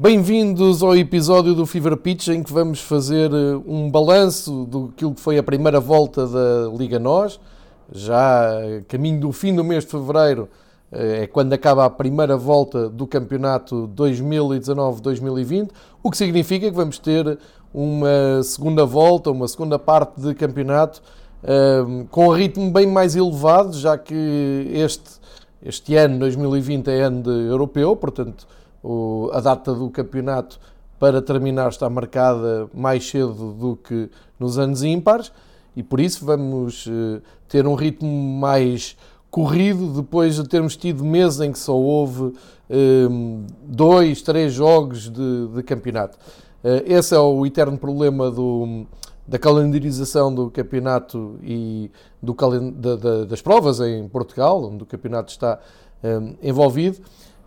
Bem-vindos 0.00 0.80
ao 0.80 0.96
episódio 0.96 1.56
do 1.56 1.66
Fever 1.66 1.96
Pitch 1.96 2.28
em 2.28 2.40
que 2.40 2.52
vamos 2.52 2.80
fazer 2.80 3.32
eh, 3.32 3.56
um 3.66 3.90
balanço 3.90 4.64
do 4.64 4.92
que 4.96 5.04
foi 5.16 5.38
a 5.38 5.42
primeira 5.42 5.80
volta 5.80 6.24
da 6.24 6.70
Liga 6.72 7.00
Nós. 7.00 7.40
Já 7.90 8.48
caminho 8.86 9.18
do 9.18 9.32
fim 9.32 9.52
do 9.52 9.64
mês 9.64 9.84
de 9.84 9.90
fevereiro 9.90 10.48
eh, 10.92 11.24
é 11.24 11.26
quando 11.26 11.52
acaba 11.52 11.84
a 11.84 11.90
primeira 11.90 12.36
volta 12.36 12.88
do 12.88 13.08
campeonato 13.08 13.90
2019-2020, 13.96 15.70
o 16.00 16.12
que 16.12 16.16
significa 16.16 16.70
que 16.70 16.76
vamos 16.76 17.00
ter 17.00 17.36
uma 17.74 18.40
segunda 18.44 18.86
volta, 18.86 19.32
uma 19.32 19.48
segunda 19.48 19.80
parte 19.80 20.20
de 20.20 20.32
campeonato 20.32 21.02
eh, 21.42 22.04
com 22.12 22.28
um 22.28 22.32
ritmo 22.32 22.70
bem 22.70 22.86
mais 22.86 23.16
elevado, 23.16 23.76
já 23.76 23.98
que 23.98 24.14
este, 24.74 25.18
este 25.60 25.96
ano, 25.96 26.20
2020, 26.20 26.86
é 26.86 27.00
ano 27.00 27.28
europeu, 27.28 27.96
portanto 27.96 28.46
o, 28.88 29.30
a 29.34 29.40
data 29.40 29.74
do 29.74 29.90
campeonato 29.90 30.58
para 30.98 31.20
terminar 31.20 31.68
está 31.68 31.90
marcada 31.90 32.68
mais 32.72 33.06
cedo 33.08 33.52
do 33.52 33.76
que 33.76 34.08
nos 34.40 34.58
anos 34.58 34.82
ímpares 34.82 35.30
e 35.76 35.82
por 35.82 36.00
isso 36.00 36.24
vamos 36.24 36.86
uh, 36.86 37.20
ter 37.46 37.66
um 37.66 37.74
ritmo 37.74 38.10
mais 38.10 38.96
corrido 39.30 39.92
depois 39.92 40.36
de 40.36 40.48
termos 40.48 40.74
tido 40.74 41.04
meses 41.04 41.38
em 41.40 41.52
que 41.52 41.58
só 41.58 41.76
houve 41.76 42.22
uh, 42.22 43.44
dois, 43.62 44.22
três 44.22 44.54
jogos 44.54 45.10
de, 45.10 45.48
de 45.48 45.62
campeonato. 45.62 46.16
Uh, 46.64 46.82
esse 46.86 47.14
é 47.14 47.18
o 47.18 47.44
eterno 47.44 47.76
problema 47.76 48.30
do, 48.30 48.86
da 49.26 49.38
calendarização 49.38 50.34
do 50.34 50.50
campeonato 50.50 51.38
e 51.42 51.90
do, 52.22 52.34
da, 52.72 52.96
da, 52.96 53.24
das 53.26 53.42
provas 53.42 53.80
em 53.80 54.08
Portugal, 54.08 54.64
onde 54.64 54.82
o 54.82 54.86
campeonato 54.86 55.30
está 55.30 55.60
envolvido. 56.40 56.98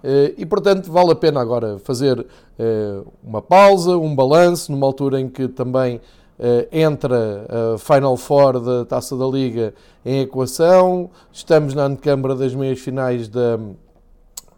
Eh, 0.04 0.34
e, 0.38 0.46
portanto, 0.46 0.92
vale 0.92 1.12
a 1.12 1.16
pena 1.16 1.40
agora 1.40 1.78
fazer 1.80 2.26
eh, 2.58 3.02
uma 3.24 3.42
pausa, 3.42 3.98
um 3.98 4.16
balanço, 4.16 4.72
numa 4.72 4.86
altura 4.86 5.20
em 5.20 5.30
que 5.30 5.48
também 5.48 6.02
eh, 6.40 6.68
entra 6.72 7.46
a 7.50 7.78
Final 7.78 8.18
Four 8.18 8.60
da 8.60 8.86
Taça 8.86 9.16
da 9.16 9.26
Liga 9.28 9.74
em 10.04 10.22
equação. 10.22 11.10
Estamos 11.32 11.74
na 11.74 11.86
antecâmara 11.86 12.36
das 12.36 12.56
meias 12.56 12.80
finais 12.80 13.28
da, 13.28 13.60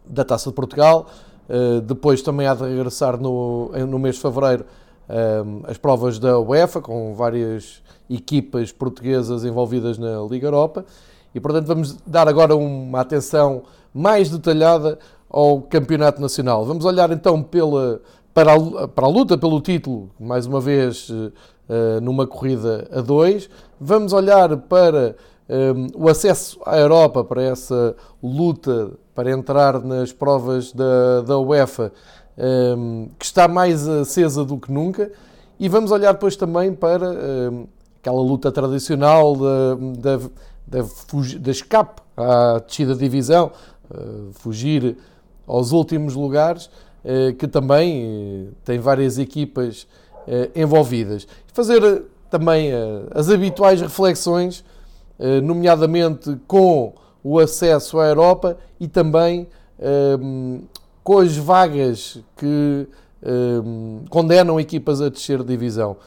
da 0.05 0.23
Taça 0.23 0.50
de 0.50 0.55
Portugal. 0.55 1.08
Depois 1.85 2.22
também 2.22 2.47
há 2.47 2.55
de 2.55 2.63
regressar 2.63 3.19
no, 3.19 3.69
no 3.85 4.00
mês 4.00 4.16
de 4.16 4.22
fevereiro 4.22 4.66
as 5.67 5.78
provas 5.78 6.17
da 6.17 6.39
UEFA, 6.39 6.81
com 6.81 7.13
várias 7.13 7.83
equipas 8.09 8.72
portuguesas 8.72 9.44
envolvidas 9.44 9.97
na 9.97 10.22
Liga 10.22 10.47
Europa. 10.47 10.85
E, 11.35 11.39
portanto, 11.41 11.67
vamos 11.67 11.97
dar 12.07 12.30
agora 12.30 12.55
uma 12.55 13.02
atenção 13.02 13.63
mais 13.94 14.30
detalhada 14.30 14.97
ao 15.33 15.61
Campeonato 15.61 16.21
Nacional. 16.21 16.63
Vamos 16.63 16.85
olhar 16.85 17.11
então 17.11 17.41
pela, 17.41 17.99
para, 18.35 18.53
a, 18.53 18.87
para 18.87 19.07
a 19.07 19.09
luta 19.09 19.35
pelo 19.35 19.59
título, 19.59 20.11
mais 20.19 20.45
uma 20.45 20.61
vez 20.61 21.09
uh, 21.09 21.31
numa 22.03 22.27
corrida 22.27 22.87
a 22.91 23.01
dois. 23.01 23.49
Vamos 23.81 24.13
olhar 24.13 24.55
para 24.57 25.15
um, 25.49 26.03
o 26.03 26.07
acesso 26.07 26.59
à 26.67 26.77
Europa, 26.77 27.23
para 27.23 27.41
essa 27.41 27.95
luta 28.21 28.91
para 29.15 29.31
entrar 29.31 29.81
nas 29.81 30.13
provas 30.13 30.71
da, 30.71 31.21
da 31.21 31.39
UEFA, 31.39 31.91
um, 32.77 33.09
que 33.17 33.25
está 33.25 33.47
mais 33.47 33.87
acesa 33.87 34.45
do 34.45 34.59
que 34.59 34.71
nunca. 34.71 35.11
E 35.59 35.67
vamos 35.67 35.91
olhar 35.91 36.13
depois 36.13 36.35
também 36.35 36.73
para 36.73 37.09
um, 37.09 37.65
aquela 37.99 38.21
luta 38.21 38.51
tradicional 38.51 39.35
da, 39.35 39.75
da, 39.97 40.17
da, 40.67 40.87
da 41.39 41.51
escape 41.51 42.01
à 42.15 42.59
descida 42.59 42.93
de 42.93 42.99
divisão, 42.99 43.51
uh, 43.89 44.31
fugir 44.33 44.95
aos 45.47 45.72
últimos 45.72 46.16
lugares, 46.16 46.69
eh, 47.05 47.33
que 47.33 47.47
também 47.47 48.02
eh, 48.02 48.52
tem 48.63 48.80
várias 48.80 49.17
equipas 49.17 49.85
eh, 50.25 50.50
envolvidas. 50.55 51.27
Fazer 51.53 52.05
também 52.30 52.72
as 53.13 53.30
habituais 53.30 53.80
reflexões, 53.80 54.66
nomeadamente 55.44 56.35
com 56.47 56.94
o 57.23 57.38
acesso 57.38 58.00
à 58.00 58.07
Europa 58.07 58.57
e 58.79 58.88
também 58.88 59.47
com 61.03 61.19
as 61.19 61.38
vagas 61.38 62.19
que 62.35 62.88
condenam 64.09 64.59
equipas 64.59 65.00
a 65.00 65.09
descer 65.09 65.44
de 65.44 65.46
divisão. 65.46 65.97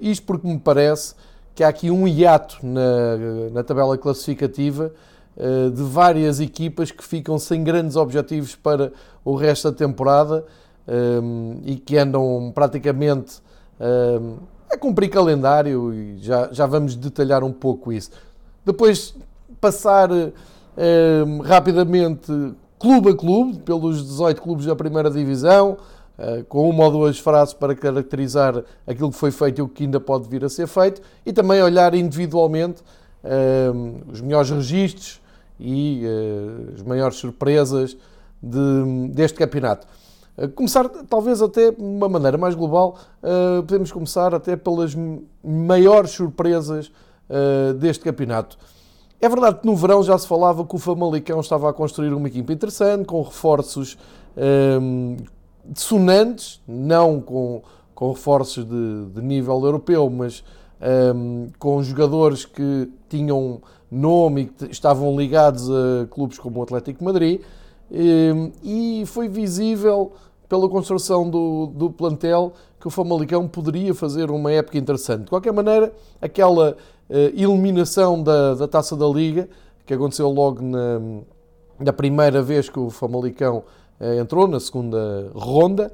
Isto 0.00 0.24
porque 0.24 0.48
me 0.48 0.58
parece 0.58 1.14
que 1.54 1.62
há 1.62 1.68
aqui 1.68 1.90
um 1.90 2.08
hiato 2.08 2.56
na, 2.62 3.50
na 3.52 3.62
tabela 3.62 3.98
classificativa 3.98 4.94
de 5.74 5.82
várias 5.82 6.40
equipas 6.40 6.90
que 6.90 7.04
ficam 7.04 7.38
sem 7.38 7.62
grandes 7.62 7.94
objetivos 7.96 8.54
para 8.54 8.90
o 9.22 9.34
resto 9.34 9.70
da 9.70 9.76
temporada 9.76 10.46
um, 10.88 11.60
eh, 11.66 11.72
e 11.72 11.76
que 11.76 11.98
andam 11.98 12.50
praticamente 12.54 13.42
um, 13.78 14.36
eh, 14.36 14.74
a 14.74 14.78
cumprir 14.78 15.08
calendário 15.08 15.92
e 15.92 16.18
já, 16.18 16.48
já 16.52 16.66
vamos 16.66 16.96
detalhar 16.96 17.44
um 17.44 17.52
pouco 17.52 17.92
isso. 17.92 18.10
Depois 18.64 19.14
passar 19.60 20.10
um, 20.10 21.40
rapidamente 21.40 22.32
clube 22.78 23.10
a 23.10 23.14
clube, 23.14 23.58
pelos 23.60 24.04
18 24.04 24.40
clubes 24.40 24.66
da 24.66 24.74
primeira 24.74 25.10
divisão, 25.10 25.76
uh, 26.18 26.44
com 26.44 26.68
uma 26.68 26.84
ou 26.84 26.90
duas 26.90 27.18
frases 27.18 27.54
para 27.54 27.74
caracterizar 27.74 28.62
aquilo 28.86 29.10
que 29.10 29.16
foi 29.16 29.30
feito 29.30 29.60
e 29.60 29.62
o 29.62 29.68
que 29.68 29.84
ainda 29.84 30.00
pode 30.00 30.28
vir 30.28 30.44
a 30.44 30.48
ser 30.48 30.66
feito, 30.66 31.00
e 31.24 31.32
também 31.32 31.62
olhar 31.62 31.94
individualmente 31.94 32.82
os 34.12 34.20
melhores 34.20 34.50
registros, 34.50 35.20
e 35.58 36.02
uh, 36.04 36.74
as 36.74 36.82
maiores 36.82 37.16
surpresas 37.16 37.96
de, 38.42 39.08
deste 39.12 39.38
campeonato. 39.38 39.86
Uh, 40.36 40.48
começar, 40.50 40.88
talvez 41.08 41.40
até 41.42 41.70
de 41.70 41.82
uma 41.82 42.08
maneira 42.08 42.36
mais 42.36 42.54
global, 42.54 42.96
uh, 43.22 43.62
podemos 43.62 43.90
começar 43.92 44.34
até 44.34 44.56
pelas 44.56 44.94
maiores 45.42 46.10
surpresas 46.10 46.90
deste 47.80 48.04
campeonato. 48.04 48.56
É 49.20 49.28
verdade 49.28 49.58
que 49.58 49.66
no 49.66 49.74
verão 49.74 50.00
já 50.00 50.16
se 50.16 50.28
falava 50.28 50.64
que 50.64 50.76
o 50.76 50.78
Famalicão 50.78 51.40
estava 51.40 51.68
a 51.68 51.72
construir 51.72 52.12
uma 52.12 52.28
equipa 52.28 52.52
interessante, 52.52 53.04
com 53.04 53.20
reforços 53.20 53.98
um, 54.80 55.16
sonantes, 55.74 56.60
não 56.68 57.20
com, 57.20 57.62
com 57.94 58.12
reforços 58.12 58.64
de, 58.64 59.06
de 59.06 59.22
nível 59.22 59.60
europeu, 59.64 60.08
mas 60.10 60.44
um, 61.14 61.48
com 61.58 61.82
jogadores 61.82 62.44
que 62.44 62.90
tinham 63.08 63.60
nome 63.90 64.42
e 64.42 64.44
que 64.46 64.72
estavam 64.72 65.16
ligados 65.16 65.68
a 65.70 66.06
clubes 66.10 66.38
como 66.38 66.60
o 66.60 66.62
Atlético 66.62 67.04
Madrid, 67.04 67.40
hum, 67.90 68.52
e 68.62 69.04
foi 69.06 69.28
visível 69.28 70.12
pela 70.48 70.68
construção 70.68 71.28
do, 71.28 71.66
do 71.66 71.90
plantel 71.90 72.52
que 72.80 72.86
o 72.86 72.90
Famalicão 72.90 73.48
poderia 73.48 73.94
fazer 73.94 74.30
uma 74.30 74.52
época 74.52 74.78
interessante. 74.78 75.24
De 75.24 75.30
qualquer 75.30 75.52
maneira, 75.52 75.92
aquela 76.20 76.72
uh, 76.72 77.14
eliminação 77.34 78.22
da, 78.22 78.54
da 78.54 78.68
Taça 78.68 78.96
da 78.96 79.06
Liga, 79.06 79.48
que 79.84 79.94
aconteceu 79.94 80.30
logo 80.30 80.62
na, 80.62 81.00
na 81.78 81.92
primeira 81.92 82.42
vez 82.42 82.68
que 82.68 82.78
o 82.78 82.90
Famalicão 82.90 83.64
uh, 84.00 84.20
entrou, 84.20 84.46
na 84.46 84.60
segunda 84.60 85.30
ronda, 85.34 85.90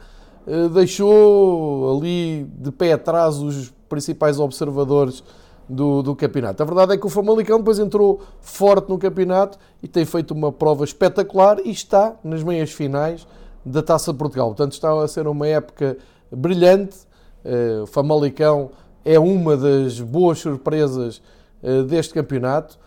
uh, 0.46 0.68
deixou 0.68 1.96
ali 1.96 2.44
de 2.44 2.70
pé 2.70 2.92
atrás 2.92 3.38
os 3.38 3.72
principais 3.88 4.38
observadores 4.38 5.24
do, 5.72 6.02
do, 6.02 6.14
campeonato. 6.14 6.62
A 6.62 6.66
verdade 6.66 6.92
é 6.92 6.96
que 6.98 7.06
o 7.06 7.08
Famalicão 7.08 7.58
depois 7.58 7.78
entrou 7.78 8.20
forte 8.40 8.90
no 8.90 8.98
campeonato 8.98 9.58
e 9.82 9.88
tem 9.88 10.04
feito 10.04 10.32
uma 10.32 10.52
prova 10.52 10.84
espetacular 10.84 11.58
e 11.64 11.70
está 11.70 12.14
nas 12.22 12.42
meias 12.42 12.70
finais 12.70 13.26
da 13.64 13.82
Taça 13.82 14.12
de 14.12 14.18
Portugal. 14.18 14.48
Portanto, 14.48 14.72
está 14.72 14.92
a 15.02 15.08
ser 15.08 15.26
uma 15.26 15.46
época 15.46 15.96
brilhante. 16.30 16.98
Uh, 17.44 17.84
o 17.84 17.86
Famalicão 17.86 18.70
é 19.04 19.18
uma 19.18 19.56
das 19.56 19.98
boas 19.98 20.38
surpresas 20.38 21.22
uh, 21.62 21.82
deste 21.84 22.12
campeonato. 22.12 22.78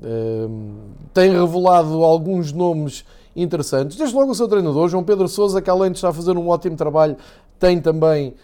Uh, 0.00 0.90
tem 1.14 1.30
revelado 1.30 2.02
alguns 2.02 2.52
nomes 2.52 3.04
interessantes. 3.36 3.96
Desde 3.96 4.16
logo 4.16 4.32
o 4.32 4.34
seu 4.34 4.48
treinador, 4.48 4.88
João 4.88 5.04
Pedro 5.04 5.28
Sousa, 5.28 5.62
que 5.62 5.70
além 5.70 5.92
de 5.92 5.98
estar 5.98 6.08
a 6.08 6.12
fazer 6.12 6.36
um 6.36 6.48
ótimo 6.48 6.76
trabalho, 6.76 7.16
tem 7.58 7.80
também 7.80 8.34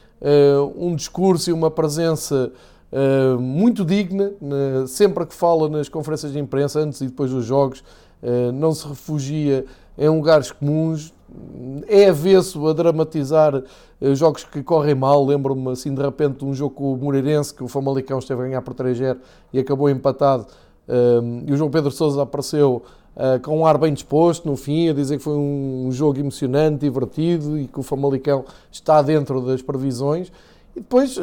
um 0.77 0.97
discurso 0.97 1.49
e 1.49 1.53
uma 1.53 1.71
presença 1.71 2.50
uh, 2.93 3.40
muito 3.40 3.85
digna, 3.85 4.32
sempre 4.87 5.26
que 5.26 5.35
fala 5.35 5.69
nas 5.69 5.88
conferências 5.88 6.32
de 6.32 6.38
imprensa, 6.38 6.81
antes 6.81 7.00
e 7.00 7.06
depois 7.06 7.31
dos 7.31 7.44
jogos, 7.44 7.81
uh, 8.23 8.52
não 8.52 8.73
se 8.73 8.87
refugia 8.87 9.64
em 9.96 10.08
lugares 10.08 10.52
comuns, 10.52 11.12
é 11.88 12.08
avesso 12.08 12.67
a 12.69 12.73
dramatizar 12.73 13.62
jogos 14.14 14.44
que 14.44 14.62
correm 14.62 14.94
mal. 14.94 15.26
Lembro-me 15.26 15.73
assim 15.73 15.93
de 15.93 16.00
repente 16.00 16.38
de 16.38 16.44
um 16.44 16.55
jogo 16.55 16.75
com 16.75 16.93
o 16.93 16.96
Moreirense 16.96 17.52
que 17.52 17.64
o 17.64 17.69
Famalicão 17.69 18.19
esteve 18.19 18.43
a 18.43 18.44
ganhar 18.44 18.62
por 18.62 18.75
3 18.75 18.99
e 19.52 19.58
acabou 19.58 19.90
empatado. 19.90 20.46
e 21.44 21.52
o 21.52 21.56
João 21.56 21.69
Pedro 21.69 21.90
Sousa 21.90 22.23
apareceu 22.23 22.82
com 23.43 23.58
um 23.58 23.67
ar 23.67 23.76
bem 23.76 23.93
disposto 23.93 24.49
no 24.49 24.56
fim, 24.56 24.88
a 24.88 24.94
dizer 24.94 25.19
que 25.19 25.23
foi 25.25 25.37
um 25.37 25.90
jogo 25.90 26.20
emocionante, 26.20 26.79
divertido 26.79 27.58
e 27.58 27.67
que 27.67 27.81
o 27.81 27.82
Famalicão 27.82 28.44
está 28.70 29.02
dentro 29.02 29.40
das 29.43 29.61
previsões. 29.61 30.32
E 30.76 30.81
depois 30.81 31.19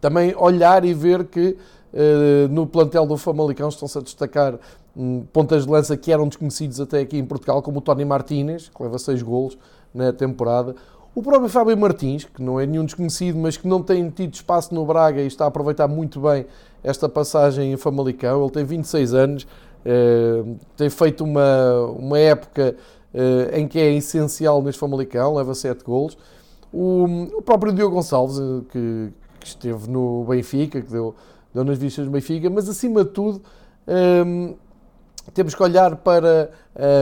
também 0.00 0.34
olhar 0.36 0.84
e 0.84 0.92
ver 0.92 1.24
que 1.24 1.56
uh, 1.92 2.48
no 2.50 2.66
plantel 2.66 3.06
do 3.06 3.16
Famalicão 3.16 3.68
estão-se 3.68 3.98
a 3.98 4.00
destacar 4.00 4.58
um, 4.96 5.22
pontas 5.32 5.64
de 5.64 5.70
lança 5.70 5.96
que 5.96 6.10
eram 6.10 6.26
desconhecidos 6.28 6.80
até 6.80 7.00
aqui 7.00 7.18
em 7.18 7.24
Portugal, 7.24 7.62
como 7.62 7.78
o 7.78 7.80
Tony 7.80 8.04
Martínez, 8.04 8.70
que 8.74 8.82
leva 8.82 8.98
seis 8.98 9.22
golos 9.22 9.58
na 9.94 10.12
temporada, 10.12 10.74
O 11.14 11.22
próprio 11.22 11.48
Fábio 11.48 11.76
Martins, 11.78 12.24
que 12.24 12.42
não 12.42 12.60
é 12.60 12.66
nenhum 12.66 12.84
desconhecido, 12.84 13.38
mas 13.38 13.56
que 13.56 13.66
não 13.66 13.82
tem 13.82 14.10
tido 14.10 14.34
espaço 14.34 14.74
no 14.74 14.84
Braga 14.84 15.22
e 15.22 15.26
está 15.26 15.46
a 15.46 15.48
aproveitar 15.48 15.88
muito 15.88 16.20
bem 16.20 16.44
esta 16.84 17.08
passagem 17.08 17.72
em 17.72 17.76
Famalicão. 17.78 18.42
Ele 18.42 18.50
tem 18.50 18.64
26 18.66 19.14
anos, 19.14 19.46
eh, 19.82 20.44
tem 20.76 20.90
feito 20.90 21.24
uma, 21.24 21.86
uma 21.98 22.18
época 22.18 22.76
eh, 23.14 23.60
em 23.60 23.66
que 23.66 23.78
é 23.78 23.94
essencial 23.94 24.60
neste 24.60 24.78
Famalicão, 24.78 25.34
leva 25.34 25.54
7 25.54 25.82
golos. 25.82 26.18
O, 26.70 27.04
o 27.38 27.40
próprio 27.40 27.72
Diogo 27.72 27.94
Gonçalves, 27.94 28.36
que, 28.70 29.10
que, 29.46 29.50
esteve 29.50 29.88
no 29.88 30.24
Benfica, 30.24 30.80
que 30.80 30.90
deu, 30.90 31.14
deu 31.54 31.64
nas 31.64 31.78
vistas 31.78 32.04
do 32.04 32.10
Benfica, 32.10 32.50
mas 32.50 32.68
acima 32.68 33.04
de 33.04 33.10
tudo 33.10 33.42
temos 35.34 35.54
que 35.54 35.62
olhar 35.62 35.96
para 35.96 36.50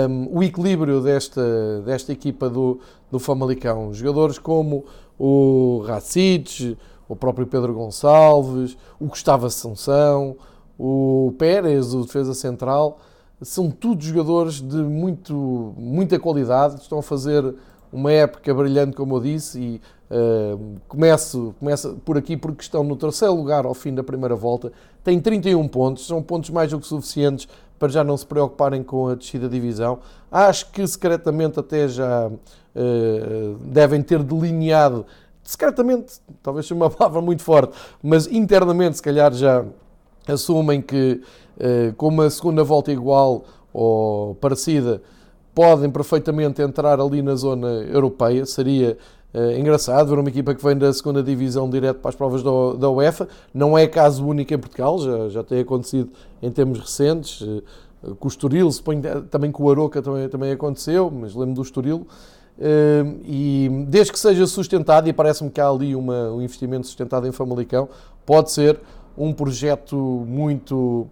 um, 0.08 0.38
o 0.38 0.42
equilíbrio 0.42 1.00
desta, 1.00 1.82
desta 1.82 2.12
equipa 2.12 2.48
do, 2.48 2.80
do 3.10 3.18
Famalicão. 3.18 3.92
Jogadores 3.92 4.38
como 4.38 4.84
o 5.18 5.84
Racic, 5.86 6.76
o 7.08 7.14
próprio 7.14 7.46
Pedro 7.46 7.74
Gonçalves, 7.74 8.76
o 8.98 9.06
Gustavo 9.06 9.46
Assunção, 9.46 10.36
o 10.78 11.34
Pérez, 11.38 11.94
o 11.94 12.02
defesa 12.02 12.34
central, 12.34 12.98
são 13.42 13.70
todos 13.70 14.06
jogadores 14.06 14.60
de 14.60 14.76
muito, 14.76 15.74
muita 15.76 16.18
qualidade, 16.18 16.80
estão 16.80 16.98
a 16.98 17.02
fazer 17.02 17.54
uma 17.92 18.10
época 18.10 18.52
brilhante, 18.52 18.96
como 18.96 19.16
eu 19.16 19.20
disse, 19.20 19.60
e 19.60 19.80
começo, 20.88 21.54
começo 21.58 21.96
por 22.04 22.16
aqui 22.16 22.36
porque 22.36 22.62
estão 22.62 22.84
no 22.84 22.96
terceiro 22.96 23.34
lugar 23.34 23.64
ao 23.66 23.74
fim 23.74 23.94
da 23.94 24.02
primeira 24.02 24.36
volta, 24.36 24.72
têm 25.02 25.20
31 25.20 25.66
pontos, 25.68 26.06
são 26.06 26.22
pontos 26.22 26.50
mais 26.50 26.70
do 26.70 26.78
que 26.78 26.86
suficientes 26.86 27.48
para 27.78 27.88
já 27.88 28.04
não 28.04 28.16
se 28.16 28.24
preocuparem 28.24 28.82
com 28.82 29.08
a 29.08 29.14
descida 29.14 29.48
da 29.48 29.52
divisão. 29.52 29.98
Acho 30.30 30.70
que 30.70 30.86
secretamente 30.86 31.58
até 31.58 31.88
já 31.88 32.28
uh, 32.28 33.54
devem 33.64 34.02
ter 34.02 34.22
delineado, 34.22 35.04
secretamente, 35.42 36.14
talvez 36.42 36.66
seja 36.66 36.74
uma 36.74 36.88
palavra 36.90 37.20
muito 37.20 37.42
forte, 37.42 37.76
mas 38.02 38.26
internamente 38.26 38.96
se 38.96 39.02
calhar 39.02 39.32
já 39.32 39.64
assumem 40.26 40.80
que 40.80 41.20
uh, 41.58 41.94
com 41.94 42.08
uma 42.08 42.30
segunda 42.30 42.62
volta 42.62 42.92
igual 42.92 43.44
ou 43.72 44.34
parecida 44.36 45.02
podem 45.54 45.90
perfeitamente 45.90 46.62
entrar 46.62 47.00
ali 47.00 47.22
na 47.22 47.34
zona 47.34 47.68
europeia. 47.68 48.44
Seria 48.44 48.96
Uh, 49.34 49.58
engraçado 49.58 50.08
ver 50.08 50.18
uma 50.18 50.28
equipa 50.28 50.54
que 50.54 50.64
vem 50.64 50.78
da 50.78 50.92
segunda 50.92 51.20
divisão 51.20 51.68
direto 51.68 51.98
para 51.98 52.10
as 52.10 52.14
provas 52.14 52.40
da, 52.40 52.50
da 52.78 52.88
UEFA. 52.88 53.26
Não 53.52 53.76
é 53.76 53.84
caso 53.88 54.24
único 54.24 54.54
em 54.54 54.58
Portugal, 54.58 54.96
já, 55.00 55.28
já 55.28 55.42
tem 55.42 55.58
acontecido 55.58 56.10
em 56.40 56.52
termos 56.52 56.78
recentes. 56.78 57.40
Uh, 57.40 57.62
com 58.20 58.28
o 58.28 58.30
Estoril, 58.30 58.70
suponho, 58.70 59.02
também 59.30 59.50
com 59.50 59.64
o 59.64 59.70
Aroca 59.70 60.00
também, 60.00 60.28
também 60.28 60.52
aconteceu, 60.52 61.10
mas 61.10 61.34
lembro 61.34 61.54
do 61.54 61.62
Estoril. 61.62 62.06
Uh, 62.56 63.18
e 63.24 63.68
desde 63.88 64.12
que 64.12 64.18
seja 64.20 64.46
sustentado, 64.46 65.08
e 65.08 65.12
parece-me 65.12 65.50
que 65.50 65.60
há 65.60 65.68
ali 65.68 65.96
uma, 65.96 66.30
um 66.30 66.40
investimento 66.40 66.86
sustentado 66.86 67.26
em 67.26 67.32
Famalicão, 67.32 67.88
pode 68.24 68.52
ser 68.52 68.78
um 69.18 69.32
projeto 69.32 69.96
muito, 70.28 71.08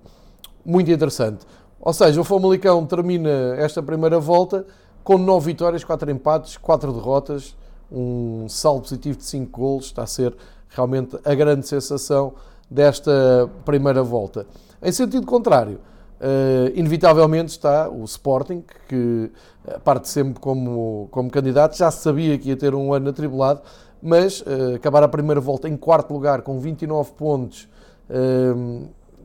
muito 0.64 0.88
interessante. 0.92 1.44
Ou 1.80 1.92
seja, 1.92 2.20
o 2.20 2.24
Famalicão 2.24 2.86
termina 2.86 3.56
esta 3.56 3.82
primeira 3.82 4.20
volta 4.20 4.64
com 5.02 5.18
9 5.18 5.46
vitórias, 5.46 5.82
4 5.82 6.08
empates, 6.08 6.56
4 6.56 6.92
derrotas 6.92 7.56
um 7.92 8.48
saldo 8.48 8.82
positivo 8.82 9.18
de 9.18 9.24
5 9.24 9.60
golos, 9.60 9.84
está 9.86 10.02
a 10.02 10.06
ser 10.06 10.34
realmente 10.70 11.18
a 11.24 11.34
grande 11.34 11.66
sensação 11.66 12.32
desta 12.70 13.50
primeira 13.64 14.02
volta. 14.02 14.46
Em 14.82 14.90
sentido 14.90 15.26
contrário, 15.26 15.78
uh, 16.20 16.72
inevitavelmente 16.74 17.50
está 17.50 17.88
o 17.88 18.02
Sporting, 18.04 18.64
que 18.88 19.30
parte 19.84 20.08
sempre 20.08 20.40
como, 20.40 21.08
como 21.10 21.30
candidato, 21.30 21.76
já 21.76 21.90
sabia 21.90 22.38
que 22.38 22.48
ia 22.48 22.56
ter 22.56 22.74
um 22.74 22.94
ano 22.94 23.10
atribulado, 23.10 23.60
mas 24.02 24.40
uh, 24.40 24.74
acabar 24.76 25.02
a 25.02 25.08
primeira 25.08 25.40
volta 25.40 25.68
em 25.68 25.76
quarto 25.76 26.12
lugar 26.12 26.42
com 26.42 26.58
29 26.58 27.12
pontos 27.12 27.68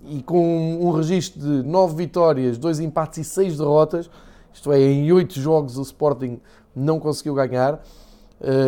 e 0.06 0.24
com 0.24 0.80
um 0.82 0.92
registro 0.92 1.42
de 1.42 1.68
9 1.68 1.96
vitórias, 1.96 2.58
2 2.58 2.80
empates 2.80 3.20
e 3.20 3.24
6 3.24 3.58
derrotas, 3.58 4.10
isto 4.54 4.72
é, 4.72 4.80
em 4.80 5.12
8 5.12 5.40
jogos 5.40 5.78
o 5.78 5.82
Sporting 5.82 6.40
não 6.76 7.00
conseguiu 7.00 7.34
ganhar, 7.34 7.74
eh, 7.74 7.80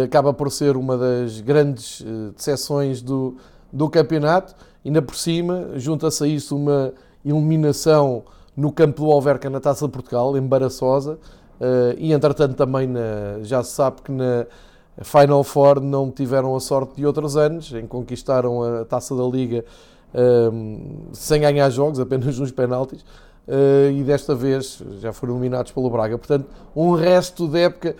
acaba 0.04 0.34
por 0.34 0.52
ser 0.52 0.76
uma 0.76 0.98
das 0.98 1.42
grandes 1.42 2.02
uh, 2.02 2.32
decepções 2.36 3.02
do, 3.02 3.38
do 3.72 3.90
campeonato. 3.90 4.56
Ainda 4.84 5.02
por 5.02 5.16
cima, 5.16 5.70
junta-se 5.76 6.24
a 6.24 6.28
isso 6.28 6.56
uma 6.56 6.94
eliminação 7.24 8.24
no 8.56 8.72
campo 8.72 9.04
do 9.04 9.12
Alverca 9.12 9.50
na 9.50 9.60
Taça 9.60 9.86
de 9.86 9.92
Portugal, 9.92 10.36
embaraçosa, 10.38 11.20
uh, 11.60 11.96
e 11.98 12.12
entretanto 12.12 12.56
também 12.56 12.88
na, 12.88 13.42
já 13.44 13.64
se 13.64 13.72
sabe 13.72 14.02
que 14.02 14.12
na 14.12 14.46
Final 15.04 15.44
Four 15.44 15.80
não 15.80 16.12
tiveram 16.12 16.56
a 16.56 16.60
sorte 16.60 16.96
de 16.96 17.06
outros 17.06 17.38
anos, 17.38 17.72
em 17.72 17.86
conquistaram 17.86 18.64
a 18.64 18.86
Taça 18.86 19.16
da 19.16 19.24
Liga 19.24 19.64
sem 21.14 21.42
ganhar 21.42 21.70
jogos, 21.70 22.00
apenas 22.02 22.38
nos 22.40 22.52
penaltis, 22.52 23.02
uh, 23.48 23.92
e 23.92 24.04
desta 24.04 24.34
vez 24.34 24.82
já 25.00 25.14
foram 25.14 25.36
eliminados 25.36 25.72
pelo 25.72 25.90
Braga. 25.90 26.18
Portanto, 26.18 26.48
um 26.76 26.94
resto 26.94 27.48
de 27.48 27.60
época 27.60 27.96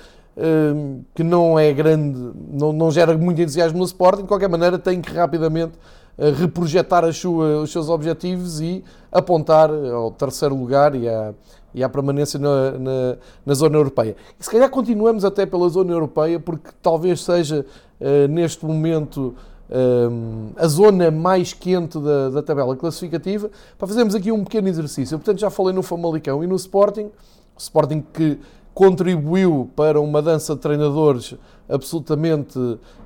que 1.14 1.24
não 1.24 1.60
é 1.60 1.74
grande, 1.74 2.32
não, 2.52 2.72
não 2.72 2.92
gera 2.92 3.18
muito 3.18 3.42
entusiasmo 3.42 3.80
no 3.80 3.86
Sporting, 3.86 4.22
de 4.22 4.28
qualquer 4.28 4.48
maneira 4.48 4.78
tem 4.78 5.02
que 5.02 5.12
rapidamente 5.12 5.74
eh, 6.22 6.32
reprojetar 6.32 7.06
as 7.06 7.18
suas, 7.18 7.64
os 7.64 7.72
seus 7.72 7.88
objetivos 7.88 8.60
e 8.60 8.84
apontar 9.10 9.70
ao 9.72 10.12
terceiro 10.12 10.54
lugar 10.54 10.94
e 10.94 11.08
à, 11.08 11.34
e 11.74 11.82
à 11.82 11.88
permanência 11.88 12.38
na, 12.38 12.72
na, 12.72 13.18
na, 13.46 13.54
zona 13.54 13.78
europeia. 13.78 14.18
E 14.38 14.44
se 14.44 14.52
calhar 14.52 14.70
continuamos 14.70 15.24
até 15.24 15.46
pela 15.46 15.70
zona 15.70 15.94
europeia, 15.94 16.38
porque 16.38 16.72
talvez 16.82 17.24
seja 17.24 17.66
uh, 18.02 18.28
neste 18.28 18.66
momento 18.66 19.34
uh, 19.70 20.52
a 20.58 20.68
zona 20.68 21.10
mais 21.10 21.54
quente 21.54 21.98
da, 21.98 22.30
da, 22.30 22.44
tabela 22.44 22.76
classificativa, 22.76 23.50
para 23.78 23.88
fazermos 23.88 24.14
aqui 24.14 24.30
um 24.30 24.44
pequeno 24.44 24.68
exercício. 24.68 25.18
Portanto, 25.18 25.40
já 25.40 25.50
falei 25.50 25.74
no 25.74 25.82
Famalicão 25.82 26.44
e 26.44 26.48
no 26.48 26.56
Sporting, 26.58 27.10
Sporting 27.58 28.04
que 28.14 28.38
contribuiu 28.74 29.70
para 29.76 30.00
uma 30.00 30.22
dança 30.22 30.56
de 30.56 30.62
treinadores 30.62 31.36
absolutamente 31.68 32.58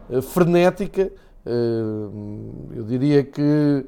eh, 0.09 0.21
frenética. 0.21 1.11
Eh, 1.45 2.07
eu 2.75 2.83
diria 2.83 3.23
que 3.23 3.85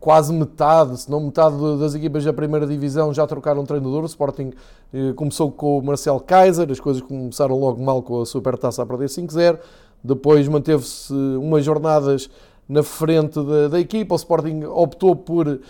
quase 0.00 0.32
metade, 0.32 1.00
se 1.00 1.10
não 1.10 1.20
metade 1.20 1.56
das 1.78 1.94
equipas 1.94 2.24
da 2.24 2.32
primeira 2.32 2.66
divisão 2.66 3.12
já 3.12 3.26
trocaram 3.26 3.64
treinador. 3.64 4.02
O 4.02 4.06
Sporting 4.06 4.52
eh, 4.92 5.12
começou 5.14 5.50
com 5.50 5.78
o 5.78 5.82
Marcel 5.82 6.18
Kaiser, 6.20 6.70
as 6.70 6.80
coisas 6.80 7.02
começaram 7.02 7.58
logo 7.58 7.82
mal 7.82 8.02
com 8.02 8.20
a 8.20 8.26
Supertaça 8.26 8.82
a 8.82 8.86
perder 8.86 9.06
5-0. 9.06 9.58
Depois 10.02 10.46
manteve-se 10.48 11.12
umas 11.12 11.64
jornadas 11.64 12.28
na 12.68 12.82
frente 12.82 13.42
da, 13.42 13.68
da, 13.68 13.80
equipa. 13.80 14.14
O 14.14 14.16
Sporting 14.16 14.64
optou 14.64 15.16
por 15.16 15.60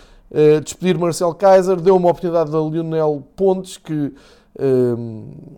despedir 0.63 0.97
Marcel 0.97 1.33
Kaiser, 1.33 1.79
deu 1.79 1.95
uma 1.95 2.09
oportunidade 2.09 2.53
a 2.53 2.59
Lionel 2.59 3.23
Pontes, 3.37 3.77
que 3.77 4.11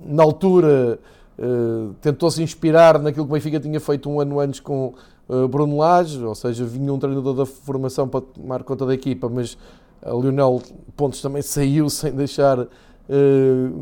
na 0.05 0.23
altura 0.23 0.99
ah, 1.39 1.93
tentou-se 2.01 2.41
inspirar 2.41 2.99
naquilo 2.99 3.25
que 3.25 3.31
o 3.31 3.33
Benfica 3.33 3.59
tinha 3.59 3.79
feito 3.79 4.09
um 4.09 4.19
ano 4.19 4.39
antes 4.39 4.59
com 4.59 4.93
ah, 5.29 5.47
Bruno 5.47 5.77
Lage, 5.77 6.23
ou 6.23 6.35
seja, 6.35 6.65
vinha 6.65 6.91
um 6.91 6.99
treinador 6.99 7.35
da 7.35 7.45
formação 7.45 8.07
para 8.07 8.21
tomar 8.21 8.63
conta 8.63 8.85
da 8.85 8.93
equipa, 8.93 9.29
mas 9.29 9.57
a 10.01 10.11
Lionel 10.11 10.61
Pontes 10.95 11.21
também 11.21 11.41
saiu 11.43 11.89
sem 11.89 12.11
deixar 12.11 12.59
uh, 12.59 12.67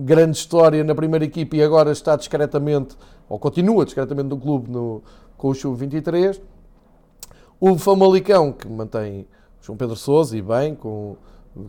grande 0.03 0.37
história 0.37 0.83
na 0.83 0.95
primeira 0.95 1.25
equipa 1.25 1.55
e 1.55 1.63
agora 1.63 1.91
está 1.91 2.15
discretamente, 2.15 2.95
ou 3.29 3.37
continua 3.39 3.85
discretamente 3.85 4.29
no 4.29 4.37
clube 4.37 4.69
no, 4.69 5.01
com 5.37 5.49
o 5.49 5.55
Sub-23. 5.55 6.39
O 7.59 7.77
Famalicão, 7.77 8.51
que 8.51 8.67
mantém 8.67 9.27
João 9.61 9.77
Pedro 9.77 9.95
Sousa 9.95 10.37
e 10.37 10.41
bem, 10.41 10.75
com, 10.75 11.15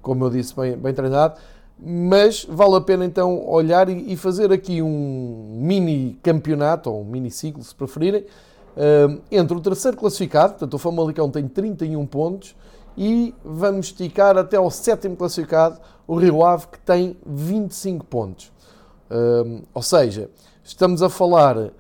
como 0.03 0.25
eu 0.25 0.31
disse, 0.31 0.55
bem, 0.55 0.77
bem 0.77 0.93
treinado 0.93 1.39
mas 1.79 2.45
vale 2.49 2.77
a 2.77 2.81
pena 2.81 3.05
então 3.05 3.47
olhar 3.47 3.89
e 3.89 4.17
fazer 4.17 4.53
aqui 4.53 4.81
um 4.81 5.59
mini 5.61 6.19
campeonato, 6.23 6.91
ou 6.91 7.03
um 7.03 7.05
mini 7.05 7.31
ciclo, 7.31 7.63
se 7.63 7.75
preferirem, 7.75 8.25
eh, 8.77 9.19
entre 9.31 9.57
o 9.57 9.61
terceiro 9.61 9.97
classificado, 9.97 10.55
portanto 10.55 10.75
o 10.75 10.79
Famalicão 10.79 11.31
tem 11.31 11.47
31 11.47 12.07
pontos, 12.07 12.57
e 12.97 13.35
vamos 13.45 13.87
esticar 13.87 14.39
até 14.39 14.57
ao 14.57 14.71
sétimo 14.71 15.17
classificado, 15.17 15.79
o 16.07 16.17
Rio 16.17 16.45
Ave, 16.45 16.69
que 16.69 16.79
tem 16.79 17.17
25 17.27 18.07
pontos. 18.07 18.51
Eh, 19.11 19.63
ou 19.75 19.83
seja, 19.83 20.31
estamos 20.65 21.03
a 21.03 21.11
falar 21.11 21.59
eh, 21.59 21.73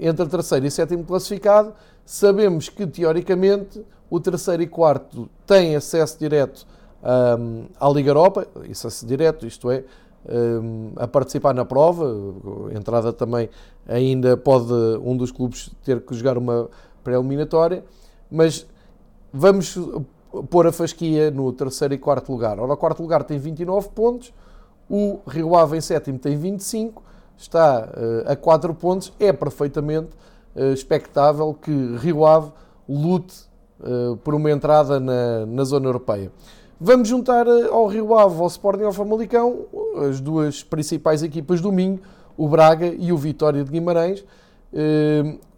entre 0.00 0.24
o 0.24 0.28
terceiro 0.28 0.66
e 0.66 0.70
sétimo 0.70 1.04
classificado, 1.04 1.74
sabemos 2.06 2.70
que 2.70 2.86
teoricamente 2.86 3.84
o 4.08 4.18
terceiro 4.18 4.62
e 4.62 4.66
quarto 4.66 5.28
têm 5.46 5.76
acesso 5.76 6.18
direto 6.18 6.66
um, 7.02 7.66
à 7.78 7.88
Liga 7.90 8.10
Europa, 8.10 8.46
isso 8.68 8.86
é 8.86 9.06
direto, 9.06 9.46
isto 9.46 9.70
é, 9.70 9.84
um, 10.28 10.92
a 10.96 11.06
participar 11.06 11.54
na 11.54 11.64
prova, 11.64 12.12
entrada 12.74 13.12
também 13.12 13.48
ainda 13.86 14.36
pode 14.36 14.72
um 15.02 15.16
dos 15.16 15.30
clubes 15.30 15.70
ter 15.84 16.00
que 16.00 16.14
jogar 16.14 16.36
uma 16.36 16.68
pré-eliminatória, 17.04 17.84
mas 18.30 18.66
vamos 19.32 19.78
pôr 20.50 20.66
a 20.66 20.72
fasquia 20.72 21.30
no 21.30 21.52
terceiro 21.52 21.94
e 21.94 21.98
quarto 21.98 22.30
lugar. 22.30 22.58
Ora, 22.58 22.74
o 22.74 22.76
quarto 22.76 23.02
lugar 23.02 23.24
tem 23.24 23.38
29 23.38 23.88
pontos, 23.90 24.32
o 24.90 25.20
Rio 25.26 25.54
Ave 25.54 25.76
em 25.76 25.80
sétimo 25.80 26.18
tem 26.18 26.36
25, 26.36 27.02
está 27.36 27.88
a 28.26 28.36
4 28.36 28.74
pontos, 28.74 29.12
é 29.20 29.32
perfeitamente 29.32 30.10
expectável 30.74 31.54
que 31.54 31.70
Rio 31.96 32.26
Ave 32.26 32.52
lute 32.88 33.48
por 34.24 34.34
uma 34.34 34.50
entrada 34.50 34.98
na, 34.98 35.46
na 35.46 35.64
zona 35.64 35.86
europeia. 35.86 36.32
Vamos 36.80 37.08
juntar 37.08 37.48
ao 37.48 37.88
Rio 37.88 38.16
Ave, 38.16 38.40
ao 38.40 38.46
Sporting 38.46 38.84
ao 38.84 38.92
Famalicão 38.92 39.66
as 40.08 40.20
duas 40.20 40.62
principais 40.62 41.24
equipas 41.24 41.60
do 41.60 41.72
Minho, 41.72 41.98
o 42.36 42.48
Braga 42.48 42.86
e 42.86 43.12
o 43.12 43.16
Vitória 43.16 43.64
de 43.64 43.70
Guimarães. 43.70 44.24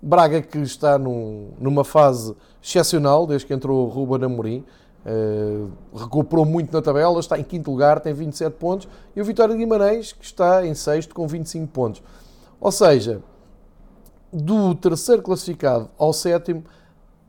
Braga 0.00 0.40
que 0.40 0.56
está 0.58 0.98
num, 0.98 1.50
numa 1.60 1.84
fase 1.84 2.34
excepcional 2.62 3.26
desde 3.26 3.46
que 3.46 3.52
entrou 3.52 3.86
o 3.86 3.88
Ruben 3.90 4.24
Amorim. 4.24 4.64
Uh, 5.04 5.70
recuperou 5.94 6.44
muito 6.44 6.72
na 6.72 6.80
tabela, 6.80 7.20
está 7.20 7.38
em 7.38 7.44
quinto 7.44 7.70
lugar, 7.70 8.00
tem 8.00 8.12
27 8.12 8.52
pontos, 8.56 8.88
e 9.16 9.20
o 9.20 9.24
Vitória 9.24 9.54
de 9.54 9.58
Guimarães, 9.58 10.12
que 10.12 10.24
está 10.24 10.66
em 10.66 10.74
sexto 10.74 11.14
com 11.14 11.26
25 11.26 11.66
pontos. 11.68 12.02
Ou 12.60 12.70
seja, 12.70 13.22
do 14.30 14.74
terceiro 14.74 15.22
classificado 15.22 15.90
ao 15.98 16.12
sétimo, 16.12 16.64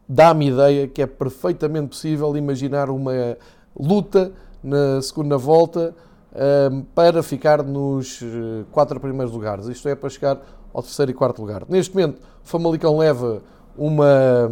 dá-me 0.08 0.50
ideia 0.50 0.88
que 0.88 1.02
é 1.02 1.08
perfeitamente 1.08 1.88
possível 1.88 2.36
imaginar 2.36 2.90
uma 2.90 3.38
luta 3.78 4.32
na 4.64 5.02
segunda 5.02 5.38
volta 5.38 5.96
uh, 6.32 6.84
para 6.94 7.24
ficar 7.24 7.64
nos 7.64 8.22
eh, 8.22 8.64
quatro 8.72 9.00
primeiros 9.00 9.34
lugares. 9.34 9.68
Isto 9.68 9.90
é, 9.90 9.96
para 9.96 10.10
chegar 10.10 10.40
ao 10.74 10.82
terceiro 10.82 11.12
e 11.12 11.14
quarto 11.14 11.42
lugar. 11.42 11.64
Neste 11.68 11.96
momento, 11.96 12.20
o 12.44 12.48
Famalicão 12.48 12.98
leva 12.98 13.42
uma, 13.78 14.52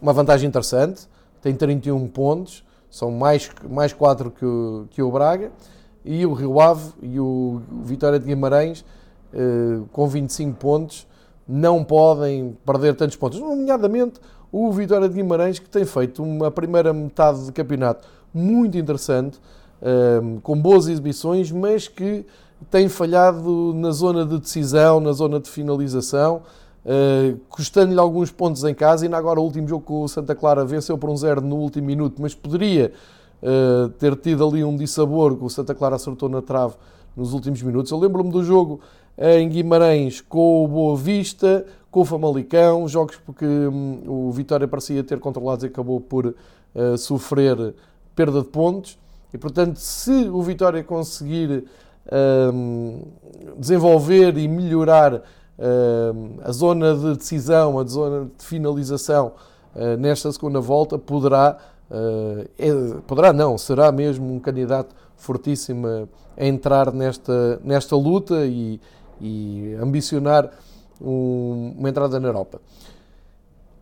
uma 0.00 0.12
vantagem 0.12 0.48
interessante 0.48 1.08
tem 1.44 1.54
31 1.54 2.08
pontos, 2.08 2.64
são 2.88 3.10
mais, 3.10 3.50
mais 3.68 3.92
4 3.92 4.30
que 4.30 4.46
o, 4.46 4.86
que 4.88 5.02
o 5.02 5.10
Braga, 5.10 5.52
e 6.02 6.24
o 6.24 6.32
Rio 6.32 6.58
Ave 6.58 6.92
e 7.02 7.20
o 7.20 7.60
Vitória 7.82 8.18
de 8.18 8.24
Guimarães, 8.24 8.82
eh, 9.30 9.82
com 9.92 10.08
25 10.08 10.56
pontos, 10.56 11.06
não 11.46 11.84
podem 11.84 12.56
perder 12.64 12.94
tantos 12.94 13.16
pontos. 13.16 13.38
Nomeadamente 13.38 14.18
o 14.50 14.72
Vitória 14.72 15.06
de 15.06 15.14
Guimarães, 15.14 15.58
que 15.58 15.68
tem 15.68 15.84
feito 15.84 16.22
uma 16.22 16.50
primeira 16.50 16.94
metade 16.94 17.44
de 17.44 17.52
campeonato 17.52 18.08
muito 18.34 18.76
interessante, 18.76 19.38
eh, 19.80 20.20
com 20.42 20.60
boas 20.60 20.88
exibições, 20.88 21.52
mas 21.52 21.86
que 21.86 22.26
tem 22.70 22.88
falhado 22.88 23.72
na 23.74 23.90
zona 23.90 24.24
de 24.24 24.38
decisão, 24.38 25.00
na 25.00 25.12
zona 25.12 25.38
de 25.38 25.48
finalização. 25.48 26.42
Uh, 26.84 27.40
custando-lhe 27.48 27.98
alguns 27.98 28.30
pontos 28.30 28.62
em 28.62 28.74
casa. 28.74 29.06
Ainda 29.06 29.16
agora, 29.16 29.40
o 29.40 29.42
último 29.42 29.66
jogo 29.66 29.82
com 29.84 30.02
o 30.02 30.08
Santa 30.08 30.34
Clara 30.34 30.66
venceu 30.66 30.98
por 30.98 31.08
um 31.08 31.16
zero 31.16 31.40
no 31.40 31.56
último 31.56 31.86
minuto, 31.86 32.20
mas 32.20 32.34
poderia 32.34 32.92
uh, 33.42 33.88
ter 33.88 34.14
tido 34.16 34.46
ali 34.46 34.62
um 34.62 34.76
dissabor 34.76 35.34
que 35.34 35.42
o 35.42 35.48
Santa 35.48 35.74
Clara 35.74 35.96
acertou 35.96 36.28
na 36.28 36.42
trave 36.42 36.74
nos 37.16 37.32
últimos 37.32 37.62
minutos. 37.62 37.90
Eu 37.90 37.98
lembro-me 37.98 38.30
do 38.30 38.44
jogo 38.44 38.80
em 39.16 39.48
Guimarães 39.48 40.20
com 40.20 40.64
o 40.64 40.68
Boa 40.68 40.94
Vista, 40.94 41.64
com 41.90 42.00
o 42.00 42.04
Famalicão, 42.04 42.86
jogos 42.86 43.16
porque 43.24 43.46
um, 43.46 44.02
o 44.06 44.30
Vitória 44.32 44.68
parecia 44.68 45.02
ter 45.02 45.18
controlados 45.18 45.64
e 45.64 45.68
acabou 45.68 46.00
por 46.00 46.26
uh, 46.26 46.98
sofrer 46.98 47.74
perda 48.14 48.40
de 48.40 48.48
pontos. 48.48 48.98
E 49.32 49.38
portanto, 49.38 49.76
se 49.76 50.28
o 50.28 50.42
Vitória 50.42 50.82
conseguir 50.84 51.64
hum, 52.52 53.02
desenvolver 53.58 54.36
e 54.38 54.46
melhorar 54.46 55.22
a 56.42 56.50
zona 56.50 56.94
de 56.96 57.16
decisão, 57.16 57.78
a 57.78 57.84
zona 57.84 58.28
de 58.36 58.44
finalização 58.44 59.32
ah, 59.74 59.96
nesta 59.96 60.30
segunda 60.32 60.60
volta 60.60 60.98
poderá, 60.98 61.58
ah, 61.90 62.44
é, 62.58 62.70
poderá 63.06 63.32
não, 63.32 63.58
será 63.58 63.90
mesmo 63.90 64.32
um 64.32 64.38
candidato 64.38 64.94
fortíssimo 65.16 65.86
a 66.36 66.44
entrar 66.44 66.92
nesta, 66.92 67.60
nesta 67.62 67.96
luta 67.96 68.44
e, 68.46 68.80
e 69.20 69.76
ambicionar 69.80 70.50
uma 71.00 71.88
entrada 71.88 72.18
na 72.20 72.28
Europa. 72.28 72.60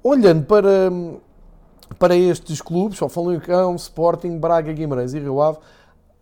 Olhando 0.03 0.45
para, 0.45 0.91
para 1.99 2.17
estes 2.17 2.61
clubes, 2.61 3.01
o 3.01 3.09
Famalicão, 3.09 3.75
Sporting, 3.77 4.39
Braga, 4.39 4.73
Guimarães 4.73 5.15
e 5.15 5.19
Rio 5.19 5.41
Ave, 5.41 5.59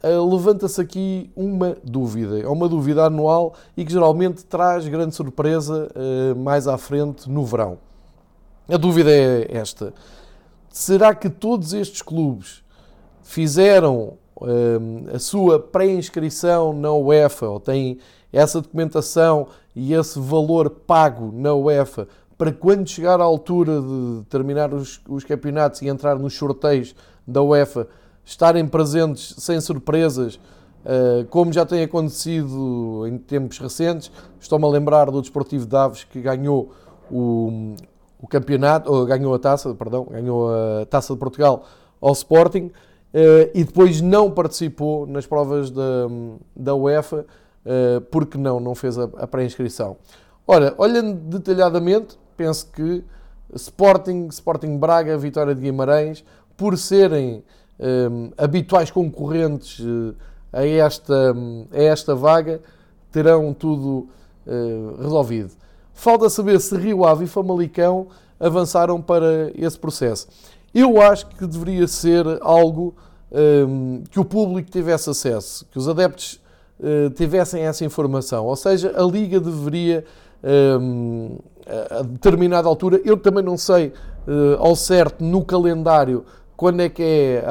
uh, 0.02 0.34
levanta-se 0.34 0.80
aqui 0.80 1.30
uma 1.36 1.76
dúvida. 1.84 2.40
É 2.40 2.48
uma 2.48 2.68
dúvida 2.68 3.04
anual 3.04 3.54
e 3.76 3.84
que 3.84 3.92
geralmente 3.92 4.44
traz 4.44 4.86
grande 4.88 5.14
surpresa 5.14 5.88
uh, 5.94 6.38
mais 6.38 6.66
à 6.66 6.78
frente 6.78 7.28
no 7.28 7.44
verão. 7.44 7.78
A 8.68 8.76
dúvida 8.76 9.10
é 9.10 9.48
esta: 9.50 9.92
será 10.70 11.14
que 11.14 11.28
todos 11.28 11.72
estes 11.72 12.02
clubes 12.02 12.62
fizeram 13.22 14.14
uh, 14.36 15.14
a 15.14 15.18
sua 15.18 15.58
pré-inscrição 15.58 16.72
na 16.72 16.92
UEFA 16.92 17.48
ou 17.48 17.60
têm 17.60 17.98
essa 18.32 18.60
documentação 18.60 19.48
e 19.74 19.92
esse 19.92 20.18
valor 20.18 20.70
pago 20.70 21.32
na 21.32 21.54
UEFA 21.54 22.06
para 22.40 22.52
quando 22.52 22.88
chegar 22.88 23.20
à 23.20 23.24
altura 23.24 23.82
de 23.82 24.24
terminar 24.30 24.72
os, 24.72 24.98
os 25.06 25.24
campeonatos 25.24 25.82
e 25.82 25.88
entrar 25.88 26.18
nos 26.18 26.32
sorteios 26.32 26.94
da 27.26 27.42
UEFA 27.42 27.86
estarem 28.24 28.66
presentes 28.66 29.34
sem 29.36 29.60
surpresas, 29.60 30.40
eh, 30.82 31.26
como 31.28 31.52
já 31.52 31.66
tem 31.66 31.82
acontecido 31.82 33.06
em 33.06 33.18
tempos 33.18 33.58
recentes. 33.58 34.10
Estou-me 34.40 34.64
a 34.64 34.68
lembrar 34.68 35.10
do 35.10 35.20
Desportivo 35.20 35.66
de 35.66 35.76
Aves 35.76 36.04
que 36.04 36.18
ganhou 36.22 36.72
o, 37.10 37.74
o 38.18 38.26
campeonato, 38.26 38.90
ou 38.90 39.04
ganhou 39.04 39.34
a 39.34 39.38
taça, 39.38 39.74
perdão, 39.74 40.06
ganhou 40.10 40.48
a 40.48 40.86
taça 40.86 41.12
de 41.12 41.18
Portugal 41.18 41.66
ao 42.00 42.12
Sporting 42.12 42.70
eh, 43.12 43.50
e 43.54 43.64
depois 43.64 44.00
não 44.00 44.30
participou 44.30 45.06
nas 45.06 45.26
provas 45.26 45.70
da, 45.70 46.08
da 46.56 46.74
UEFA 46.74 47.26
eh, 47.66 48.00
porque 48.10 48.38
não, 48.38 48.58
não 48.58 48.74
fez 48.74 48.98
a, 48.98 49.04
a 49.18 49.26
pré-inscrição. 49.26 49.98
Ora, 50.52 50.74
olhando 50.78 51.38
detalhadamente, 51.38 52.18
penso 52.40 52.68
que 52.72 53.04
Sporting, 53.54 54.28
Sporting 54.28 54.78
Braga, 54.78 55.18
Vitória 55.18 55.54
de 55.54 55.60
Guimarães, 55.60 56.24
por 56.56 56.78
serem 56.78 57.44
um, 57.78 58.30
habituais 58.38 58.90
concorrentes 58.90 59.78
uh, 59.80 60.14
a, 60.50 60.66
esta, 60.66 61.34
a 61.70 61.82
esta 61.82 62.14
vaga 62.14 62.62
terão 63.12 63.52
tudo 63.52 64.08
uh, 64.46 65.02
resolvido. 65.02 65.50
Falta 65.92 66.30
saber 66.30 66.58
se 66.60 66.74
Rio 66.78 67.04
Ave 67.04 67.26
e 67.26 67.28
Famalicão 67.28 68.06
avançaram 68.38 69.02
para 69.02 69.52
esse 69.54 69.78
processo. 69.78 70.28
Eu 70.74 70.98
acho 70.98 71.26
que 71.26 71.46
deveria 71.46 71.86
ser 71.86 72.24
algo 72.40 72.94
um, 73.30 74.02
que 74.10 74.18
o 74.18 74.24
público 74.24 74.70
tivesse 74.70 75.10
acesso, 75.10 75.66
que 75.70 75.78
os 75.78 75.86
adeptos 75.86 76.40
uh, 76.78 77.10
tivessem 77.10 77.64
essa 77.64 77.84
informação. 77.84 78.46
Ou 78.46 78.56
seja, 78.56 78.94
a 78.96 79.02
Liga 79.02 79.38
deveria, 79.38 80.06
um, 80.80 81.38
a 81.90 82.02
determinada 82.02 82.68
altura, 82.68 83.00
eu 83.04 83.16
também 83.16 83.44
não 83.44 83.56
sei 83.56 83.88
uh, 84.26 84.56
ao 84.58 84.74
certo 84.74 85.22
no 85.24 85.44
calendário 85.44 86.24
quando 86.60 86.80
é 86.80 86.90
que 86.90 87.02
é, 87.02 87.42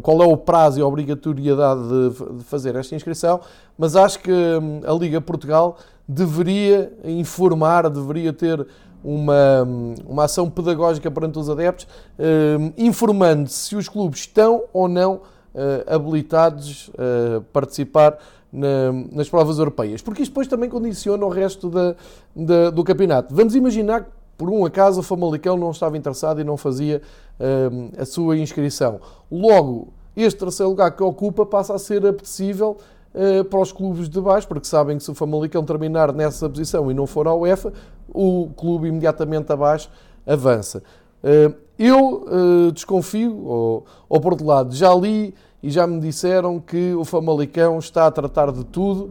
qual 0.00 0.22
é 0.22 0.26
o 0.26 0.34
prazo 0.34 0.78
e 0.78 0.82
a 0.82 0.86
obrigatoriedade 0.86 1.82
de, 1.82 2.42
fazer 2.44 2.74
esta 2.74 2.94
inscrição, 2.94 3.38
mas 3.76 3.94
acho 3.94 4.18
que 4.18 4.32
hum, 4.32 4.80
a 4.86 4.94
Liga 4.94 5.20
Portugal 5.20 5.76
deveria 6.08 6.90
informar, 7.04 7.90
deveria 7.90 8.32
ter 8.32 8.66
uma, 9.04 9.62
hum, 9.62 9.94
uma 10.06 10.24
ação 10.24 10.48
pedagógica 10.48 11.10
perante 11.10 11.38
os 11.38 11.50
adeptos, 11.50 11.86
hum, 12.18 12.72
informando 12.78 13.50
se 13.50 13.76
os 13.76 13.90
clubes 13.90 14.20
estão 14.20 14.64
ou 14.72 14.88
não 14.88 15.16
uh, 15.16 15.94
habilitados 15.94 16.90
a 16.96 17.42
participar 17.52 18.16
nas 18.52 19.28
provas 19.28 19.58
europeias, 19.58 20.00
porque 20.00 20.22
isto 20.22 20.30
depois 20.30 20.46
também 20.46 20.70
condiciona 20.70 21.24
o 21.24 21.28
resto 21.28 21.68
da, 21.68 21.94
da, 22.34 22.70
do 22.70 22.82
campeonato. 22.84 23.34
Vamos 23.34 23.54
imaginar 23.54 24.06
por 24.36 24.50
um 24.50 24.64
acaso 24.64 25.00
o 25.00 25.02
Famalicão 25.02 25.56
não 25.56 25.70
estava 25.70 25.96
interessado 25.96 26.40
e 26.40 26.44
não 26.44 26.56
fazia 26.56 27.00
uh, 27.40 28.00
a 28.00 28.04
sua 28.04 28.36
inscrição. 28.36 29.00
Logo, 29.30 29.88
este 30.16 30.38
terceiro 30.38 30.70
lugar 30.70 30.90
que 30.90 31.02
ocupa 31.02 31.46
passa 31.46 31.74
a 31.74 31.78
ser 31.78 32.04
apetecível 32.06 32.76
uh, 33.14 33.44
para 33.44 33.60
os 33.60 33.72
clubes 33.72 34.08
de 34.08 34.20
baixo, 34.20 34.46
porque 34.46 34.66
sabem 34.66 34.98
que 34.98 35.04
se 35.04 35.10
o 35.10 35.14
Famalicão 35.14 35.64
terminar 35.64 36.12
nessa 36.12 36.48
posição 36.48 36.90
e 36.90 36.94
não 36.94 37.06
for 37.06 37.26
à 37.26 37.34
UEFA, 37.34 37.72
o 38.08 38.50
clube 38.56 38.88
imediatamente 38.88 39.50
abaixo 39.50 39.90
avança. 40.26 40.82
Uh, 41.22 41.54
eu 41.78 42.24
desconfio, 42.72 43.36
ou, 43.44 43.84
ou 44.08 44.18
por 44.18 44.32
outro 44.32 44.46
lado, 44.46 44.74
já 44.74 44.94
li 44.94 45.34
e 45.62 45.70
já 45.70 45.86
me 45.86 46.00
disseram 46.00 46.60
que 46.60 46.94
o 46.94 47.04
Famalicão 47.04 47.78
está 47.78 48.06
a 48.06 48.10
tratar 48.10 48.52
de 48.52 48.64
tudo 48.64 49.10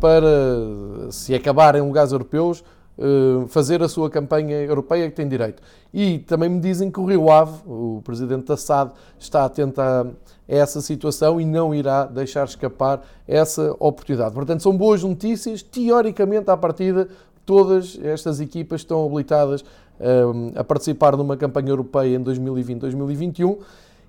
para, 0.00 1.10
se 1.10 1.34
acabar 1.34 1.74
em 1.74 1.82
lugares 1.82 2.12
europeus, 2.12 2.64
eh, 3.02 3.46
fazer 3.48 3.82
a 3.82 3.88
sua 3.88 4.10
campanha 4.10 4.56
europeia 4.56 5.08
que 5.08 5.16
tem 5.16 5.26
direito. 5.26 5.62
E 5.92 6.18
também 6.18 6.50
me 6.50 6.60
dizem 6.60 6.90
que 6.90 7.00
o 7.00 7.06
Rio 7.06 7.30
Ave, 7.30 7.58
o 7.66 8.02
presidente 8.04 8.44
da 8.44 8.58
SAD, 8.58 8.92
está 9.18 9.46
atento 9.46 9.80
a 9.80 10.06
essa 10.46 10.82
situação 10.82 11.40
e 11.40 11.46
não 11.46 11.74
irá 11.74 12.04
deixar 12.04 12.44
escapar 12.44 13.00
essa 13.26 13.74
oportunidade. 13.78 14.34
Portanto, 14.34 14.62
são 14.62 14.76
boas 14.76 15.02
notícias. 15.02 15.62
Teoricamente, 15.62 16.50
à 16.50 16.56
partida, 16.58 17.08
todas 17.46 17.98
estas 18.02 18.38
equipas 18.38 18.82
estão 18.82 19.06
habilitadas 19.06 19.64
eh, 19.98 20.22
a 20.56 20.62
participar 20.62 21.16
numa 21.16 21.38
campanha 21.38 21.70
europeia 21.70 22.16
em 22.16 22.22
2020-2021. 22.22 23.56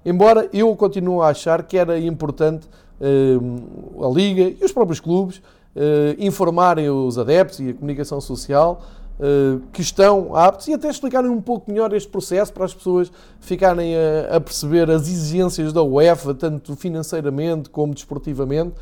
Embora 0.05 0.49
eu 0.51 0.75
continue 0.75 1.21
a 1.21 1.27
achar 1.27 1.63
que 1.63 1.77
era 1.77 1.99
importante 1.99 2.67
eh, 2.99 3.37
a 4.03 4.09
Liga 4.09 4.55
e 4.59 4.65
os 4.65 4.71
próprios 4.71 4.99
clubes 4.99 5.41
informarem 6.19 6.89
os 6.89 7.17
adeptos 7.17 7.61
e 7.61 7.69
a 7.69 7.73
comunicação 7.73 8.19
social 8.19 8.81
que 9.71 9.81
estão 9.81 10.35
aptos 10.35 10.67
e 10.67 10.73
até 10.73 10.89
explicarem 10.89 11.29
um 11.29 11.39
pouco 11.39 11.71
melhor 11.71 11.93
este 11.93 12.09
processo 12.09 12.51
para 12.51 12.65
as 12.65 12.73
pessoas 12.73 13.09
ficarem 13.39 13.95
a, 13.95 14.35
a 14.35 14.41
perceber 14.41 14.91
as 14.91 15.03
exigências 15.03 15.71
da 15.71 15.81
UEFA, 15.81 16.33
tanto 16.33 16.75
financeiramente 16.75 17.69
como 17.69 17.93
desportivamente, 17.93 18.73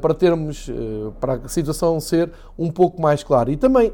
para 0.00 0.14
termos, 0.14 0.70
para 1.18 1.34
a 1.34 1.48
situação 1.48 1.98
ser 1.98 2.30
um 2.56 2.70
pouco 2.70 3.02
mais 3.02 3.24
clara. 3.24 3.50
E 3.50 3.56
também 3.56 3.92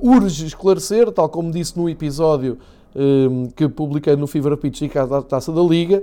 urge 0.00 0.46
esclarecer, 0.46 1.10
tal 1.10 1.28
como 1.28 1.50
disse 1.50 1.76
no 1.76 1.88
episódio 1.88 2.58
que 3.56 3.68
publiquei 3.68 4.16
no 4.16 4.26
Fever 4.26 4.56
Pitch 4.56 4.82
e 4.82 4.88
da 4.88 5.22
Taça 5.22 5.52
da 5.52 5.62
Liga, 5.62 6.02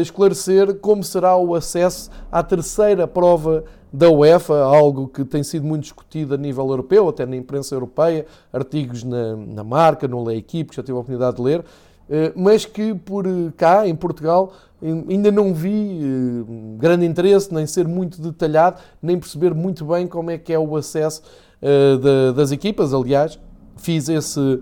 esclarecer 0.00 0.76
como 0.76 1.02
será 1.02 1.36
o 1.36 1.54
acesso 1.54 2.10
à 2.30 2.42
terceira 2.42 3.06
prova 3.06 3.64
da 3.92 4.08
UEFA, 4.08 4.62
algo 4.62 5.08
que 5.08 5.24
tem 5.24 5.42
sido 5.42 5.66
muito 5.66 5.82
discutido 5.82 6.34
a 6.34 6.36
nível 6.36 6.68
europeu, 6.68 7.08
até 7.08 7.26
na 7.26 7.36
imprensa 7.36 7.74
europeia, 7.74 8.24
artigos 8.52 9.02
na, 9.02 9.34
na 9.34 9.64
marca, 9.64 10.06
no 10.06 10.26
Le 10.28 10.36
Equipe, 10.36 10.70
que 10.70 10.76
já 10.76 10.82
tive 10.82 10.96
a 10.96 11.00
oportunidade 11.00 11.36
de 11.36 11.42
ler, 11.42 11.64
eh, 12.08 12.32
mas 12.34 12.64
que 12.64 12.94
por 12.94 13.24
cá, 13.56 13.86
em 13.86 13.94
Portugal, 13.94 14.52
ainda 14.82 15.30
não 15.30 15.52
vi 15.52 16.00
eh, 16.02 16.76
grande 16.76 17.04
interesse, 17.04 17.52
nem 17.52 17.66
ser 17.66 17.86
muito 17.86 18.20
detalhado, 18.20 18.80
nem 19.02 19.18
perceber 19.18 19.54
muito 19.54 19.84
bem 19.84 20.06
como 20.06 20.30
é 20.30 20.38
que 20.38 20.52
é 20.52 20.58
o 20.58 20.76
acesso 20.76 21.22
eh, 21.62 22.32
das 22.34 22.50
equipas. 22.50 22.94
Aliás, 22.94 23.38
fiz 23.76 24.08
esse, 24.08 24.60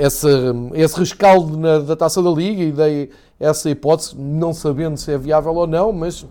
esse, 0.00 0.28
esse 0.74 0.98
rescaldo 0.98 1.56
na, 1.56 1.78
da 1.78 1.94
taça 1.94 2.22
da 2.22 2.30
Liga 2.30 2.62
e 2.62 2.72
dei 2.72 3.10
essa 3.38 3.70
hipótese, 3.70 4.16
não 4.18 4.52
sabendo 4.52 4.96
se 4.96 5.12
é 5.12 5.18
viável 5.18 5.54
ou 5.54 5.66
não, 5.66 5.92
mas 5.92 6.26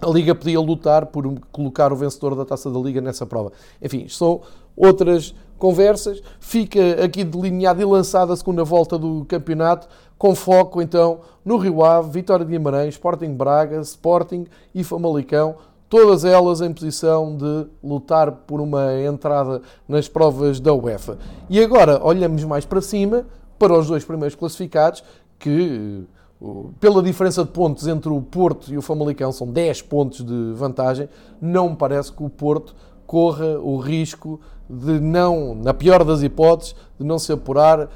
a 0.00 0.10
Liga 0.10 0.34
podia 0.34 0.60
lutar 0.60 1.06
por 1.06 1.40
colocar 1.50 1.92
o 1.92 1.96
vencedor 1.96 2.34
da 2.34 2.44
Taça 2.44 2.70
da 2.70 2.78
Liga 2.78 3.00
nessa 3.00 3.24
prova. 3.24 3.52
Enfim, 3.80 4.08
são 4.08 4.42
outras 4.76 5.34
conversas. 5.58 6.22
Fica 6.38 7.02
aqui 7.02 7.24
delineada 7.24 7.80
e 7.80 7.84
lançada 7.84 8.32
a 8.32 8.36
segunda 8.36 8.64
volta 8.64 8.98
do 8.98 9.24
campeonato, 9.24 9.88
com 10.18 10.34
foco 10.34 10.82
então 10.82 11.20
no 11.44 11.56
Rio 11.56 11.82
Ave, 11.82 12.10
Vitória 12.10 12.44
de 12.44 12.52
Guimarães, 12.52 12.94
Sporting 12.94 13.34
Braga, 13.34 13.80
Sporting 13.80 14.46
e 14.74 14.84
Famalicão, 14.84 15.56
todas 15.88 16.24
elas 16.24 16.60
em 16.60 16.72
posição 16.72 17.36
de 17.36 17.66
lutar 17.82 18.32
por 18.32 18.60
uma 18.60 18.94
entrada 19.00 19.62
nas 19.88 20.08
provas 20.08 20.60
da 20.60 20.72
UEFA. 20.72 21.18
E 21.48 21.62
agora 21.62 22.00
olhamos 22.04 22.42
mais 22.44 22.64
para 22.64 22.80
cima, 22.80 23.26
para 23.58 23.78
os 23.78 23.86
dois 23.86 24.04
primeiros 24.04 24.34
classificados, 24.34 25.02
que 25.38 26.04
pela 26.80 27.02
diferença 27.02 27.42
de 27.44 27.50
pontos 27.50 27.86
entre 27.86 28.10
o 28.10 28.20
Porto 28.20 28.72
e 28.72 28.76
o 28.76 28.82
Famalicão, 28.82 29.32
são 29.32 29.46
10 29.46 29.82
pontos 29.82 30.24
de 30.24 30.52
vantagem, 30.52 31.08
não 31.40 31.70
me 31.70 31.76
parece 31.76 32.12
que 32.12 32.22
o 32.22 32.28
Porto 32.28 32.74
corra 33.06 33.58
o 33.58 33.78
risco 33.78 34.40
de 34.68 35.00
não, 35.00 35.54
na 35.54 35.72
pior 35.72 36.04
das 36.04 36.22
hipóteses, 36.22 36.74
de 36.98 37.06
não 37.06 37.18
se 37.18 37.32
apurar 37.32 37.88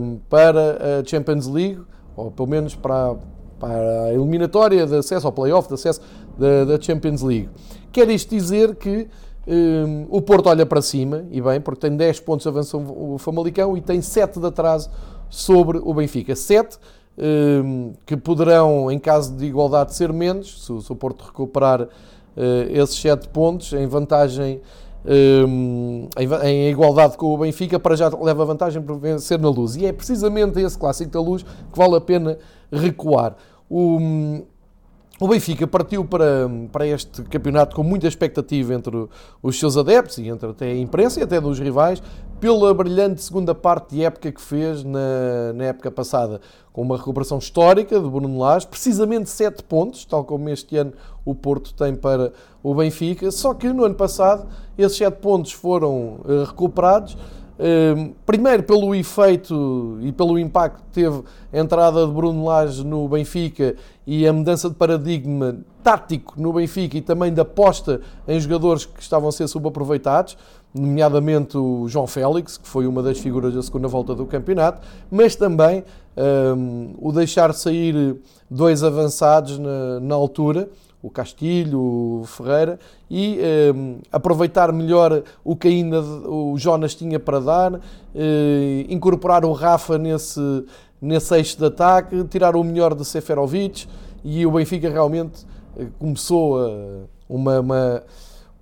um, 0.00 0.18
para 0.28 1.00
a 1.00 1.04
Champions 1.04 1.46
League, 1.46 1.82
ou 2.16 2.30
pelo 2.30 2.48
menos 2.48 2.74
para, 2.74 3.16
para 3.60 4.04
a 4.06 4.12
eliminatória 4.12 4.86
de 4.86 4.96
acesso 4.96 5.26
ao 5.26 5.32
playoff, 5.32 5.68
de 5.68 5.74
acesso 5.74 6.00
da, 6.36 6.64
da 6.64 6.80
Champions 6.80 7.22
League. 7.22 7.48
Quer 7.92 8.08
isto 8.10 8.30
dizer 8.30 8.74
que 8.74 9.06
um, 9.46 10.06
o 10.08 10.20
Porto 10.20 10.48
olha 10.48 10.66
para 10.66 10.82
cima, 10.82 11.24
e 11.30 11.40
bem, 11.40 11.60
porque 11.60 11.80
tem 11.86 11.96
10 11.96 12.20
pontos 12.20 12.42
de 12.42 12.48
avanço 12.48 12.78
o 12.78 13.18
Famalicão 13.18 13.76
e 13.76 13.80
tem 13.80 14.00
7 14.00 14.40
de 14.40 14.46
atraso 14.46 14.90
sobre 15.28 15.78
o 15.78 15.94
Benfica. 15.94 16.34
7 16.34 16.78
Ehm, 17.22 17.92
que 18.06 18.16
poderão, 18.16 18.90
em 18.90 18.98
caso 18.98 19.34
de 19.36 19.44
igualdade, 19.44 19.94
ser 19.94 20.10
menos, 20.10 20.64
se 20.64 20.72
o 20.72 20.96
Porto 20.96 21.22
recuperar 21.22 21.86
eh, 22.34 22.68
esses 22.70 22.98
7 22.98 23.28
pontos 23.28 23.74
em 23.74 23.86
vantagem, 23.86 24.62
ehm, 25.04 26.08
em 26.44 26.70
igualdade 26.70 27.18
com 27.18 27.34
o 27.34 27.36
Benfica, 27.36 27.78
para 27.78 27.94
já 27.94 28.08
leva 28.08 28.44
vantagem 28.46 28.80
por 28.80 28.98
vencer 28.98 29.38
na 29.38 29.50
luz. 29.50 29.76
E 29.76 29.84
é 29.84 29.92
precisamente 29.92 30.58
esse 30.60 30.78
clássico 30.78 31.10
da 31.10 31.20
luz 31.20 31.42
que 31.42 31.78
vale 31.78 31.96
a 31.96 32.00
pena 32.00 32.38
recuar. 32.72 33.36
O, 33.70 34.42
o 35.20 35.28
Benfica 35.28 35.64
partiu 35.64 36.04
para, 36.04 36.50
para 36.72 36.86
este 36.88 37.22
campeonato 37.22 37.76
com 37.76 37.84
muita 37.84 38.08
expectativa 38.08 38.74
entre 38.74 39.06
os 39.40 39.58
seus 39.60 39.76
adeptos 39.76 40.18
e 40.18 40.28
entre 40.28 40.50
até 40.50 40.72
a 40.72 40.76
imprensa 40.76 41.20
e 41.20 41.22
até 41.22 41.40
dos 41.40 41.60
rivais, 41.60 42.02
pela 42.40 42.74
brilhante 42.74 43.22
segunda 43.22 43.54
parte 43.54 43.94
de 43.94 44.02
época 44.02 44.32
que 44.32 44.40
fez 44.40 44.82
na, 44.82 45.52
na 45.54 45.64
época 45.66 45.88
passada, 45.90 46.40
com 46.72 46.82
uma 46.82 46.96
recuperação 46.96 47.38
histórica 47.38 48.00
de 48.00 48.08
Bruno 48.08 48.38
Lage, 48.38 48.66
precisamente 48.66 49.30
7 49.30 49.62
pontos, 49.62 50.04
tal 50.04 50.24
como 50.24 50.48
este 50.48 50.76
ano 50.76 50.94
o 51.24 51.32
Porto 51.32 51.74
tem 51.74 51.94
para 51.94 52.32
o 52.62 52.74
Benfica, 52.74 53.30
só 53.30 53.54
que 53.54 53.72
no 53.72 53.84
ano 53.84 53.94
passado 53.94 54.48
esses 54.76 54.96
7 54.98 55.18
pontos 55.18 55.52
foram 55.52 56.20
uh, 56.24 56.44
recuperados 56.46 57.16
primeiro 58.24 58.62
pelo 58.62 58.94
efeito 58.94 59.98
e 60.00 60.12
pelo 60.12 60.38
impacto 60.38 60.82
que 60.82 60.90
teve 60.92 61.22
a 61.52 61.58
entrada 61.58 62.06
de 62.06 62.12
Bruno 62.12 62.44
Lage 62.44 62.84
no 62.84 63.06
Benfica 63.08 63.74
e 64.06 64.26
a 64.26 64.32
mudança 64.32 64.68
de 64.68 64.74
paradigma 64.74 65.58
tático 65.82 66.40
no 66.40 66.52
Benfica 66.52 66.96
e 66.96 67.00
também 67.00 67.32
da 67.32 67.42
aposta 67.42 68.00
em 68.26 68.38
jogadores 68.40 68.86
que 68.86 69.00
estavam 69.02 69.28
a 69.28 69.32
ser 69.32 69.46
subaproveitados, 69.48 70.36
nomeadamente 70.74 71.58
o 71.58 71.86
João 71.88 72.06
Félix, 72.06 72.56
que 72.56 72.68
foi 72.68 72.86
uma 72.86 73.02
das 73.02 73.18
figuras 73.18 73.52
da 73.54 73.62
segunda 73.62 73.88
volta 73.88 74.14
do 74.14 74.24
campeonato, 74.24 74.86
mas 75.10 75.36
também 75.36 75.84
um, 76.16 76.22
ehm, 76.22 76.94
o 76.98 77.12
deixar 77.12 77.52
sair 77.52 78.16
dois 78.50 78.82
avançados 78.82 79.58
na, 79.58 80.00
na 80.00 80.14
altura, 80.14 80.68
o 81.02 81.10
Castilho, 81.10 81.80
o 81.80 82.24
Ferreira, 82.26 82.78
e 83.10 83.38
eh, 83.40 83.72
aproveitar 84.12 84.72
melhor 84.72 85.22
o 85.42 85.56
que 85.56 85.68
ainda 85.68 86.00
o 86.02 86.56
Jonas 86.58 86.94
tinha 86.94 87.18
para 87.18 87.40
dar, 87.40 87.80
eh, 88.14 88.84
incorporar 88.88 89.44
o 89.44 89.52
Rafa 89.52 89.96
nesse, 89.96 90.40
nesse 91.00 91.34
eixo 91.34 91.58
de 91.58 91.64
ataque, 91.64 92.22
tirar 92.24 92.54
o 92.54 92.62
melhor 92.62 92.94
de 92.94 93.04
Seferovic, 93.04 93.86
e 94.22 94.44
o 94.44 94.50
Benfica 94.50 94.90
realmente 94.90 95.46
eh, 95.76 95.86
começou 95.98 96.58
a, 96.58 96.70
uma, 97.28 97.60
uma 97.60 98.02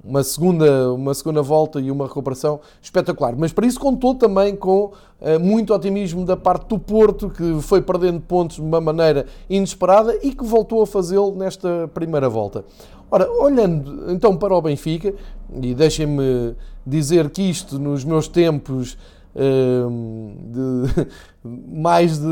uma 0.02 0.22
segunda, 0.22 0.92
uma 0.92 1.12
segunda 1.12 1.42
volta 1.42 1.80
e 1.80 1.90
uma 1.90 2.06
recuperação 2.06 2.60
espetacular. 2.80 3.34
Mas 3.36 3.52
para 3.52 3.66
isso 3.66 3.78
contou 3.78 4.14
também 4.14 4.54
com 4.54 4.92
uh, 5.20 5.40
muito 5.40 5.74
otimismo 5.74 6.24
da 6.24 6.36
parte 6.36 6.68
do 6.68 6.78
Porto, 6.78 7.28
que 7.30 7.60
foi 7.62 7.82
perdendo 7.82 8.20
pontos 8.20 8.56
de 8.56 8.62
uma 8.62 8.80
maneira 8.80 9.26
inesperada 9.50 10.18
e 10.22 10.32
que 10.32 10.44
voltou 10.44 10.82
a 10.82 10.86
fazê-lo 10.86 11.34
nesta 11.34 11.88
primeira 11.92 12.28
volta. 12.28 12.64
Ora, 13.10 13.30
olhando 13.30 14.12
então 14.12 14.36
para 14.36 14.54
o 14.54 14.60
Benfica, 14.60 15.14
e 15.62 15.74
deixem-me 15.74 16.54
dizer 16.86 17.30
que 17.30 17.42
isto 17.42 17.78
nos 17.78 18.04
meus 18.04 18.28
tempos 18.28 18.98
de, 19.38 21.06
mais 21.80 22.18
de, 22.18 22.26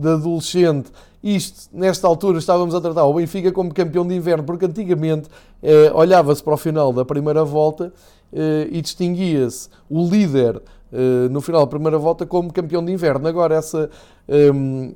de 0.00 0.08
adolescente 0.08 0.90
isto, 1.22 1.68
nesta 1.72 2.06
altura, 2.06 2.38
estávamos 2.38 2.74
a 2.74 2.80
tratar 2.80 3.04
o 3.04 3.12
Benfica 3.12 3.52
como 3.52 3.74
campeão 3.74 4.06
de 4.06 4.14
inverno, 4.14 4.42
porque 4.42 4.64
antigamente 4.64 5.28
eh, 5.62 5.92
olhava-se 5.94 6.42
para 6.42 6.54
o 6.54 6.56
final 6.56 6.92
da 6.94 7.04
primeira 7.04 7.44
volta 7.44 7.92
eh, 8.32 8.68
e 8.70 8.80
distinguia-se 8.80 9.68
o 9.90 10.02
líder 10.08 10.62
eh, 10.90 11.28
no 11.30 11.42
final 11.42 11.60
da 11.60 11.66
primeira 11.66 11.98
volta 11.98 12.24
como 12.24 12.50
campeão 12.50 12.82
de 12.82 12.90
inverno. 12.90 13.28
Agora, 13.28 13.54
essa, 13.54 13.90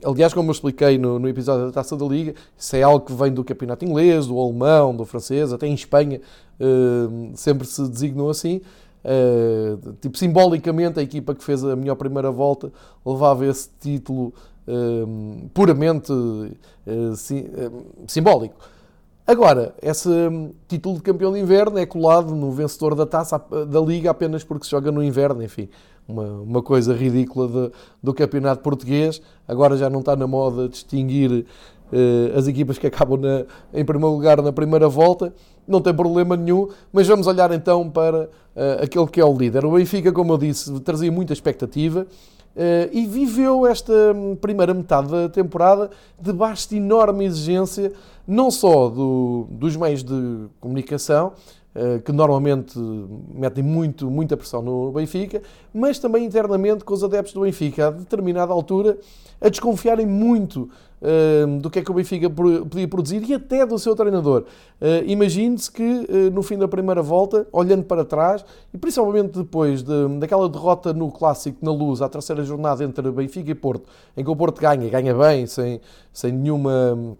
aliás, 0.03 0.33
como 0.33 0.49
eu 0.49 0.53
expliquei 0.53 0.97
no, 0.97 1.19
no, 1.19 1.29
episódio 1.29 1.67
da 1.67 1.73
Taça 1.73 1.95
da 1.95 2.07
Liga, 2.07 2.35
isso 2.57 2.75
é 2.75 2.83
algo 2.83 3.05
que 3.05 3.13
vem 3.13 3.31
do 3.31 3.45
campeonato 3.45 3.85
inglês, 3.85 4.27
do 4.27 4.41
alemão, 4.41 4.97
do 4.97 5.05
francês, 5.05 5.53
até 5.53 5.67
em 5.67 5.75
Espanha 5.75 6.23
sempre 7.35 7.67
se 7.67 7.87
designou 7.87 8.31
assim. 8.31 8.63
Uh, 9.05 9.93
tipo, 10.01 10.17
simbolicamente, 10.17 10.99
a 10.99 11.03
equipa 11.03 11.35
que 11.35 11.45
fez 11.45 11.63
a 11.63 11.77
melhor 11.77 11.95
primeira 11.95 12.31
volta 12.31 12.73
levava 13.05 13.45
esse 13.45 13.69
título 13.79 14.33
uh, 14.67 15.49
puramente 15.53 16.11
uh, 16.11 17.15
sim, 17.15 17.45
simbólico. 18.07 18.55
Agora, 19.27 19.75
esse 19.83 20.09
hum, 20.09 20.53
título 20.69 20.97
de 20.97 21.03
campeão 21.03 21.33
de 21.33 21.41
inverno 21.41 21.79
é 21.79 21.87
colado 21.87 22.35
no 22.35 22.51
vencedor 22.51 22.95
da 22.95 23.07
taça 23.07 23.39
da 23.69 23.81
Liga 23.81 24.11
apenas 24.11 24.45
porque 24.45 24.65
se 24.65 24.71
joga 24.71 24.93
no 24.93 25.03
inverno, 25.03 25.43
enfim, 25.43 25.69
uma, 26.07 26.25
uma 26.25 26.63
coisa 26.63 26.95
ridícula 26.95 27.49
de, 27.49 27.73
do 28.03 28.13
campeonato 28.13 28.63
português. 28.63 29.23
Agora 29.49 29.79
já 29.79 29.89
não 29.89 30.01
está 30.01 30.15
na 30.15 30.27
moda 30.27 30.69
distinguir 30.69 31.47
as 32.37 32.49
equipas 32.49 32.77
que 32.77 32.87
acabam 32.87 33.21
na, 33.21 33.45
em 33.73 33.85
primeiro 33.85 34.15
lugar 34.15 34.43
na 34.43 34.53
primeira 34.53 34.89
volta, 34.89 35.33
não 35.67 35.81
tem 35.81 35.95
problema 35.95 36.37
nenhum, 36.37 36.69
mas 36.93 37.07
vamos 37.07 37.27
olhar 37.27 37.51
então 37.53 37.89
para 37.91 38.25
uh, 38.25 38.83
aquele 38.83 39.07
que 39.07 39.21
é 39.21 39.25
o 39.25 39.37
líder. 39.37 39.65
O 39.65 39.73
Benfica, 39.73 40.13
como 40.13 40.33
eu 40.33 40.39
disse, 40.39 40.79
trazia 40.81 41.11
muita 41.11 41.33
expectativa. 41.33 42.07
Uh, 42.55 42.87
e 42.93 43.05
viveu 43.07 43.67
esta 43.67 43.93
hum, 44.15 44.37
primeira 44.37 44.73
metade 44.73 45.11
da 45.11 45.29
temporada 45.29 45.91
debaixo 46.21 46.69
de 46.71 46.77
enorme 46.77 47.25
exigência, 47.25 47.93
não 48.27 48.49
só 48.49 48.89
do, 48.89 49.49
dos 49.51 49.75
meios 49.75 50.05
de 50.05 50.47
comunicação, 50.61 51.33
eh, 51.77 51.99
que 51.99 52.13
normalmente 52.13 52.79
metem 53.35 53.65
muito, 53.65 54.09
muita 54.09 54.37
pressão 54.37 54.63
no 54.63 54.93
Benfica, 54.93 55.43
mas 55.75 55.99
também 55.99 56.25
internamente 56.25 56.85
com 56.85 56.95
os 56.95 57.03
adeptos 57.03 57.35
do 57.35 57.41
Benfica, 57.41 57.89
a 57.89 57.91
determinada 57.91 58.53
altura, 58.53 58.97
a 59.41 59.49
desconfiarem 59.49 60.07
muito 60.07 60.63
uh, 60.63 60.71
do 61.61 61.69
que 61.69 61.79
é 61.79 61.83
que 61.83 61.91
o 61.91 61.95
Benfica 61.95 62.31
podia 62.31 62.89
produzir 62.89 63.23
e 63.29 63.35
até 63.35 63.67
do 63.67 63.79
seu 63.79 63.95
treinador. 63.95 64.45
Uh, 64.81 65.05
Imagine-se 65.07 65.71
que 65.71 65.83
uh, 65.83 66.31
no 66.33 66.43
fim 66.43 66.57
da 66.57 66.67
primeira 66.67 67.03
volta, 67.03 67.47
olhando 67.53 67.85
para 67.85 68.05
trás, 68.05 68.45
e 68.73 68.79
principalmente 68.79 69.39
depois 69.39 69.83
de, 69.83 70.09
daquela 70.19 70.49
derrota 70.49 70.93
no 70.93 71.11
Clássico 71.11 71.59
na 71.63 71.71
Luz, 71.71 72.01
à 72.01 72.09
terceira 72.09 72.43
jornada 72.43 72.83
entre 72.83 73.11
Benfica 73.11 73.51
e 73.51 73.55
Porto, 73.55 73.89
em 74.17 74.25
que 74.25 74.31
o 74.31 74.37
Porto 74.37 74.61
ganha, 74.61 74.89
ganha 74.89 75.15
bem, 75.15 75.47
sem, 75.47 75.81
sem, 76.13 76.33
nenhuma, 76.33 77.17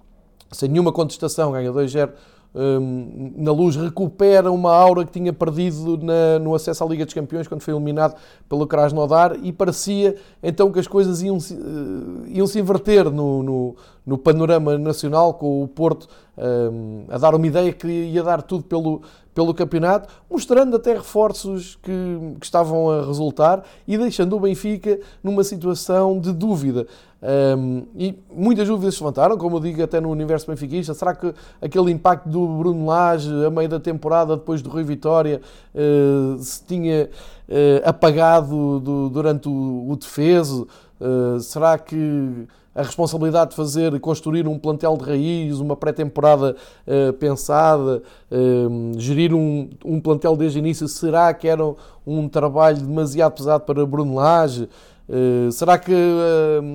sem 0.51 0.69
nenhuma 0.69 0.93
contestação, 0.93 1.53
ganha 1.53 1.71
2-0 1.71 2.11
um, 2.55 3.33
na 3.37 3.51
luz 3.51 3.75
recupera 3.75 4.53
uma 4.53 4.73
aura 4.73 5.05
que 5.05 5.11
tinha 5.11 5.33
perdido 5.33 5.99
na, 5.99 6.39
no 6.39 6.55
acesso 6.55 6.85
à 6.85 6.87
Liga 6.87 7.05
dos 7.05 7.13
Campeões 7.13 7.49
quando 7.49 7.63
foi 7.63 7.75
eliminado 7.75 8.15
pelo 8.49 8.65
Krasnodar 8.67 9.37
e 9.43 9.53
parecia 9.53 10.15
então 10.41 10.71
que 10.71 10.79
as 10.79 10.87
coisas 10.87 11.21
iam, 11.21 11.37
uh, 11.37 12.27
iam 12.29 12.47
se 12.47 12.61
inverter 12.61 13.11
no, 13.11 13.43
no, 13.43 13.77
no, 14.07 14.17
panorama 14.17 14.79
nacional 14.79 15.35
com 15.35 15.65
o 15.65 15.69
Porto 15.69 16.09
um, 16.39 17.05
a 17.09 17.19
dar 17.19 17.35
uma 17.35 17.47
ideia 17.47 17.73
que 17.73 17.89
ia 17.89 18.23
dar 18.23 18.41
tudo 18.41 18.63
pelo, 18.63 19.03
pelo 19.35 19.53
campeonato, 19.53 20.09
mostrando 20.31 20.77
até 20.77 20.95
reforços 20.95 21.77
que, 21.83 21.91
que 22.39 22.47
estavam 22.47 22.91
a 22.91 23.05
resultar 23.05 23.65
e 23.87 23.99
deixando 23.99 24.37
o 24.37 24.41
Benfica 24.41 25.01
numa 25.23 25.43
situação 25.43 26.21
de 26.21 26.33
dúvida. 26.33 26.87
Um, 27.25 27.87
e 27.97 28.15
muitas 28.31 28.69
dúvidas 28.69 28.95
se 28.95 29.03
levantaram, 29.03 29.39
como 29.39 29.57
eu 29.57 29.61
digo, 29.61 29.83
até 29.83 29.99
no 29.99 30.11
universo 30.11 30.47
benfiquista. 30.47 30.93
Será 30.93 31.15
que 31.15 31.33
aquele 31.61 31.91
impacto 31.91 32.29
do 32.29 32.47
Bruno 32.47 32.85
Lage 32.85 33.31
a 33.47 33.51
meio 33.51 33.69
da 33.69 33.81
temporada, 33.81 34.37
depois 34.37 34.61
do 34.61 34.69
Rui 34.69 34.85
Vitória, 34.85 35.41
uh, 35.75 36.39
se 36.39 36.63
tinha 36.65 37.09
uh, 37.49 37.89
apagado 37.89 38.79
do, 38.79 39.09
durante 39.09 39.49
o, 39.49 39.91
o 39.91 39.97
defeso? 39.97 40.69
Uh, 41.01 41.41
será 41.41 41.79
que 41.79 42.47
a 42.75 42.83
responsabilidade 42.83 43.51
de 43.51 43.57
fazer, 43.57 43.99
construir 44.01 44.49
um 44.49 44.59
plantel 44.59 44.97
de 44.97 45.05
raiz, 45.05 45.61
uma 45.61 45.77
pré-temporada 45.77 46.57
uh, 46.87 47.13
pensada, 47.15 48.03
uh, 48.31 48.99
gerir 48.99 49.33
um, 49.33 49.71
um, 49.85 50.01
plantel 50.01 50.37
desde 50.37 50.59
o 50.59 50.61
início, 50.61 50.89
será 50.89 51.33
que 51.33 51.47
era 51.47 51.63
um 52.05 52.29
trabalho 52.29 52.79
demasiado 52.79 53.35
pesado 53.35 53.65
para 53.65 53.87
Bruno 53.87 54.17
Lage? 54.17 54.69
Uh, 55.09 55.53
será 55.53 55.79
que 55.79 55.93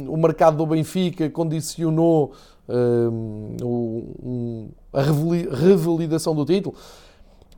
o 0.08 0.16
mercado 0.16 0.58
do 0.58 0.66
Benfica 0.66 1.30
condicionou 1.30 2.32
um, 3.62 4.70
a 4.94 5.02
revalidação 5.02 6.34
do 6.36 6.46
título? 6.46 6.76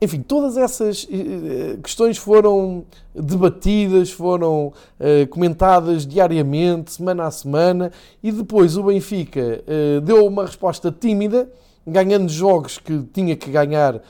Enfim, 0.02 0.20
todas 0.20 0.56
essas 0.56 1.06
eh, 1.08 1.14
eh, 1.14 1.76
questões 1.80 2.18
foram 2.18 2.84
debatidas, 3.14 4.10
foram 4.10 4.72
eh, 4.98 5.26
comentadas 5.26 6.04
diariamente, 6.04 6.90
semana 6.90 7.26
a 7.26 7.30
semana, 7.30 7.92
e 8.20 8.32
depois 8.32 8.76
o 8.76 8.82
Benfica 8.82 9.62
deu 10.02 10.26
uma 10.26 10.44
resposta 10.44 10.90
tímida, 10.90 11.48
ganhando 11.86 12.28
jogos 12.28 12.78
que 12.78 13.00
tinha 13.12 13.36
que 13.36 13.48
ganhar 13.48 14.02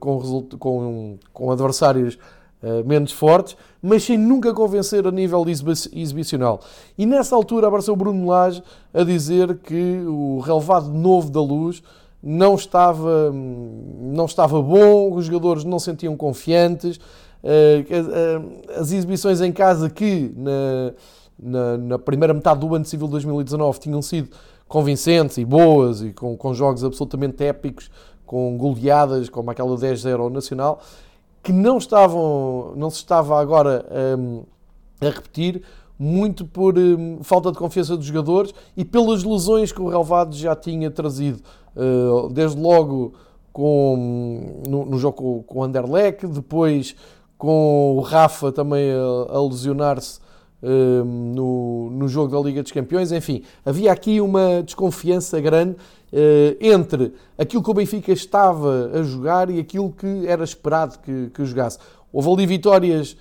com, 0.00 0.48
com, 0.58 1.18
com 1.30 1.50
adversários 1.50 2.18
menos 2.86 3.12
fortes, 3.12 3.54
mas 3.82 4.04
sem 4.04 4.16
nunca 4.16 4.54
convencer 4.54 5.06
a 5.06 5.10
nível 5.10 5.44
exibicional. 5.46 6.60
E 6.96 7.04
nessa 7.04 7.36
altura 7.36 7.68
apareceu 7.68 7.94
Bruno 7.94 8.28
Lage 8.28 8.62
a 8.94 9.04
dizer 9.04 9.58
que 9.58 10.02
o 10.06 10.40
relevado 10.40 10.88
novo 10.88 11.30
da 11.30 11.40
luz 11.40 11.82
não 12.22 12.54
estava, 12.54 13.32
não 13.32 14.24
estava 14.24 14.60
bom, 14.60 15.12
os 15.14 15.26
jogadores 15.26 15.64
não 15.64 15.78
sentiam 15.78 16.16
confiantes, 16.16 16.98
eh, 17.42 17.84
eh, 17.88 18.80
as 18.80 18.90
exibições 18.90 19.40
em 19.40 19.52
casa 19.52 19.88
que 19.88 20.32
na, 20.36 20.92
na, 21.38 21.78
na 21.78 21.98
primeira 21.98 22.34
metade 22.34 22.60
do 22.60 22.74
ano 22.74 22.84
civil 22.84 23.06
de 23.06 23.12
2019 23.12 23.78
tinham 23.78 24.02
sido 24.02 24.30
convincentes 24.66 25.38
e 25.38 25.44
boas 25.44 26.02
e 26.02 26.12
com, 26.12 26.36
com 26.36 26.52
jogos 26.52 26.84
absolutamente 26.84 27.42
épicos, 27.44 27.90
com 28.26 28.58
goleadas 28.58 29.28
como 29.28 29.50
aquela 29.50 29.74
10-0 29.76 30.20
ao 30.20 30.30
Nacional, 30.30 30.80
que 31.42 31.52
não 31.52 31.78
estavam, 31.78 32.74
não 32.76 32.90
se 32.90 32.98
estava 32.98 33.40
agora 33.40 33.86
um, 34.18 34.42
a 35.00 35.08
repetir, 35.08 35.62
muito 35.98 36.44
por 36.44 36.78
um, 36.78 37.20
falta 37.22 37.50
de 37.50 37.58
confiança 37.58 37.96
dos 37.96 38.06
jogadores 38.06 38.54
e 38.76 38.84
pelas 38.84 39.24
lesões 39.24 39.72
que 39.72 39.80
o 39.80 39.88
Relvado 39.88 40.36
já 40.36 40.54
tinha 40.54 40.90
trazido. 40.90 41.42
Uh, 41.78 42.28
desde 42.30 42.60
logo 42.60 43.14
com, 43.52 44.62
no, 44.68 44.84
no 44.84 44.98
jogo 44.98 45.44
com 45.44 45.60
o 45.60 45.62
Anderlecht, 45.62 46.26
depois 46.26 46.96
com 47.36 47.96
o 47.96 48.00
Rafa 48.00 48.50
também 48.50 48.90
a, 48.90 49.36
a 49.36 49.40
lesionar-se 49.40 50.18
uh, 50.62 51.04
no, 51.04 51.88
no 51.90 52.08
jogo 52.08 52.36
da 52.36 52.44
Liga 52.44 52.62
dos 52.62 52.72
Campeões. 52.72 53.12
Enfim, 53.12 53.44
havia 53.64 53.92
aqui 53.92 54.20
uma 54.20 54.62
desconfiança 54.62 55.40
grande 55.40 55.72
uh, 55.72 56.56
entre 56.60 57.14
aquilo 57.38 57.62
que 57.62 57.70
o 57.70 57.74
Benfica 57.74 58.12
estava 58.12 58.90
a 58.92 59.02
jogar 59.02 59.48
e 59.50 59.60
aquilo 59.60 59.92
que 59.92 60.26
era 60.26 60.42
esperado 60.42 60.98
que, 60.98 61.30
que 61.30 61.44
jogasse. 61.44 61.78
Houve 62.12 62.30
ali 62.30 62.46
vitórias 62.46 63.16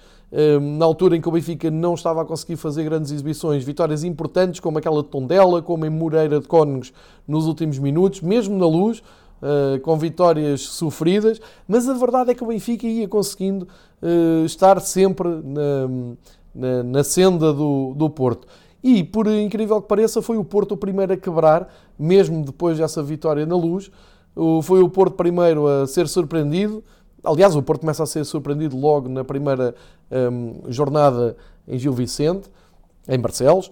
na 0.78 0.86
altura 0.86 1.16
em 1.16 1.22
que 1.22 1.30
o 1.30 1.32
Benfica 1.32 1.72
não 1.72 1.94
estava 1.94 2.22
a 2.22 2.26
conseguir 2.26 2.58
fazer 2.58 2.84
grandes 2.84 3.12
exibições, 3.12 3.64
vitórias 3.64 4.04
importantes 4.04 4.60
como 4.60 4.78
aquela 4.78 5.02
de 5.02 5.08
Tondela, 5.08 5.62
como 5.62 5.86
em 5.86 5.90
Moreira 5.90 6.40
de 6.40 6.48
Cónegos 6.48 6.92
nos 7.26 7.46
últimos 7.48 7.80
minutos, 7.80 8.22
mesmo 8.22 8.58
na 8.58 8.68
luz, 8.68 9.02
ah, 9.42 9.80
com 9.84 9.96
vitórias 9.98 10.62
sofridas, 10.62 11.40
mas 11.68 11.88
a 11.88 11.94
verdade 11.94 12.32
é 12.32 12.34
que 12.34 12.44
o 12.44 12.48
Benfica 12.48 12.88
ia 12.88 13.08
conseguindo 13.08 13.68
ah, 14.02 14.44
estar 14.46 14.80
sempre 14.82 15.28
na, 15.28 15.88
na, 16.56 16.84
na 16.84 17.04
senda 17.04 17.54
do, 17.54 17.94
do 17.96 18.10
Porto. 18.10 18.48
E, 18.84 19.04
por 19.04 19.28
incrível 19.28 19.82
que 19.82 19.88
pareça, 19.88 20.22
foi 20.22 20.38
o 20.38 20.44
Porto 20.44 20.74
o 20.74 20.78
primeiro 20.78 21.14
a 21.14 21.18
quebrar, 21.18 21.72
mesmo 22.00 22.44
depois 22.44 22.78
dessa 22.78 23.04
vitória 23.04 23.46
na 23.46 23.56
luz. 23.56 23.92
Foi 24.64 24.82
o 24.84 24.88
Porto 24.88 25.16
primeiro 25.16 25.68
a 25.68 25.88
ser 25.88 26.08
surpreendido, 26.08 26.84
Aliás, 27.24 27.56
o 27.56 27.62
Porto 27.62 27.82
começa 27.82 28.04
a 28.04 28.06
ser 28.06 28.24
surpreendido 28.26 28.78
logo 28.78 29.10
na 29.10 29.24
primeira 29.24 29.76
um, 30.12 30.72
jornada 30.72 31.36
em 31.68 31.78
Gil 31.78 31.94
Vicente, 31.94 32.50
em 33.08 33.20
Barcelos, 33.20 33.72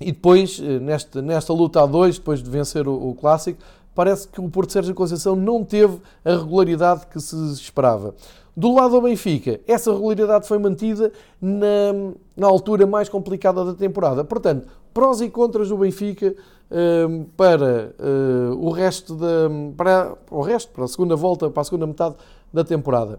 e 0.00 0.12
depois, 0.12 0.60
eh, 0.62 0.78
nesta, 0.78 1.20
nesta 1.20 1.52
luta 1.52 1.82
a 1.82 1.86
dois, 1.86 2.18
depois 2.18 2.40
de 2.40 2.48
vencer 2.48 2.86
o, 2.86 3.10
o 3.10 3.14
Clássico, 3.14 3.58
parece 3.94 4.28
que 4.28 4.40
o 4.40 4.48
Porto 4.48 4.72
Sérgio 4.72 4.94
Conceição 4.94 5.34
não 5.34 5.64
teve 5.64 5.98
a 6.24 6.36
regularidade 6.36 7.06
que 7.06 7.18
se 7.18 7.34
esperava. 7.54 8.14
Do 8.56 8.74
lado 8.74 8.92
do 8.92 9.02
Benfica, 9.02 9.60
essa 9.66 9.92
regularidade 9.92 10.46
foi 10.46 10.58
mantida 10.58 11.12
na, 11.40 11.92
na 12.36 12.46
altura 12.46 12.86
mais 12.86 13.08
complicada 13.08 13.64
da 13.64 13.74
temporada. 13.74 14.24
Portanto, 14.24 14.68
prós 14.94 15.20
e 15.20 15.28
contras 15.28 15.68
do 15.68 15.78
Benfica 15.78 16.34
um, 16.70 17.24
para 17.36 17.94
uh, 17.98 18.56
o 18.58 18.70
resto 18.70 19.14
da 19.14 19.48
para 19.76 20.14
o 20.30 20.42
resto 20.42 20.70
para 20.72 20.84
a 20.84 20.88
segunda 20.88 21.16
volta 21.16 21.48
para 21.48 21.62
a 21.62 21.64
segunda 21.64 21.86
metade 21.86 22.16
da 22.52 22.64
temporada. 22.64 23.18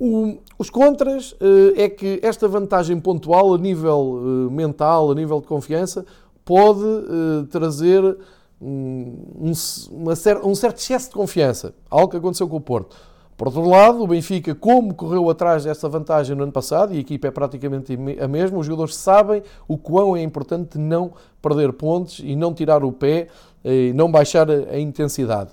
O, 0.00 0.38
os 0.56 0.70
contras 0.70 1.32
uh, 1.32 1.74
é 1.76 1.88
que 1.88 2.20
esta 2.22 2.46
vantagem 2.46 3.00
pontual 3.00 3.54
a 3.54 3.58
nível 3.58 3.98
uh, 3.98 4.50
mental, 4.50 5.10
a 5.10 5.14
nível 5.14 5.40
de 5.40 5.46
confiança, 5.46 6.06
pode 6.44 6.84
uh, 6.84 7.44
trazer 7.50 8.16
um, 8.60 9.16
um, 9.40 10.14
cer 10.14 10.38
um 10.38 10.54
certo 10.54 10.78
excesso 10.78 11.08
de 11.08 11.14
confiança, 11.14 11.74
algo 11.90 12.08
que 12.08 12.16
aconteceu 12.16 12.48
com 12.48 12.56
o 12.56 12.60
Porto. 12.60 12.96
Por 13.36 13.48
outro 13.48 13.68
lado, 13.68 14.02
o 14.02 14.06
Benfica, 14.06 14.52
como 14.52 14.92
correu 14.94 15.30
atrás 15.30 15.62
desta 15.62 15.88
vantagem 15.88 16.34
no 16.34 16.42
ano 16.42 16.50
passado, 16.50 16.92
e 16.92 16.96
a 16.96 17.00
equipa 17.00 17.28
é 17.28 17.30
praticamente 17.30 17.96
a 18.20 18.26
mesma, 18.26 18.58
os 18.58 18.66
jogadores 18.66 18.96
sabem 18.96 19.42
o 19.68 19.78
quão 19.78 20.16
é 20.16 20.22
importante 20.22 20.76
não 20.76 21.12
perder 21.40 21.72
pontos 21.72 22.18
e 22.18 22.34
não 22.34 22.52
tirar 22.52 22.82
o 22.82 22.90
pé 22.90 23.28
e 23.64 23.92
não 23.94 24.10
baixar 24.10 24.50
a 24.50 24.78
intensidade. 24.78 25.52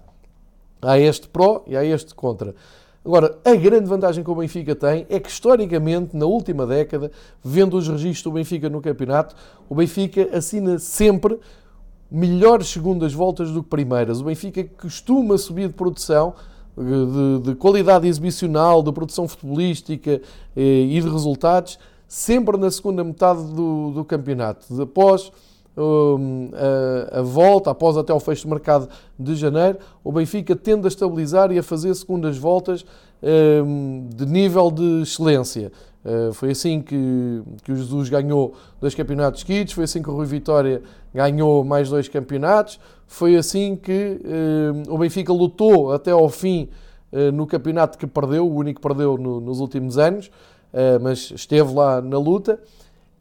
Há 0.82 0.98
este 0.98 1.28
pró 1.28 1.64
e 1.68 1.78
há 1.78 1.86
este 1.86 2.16
contra. 2.16 2.56
Agora, 3.06 3.38
a 3.46 3.54
grande 3.54 3.88
vantagem 3.88 4.24
que 4.24 4.32
o 4.32 4.36
Benfica 4.36 4.74
tem 4.76 5.06
é 5.10 5.20
que, 5.20 5.30
historicamente, 5.30 6.18
na 6.18 6.26
última 6.26 6.66
década, 6.66 7.12
vendo 7.44 7.78
os 7.78 7.88
registros 7.88 8.24
do 8.24 8.32
Benfica 8.32 8.68
no 8.68 8.82
campeonato, 8.82 9.36
o 9.70 9.76
Benfica 9.76 10.28
assina 10.36 10.80
sempre 10.80 11.40
melhores 12.10 12.68
segundas 12.68 13.14
voltas 13.14 13.52
do 13.52 13.62
que 13.62 13.70
primeiras. 13.70 14.22
O 14.22 14.24
Benfica 14.24 14.64
costuma 14.82 15.38
subir 15.38 15.68
de 15.68 15.76
produção, 15.76 16.34
de, 16.76 17.52
de 17.52 17.56
qualidade 17.56 18.08
exibicional, 18.08 18.82
de 18.82 18.92
produção 18.92 19.28
futebolística 19.28 20.20
eh, 20.56 20.62
e 20.90 21.00
de 21.00 21.08
resultados, 21.08 21.78
sempre 22.08 22.58
na 22.58 22.72
segunda 22.72 23.04
metade 23.04 23.44
do, 23.54 23.92
do 23.92 24.04
campeonato. 24.04 24.82
Após 24.82 25.32
a, 27.12 27.22
volta, 27.22 27.72
após 27.72 27.98
até 27.98 28.14
o 28.14 28.20
fecho 28.20 28.48
do 28.48 28.50
mercado 28.50 28.90
de 29.20 29.36
janeiro, 29.36 29.78
o 30.04 30.12
Benfica 30.12 30.56
tende 30.56 30.86
a 30.86 30.88
estabilizar 30.88 31.52
e 31.52 31.60
a 31.60 31.64
fazer 31.64 31.94
segundas 31.96 32.38
voltas 32.38 32.86
de 34.16 34.26
nível 34.26 34.72
de 34.72 35.02
excelência. 35.02 35.72
Uh, 36.06 36.32
foi 36.34 36.52
assim 36.52 36.84
que, 36.84 37.42
que 37.64 37.72
o 37.72 37.76
Jesus 37.76 38.10
ganhou 38.10 38.54
dois 38.80 38.94
campeonatos 38.94 39.42
seguidos, 39.42 39.74
foi 39.74 39.86
assim 39.86 40.04
que 40.04 40.10
o 40.10 40.14
Rui 40.14 40.28
Vitória 40.28 40.84
ganhou 41.12 41.64
mais 41.64 41.90
dois 41.90 42.08
campeonatos, 42.08 42.80
foi 43.08 43.36
assim 43.36 43.76
que 43.76 44.22
uh, 44.24 44.94
o 44.94 45.00
Benfica 45.00 45.34
lutou 45.34 45.92
até 45.92 46.12
ao 46.12 46.30
fim 46.30 46.70
no 47.34 47.48
campeonato 47.48 47.98
que 47.98 48.06
perdeu, 48.06 48.46
o 48.46 48.54
único 48.54 48.82
que 48.82 48.86
perdeu 48.86 49.18
no, 49.18 49.40
nos 49.40 49.62
últimos 49.62 49.98
anos, 49.98 50.30
mas 51.02 51.32
esteve 51.32 51.74
lá 51.74 52.02
na 52.02 52.18
luta. 52.18 52.60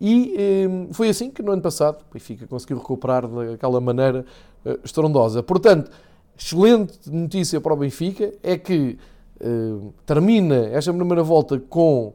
E 0.01 0.69
foi 0.93 1.09
assim 1.09 1.31
que 1.31 1.43
no 1.43 1.53
ano 1.53 1.63
passado 1.63 1.99
o 2.09 2.13
Benfica 2.13 2.47
conseguiu 2.47 2.79
recuperar 2.79 3.27
daquela 3.27 3.81
maneira 3.81 4.25
estrondosa. 4.85 5.43
Portanto, 5.43 5.91
excelente 6.39 7.11
notícia 7.11 7.61
para 7.61 7.73
o 7.73 7.77
Benfica 7.77 8.33
é 8.43 8.59
que 8.59 8.99
termina 10.05 10.57
esta 10.73 10.93
primeira 10.93 11.23
volta 11.23 11.59
com, 11.59 12.13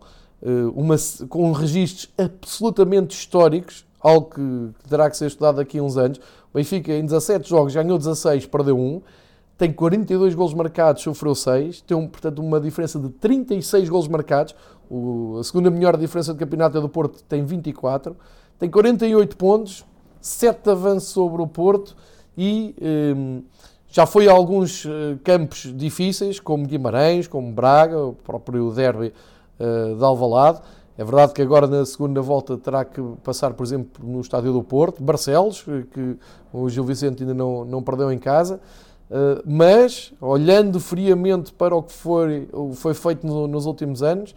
uma, 0.76 0.96
com 1.30 1.52
registros 1.52 2.10
absolutamente 2.18 3.16
históricos, 3.16 3.86
algo 4.00 4.30
que 4.30 4.70
terá 4.88 5.10
que 5.10 5.18
ser 5.18 5.28
estudado 5.28 5.56
daqui 5.56 5.80
a 5.80 5.84
uns 5.84 5.98
anos. 5.98 6.20
O 6.54 6.58
Benfica, 6.58 6.94
em 6.94 7.06
17 7.06 7.50
jogos, 7.50 7.74
ganhou 7.74 7.98
16, 7.98 8.46
perdeu 8.48 8.78
1. 8.78 9.02
Tem 9.58 9.74
42 9.74 10.36
golos 10.36 10.54
marcados, 10.54 11.04
sofreu 11.04 11.36
6. 11.36 11.82
Tem, 11.82 12.08
portanto, 12.08 12.40
uma 12.40 12.60
diferença 12.60 12.98
de 12.98 13.10
36 13.10 13.90
golos 13.90 14.08
marcados. 14.08 14.56
O, 14.90 15.38
a 15.40 15.44
segunda 15.44 15.70
melhor 15.70 15.96
diferença 15.98 16.34
do 16.34 16.40
campeonato 16.40 16.78
é 16.78 16.82
do 16.82 16.90
Porto, 16.90 17.24
tem 17.24 17.44
24. 17.46 18.16
Tem 18.58 18.70
48 18.70 19.38
pontos, 19.38 19.86
7 20.20 20.70
avanços 20.70 21.10
sobre 21.10 21.42
o 21.42 21.48
Porto 21.48 21.96
e 22.38 22.76
hum, 23.16 23.44
já 23.88 24.06
foi 24.06 24.28
a 24.28 24.32
alguns 24.32 24.86
uh, 24.86 25.20
campos 25.24 25.74
difíceis, 25.76 26.40
como 26.40 26.66
Guimarães, 26.66 27.28
como 27.28 27.52
Braga, 27.52 28.00
o 28.00 28.14
próprio 28.14 28.72
derby 28.72 29.14
uh, 29.60 29.96
de 29.96 30.04
Alvalade. 30.04 30.62
É 30.98 31.04
verdade 31.04 31.34
que 31.34 31.42
agora 31.42 31.66
na 31.66 31.86
segunda 31.86 32.22
volta 32.22 32.58
terá 32.58 32.84
que 32.84 33.02
passar, 33.24 33.54
por 33.54 33.66
exemplo, 33.66 34.06
no 34.06 34.20
estádio 34.20 34.52
do 34.52 34.62
Porto, 34.62 35.02
Barcelos, 35.02 35.64
que 35.92 36.18
o 36.52 36.68
Gil 36.70 36.84
Vicente 36.84 37.24
ainda 37.24 37.34
não, 37.34 37.64
não 37.64 37.82
perdeu 37.82 38.12
em 38.12 38.20
casa. 38.20 38.60
Uh, 39.10 39.42
mas, 39.46 40.14
olhando 40.22 40.80
friamente 40.80 41.52
para 41.54 41.76
o 41.76 41.82
que 41.82 41.94
foi, 41.94 42.48
foi 42.74 42.94
feito 42.94 43.26
no, 43.26 43.48
nos 43.48 43.66
últimos 43.66 44.04
anos, 44.04 44.36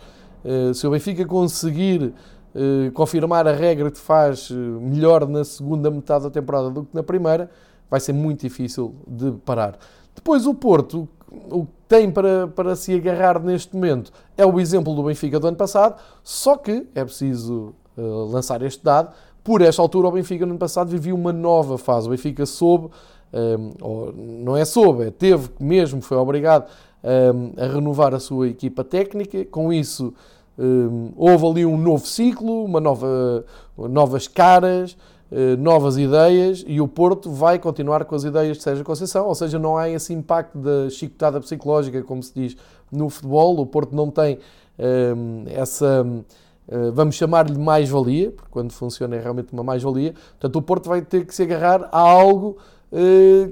se 0.74 0.86
o 0.86 0.90
Benfica 0.90 1.24
conseguir 1.24 2.12
uh, 2.54 2.92
confirmar 2.92 3.46
a 3.46 3.52
regra 3.52 3.90
que 3.90 3.98
faz 3.98 4.50
melhor 4.50 5.26
na 5.26 5.44
segunda 5.44 5.90
metade 5.90 6.24
da 6.24 6.30
temporada 6.30 6.70
do 6.70 6.84
que 6.84 6.94
na 6.94 7.02
primeira, 7.02 7.50
vai 7.90 8.00
ser 8.00 8.12
muito 8.12 8.40
difícil 8.40 8.94
de 9.06 9.32
parar. 9.44 9.78
Depois, 10.14 10.46
o 10.46 10.54
Porto, 10.54 11.08
o 11.50 11.66
que 11.66 11.72
tem 11.88 12.10
para, 12.10 12.48
para 12.48 12.76
se 12.76 12.94
agarrar 12.94 13.42
neste 13.42 13.74
momento 13.74 14.12
é 14.36 14.46
o 14.46 14.58
exemplo 14.60 14.94
do 14.94 15.02
Benfica 15.02 15.38
do 15.38 15.46
ano 15.46 15.56
passado, 15.56 16.00
só 16.22 16.56
que 16.56 16.86
é 16.94 17.04
preciso 17.04 17.74
uh, 17.96 18.24
lançar 18.30 18.62
este 18.62 18.82
dado. 18.82 19.12
Por 19.42 19.60
esta 19.60 19.82
altura, 19.82 20.08
o 20.08 20.12
Benfica 20.12 20.46
no 20.46 20.52
ano 20.52 20.58
passado 20.58 20.88
vivia 20.88 21.14
uma 21.14 21.32
nova 21.32 21.76
fase. 21.76 22.06
O 22.06 22.10
Benfica 22.10 22.46
soube, 22.46 22.86
um, 22.86 22.88
eh, 23.32 24.12
não 24.44 24.56
é 24.56 24.64
soube, 24.64 25.04
é 25.04 25.10
teve 25.10 25.50
mesmo, 25.58 26.00
foi 26.00 26.16
obrigado 26.16 26.70
a 27.02 27.66
renovar 27.66 28.14
a 28.14 28.20
sua 28.20 28.48
equipa 28.48 28.84
técnica. 28.84 29.44
Com 29.44 29.72
isso, 29.72 30.14
um, 30.58 31.10
houve 31.16 31.46
ali 31.46 31.66
um 31.66 31.76
novo 31.76 32.06
ciclo, 32.06 32.64
uma 32.64 32.80
nova, 32.80 33.44
novas 33.76 34.28
caras, 34.28 34.96
eh, 35.34 35.56
novas 35.56 35.96
ideias 35.96 36.62
e 36.66 36.78
o 36.78 36.86
Porto 36.86 37.30
vai 37.30 37.58
continuar 37.58 38.04
com 38.04 38.14
as 38.14 38.22
ideias 38.22 38.58
de 38.58 38.62
Sérgio 38.62 38.84
Conceição, 38.84 39.26
ou 39.26 39.34
seja, 39.34 39.58
não 39.58 39.78
há 39.78 39.88
esse 39.88 40.12
impacto 40.12 40.58
da 40.58 40.90
chicotada 40.90 41.40
psicológica, 41.40 42.02
como 42.02 42.22
se 42.22 42.34
diz 42.34 42.56
no 42.90 43.08
futebol. 43.08 43.58
O 43.58 43.64
Porto 43.64 43.96
não 43.96 44.10
tem 44.10 44.38
um, 44.78 45.44
eh, 45.46 45.54
essa, 45.54 46.04
uh, 46.04 46.92
vamos 46.92 47.14
chamar-lhe 47.14 47.56
mais-valia, 47.56 48.30
porque 48.30 48.50
quando 48.50 48.72
funciona 48.72 49.16
é 49.16 49.20
realmente 49.20 49.54
uma 49.54 49.64
mais-valia. 49.64 50.12
Portanto, 50.32 50.56
o 50.56 50.60
Porto 50.60 50.90
vai 50.90 51.00
ter 51.00 51.24
que 51.24 51.34
se 51.34 51.44
agarrar 51.44 51.88
a 51.90 51.98
algo 51.98 52.58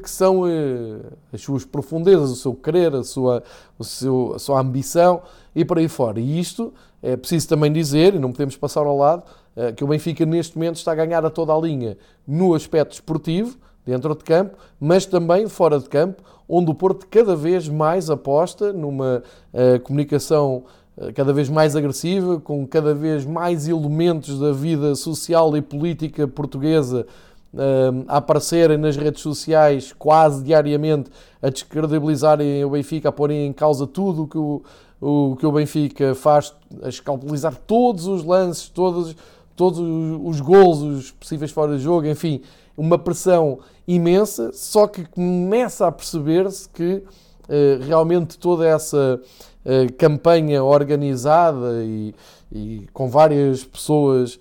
que 0.02 0.10
são 0.10 0.42
uh, 0.42 1.00
as 1.32 1.40
suas 1.40 1.64
profundezas, 1.64 2.30
o 2.30 2.36
seu 2.36 2.54
querer, 2.54 2.94
a 2.94 3.02
sua, 3.02 3.42
o 3.78 3.84
seu, 3.84 4.34
a 4.34 4.38
sua 4.38 4.60
ambição 4.60 5.22
e 5.54 5.64
por 5.64 5.78
aí 5.78 5.88
fora. 5.88 6.20
E 6.20 6.38
isto 6.38 6.74
é 7.02 7.16
preciso 7.16 7.48
também 7.48 7.72
dizer, 7.72 8.14
e 8.14 8.18
não 8.18 8.32
podemos 8.32 8.56
passar 8.56 8.84
ao 8.84 8.96
lado, 8.96 9.22
eh, 9.56 9.72
que 9.72 9.82
o 9.82 9.86
Benfica 9.86 10.26
neste 10.26 10.54
momento 10.58 10.76
está 10.76 10.92
a 10.92 10.94
ganhar 10.94 11.24
a 11.24 11.30
toda 11.30 11.54
a 11.54 11.58
linha 11.58 11.96
no 12.28 12.52
aspecto 12.54 12.92
esportivo, 12.92 13.56
dentro 13.86 14.14
de 14.14 14.22
campo, 14.22 14.58
mas 14.78 15.06
também 15.06 15.48
fora 15.48 15.80
de 15.80 15.88
campo, 15.88 16.22
onde 16.46 16.70
o 16.70 16.74
Porto 16.74 17.06
cada 17.08 17.34
vez 17.34 17.66
mais 17.66 18.10
aposta 18.10 18.70
numa 18.74 19.22
comunicação 19.82 20.64
cada 21.14 21.32
vez 21.32 21.48
mais 21.48 21.74
agressiva, 21.74 22.38
com 22.38 22.66
cada 22.66 22.94
vez 22.94 23.24
mais 23.24 23.66
elementos 23.66 24.38
da 24.38 24.52
vida 24.52 24.94
social 24.94 25.56
e 25.56 25.62
política 25.62 26.28
portuguesa 26.28 27.06
a 28.06 28.18
aparecerem 28.18 28.76
nas 28.78 28.96
redes 28.96 29.22
sociais 29.22 29.92
quase 29.98 30.42
diariamente, 30.44 31.10
a 31.42 31.48
descredibilizarem 31.48 32.64
o 32.64 32.70
Benfica, 32.70 33.08
a 33.08 33.12
porem 33.12 33.46
em 33.46 33.52
causa 33.52 33.86
tudo 33.86 34.22
o 34.22 34.28
que 34.28 34.38
o, 34.38 34.62
o, 35.00 35.36
que 35.36 35.46
o 35.46 35.52
Benfica 35.52 36.14
faz, 36.14 36.54
a 36.82 36.88
escalpelizar 36.88 37.56
todos 37.66 38.06
os 38.06 38.24
lances, 38.24 38.68
todos 38.68 39.16
todos 39.60 39.78
os 39.78 40.40
gols, 40.40 40.80
os 40.80 41.10
possíveis 41.10 41.50
fora 41.50 41.76
de 41.76 41.82
jogo, 41.82 42.06
enfim, 42.06 42.40
uma 42.74 42.98
pressão 42.98 43.58
imensa, 43.86 44.52
só 44.54 44.86
que 44.86 45.04
começa 45.04 45.86
a 45.86 45.92
perceber-se 45.92 46.66
que 46.66 46.94
uh, 46.94 47.84
realmente 47.86 48.38
toda 48.38 48.66
essa 48.66 49.20
uh, 49.20 49.92
campanha 49.98 50.64
organizada 50.64 51.84
e, 51.84 52.14
e, 52.50 52.86
com 52.94 53.10
várias 53.10 53.62
pessoas 53.62 54.40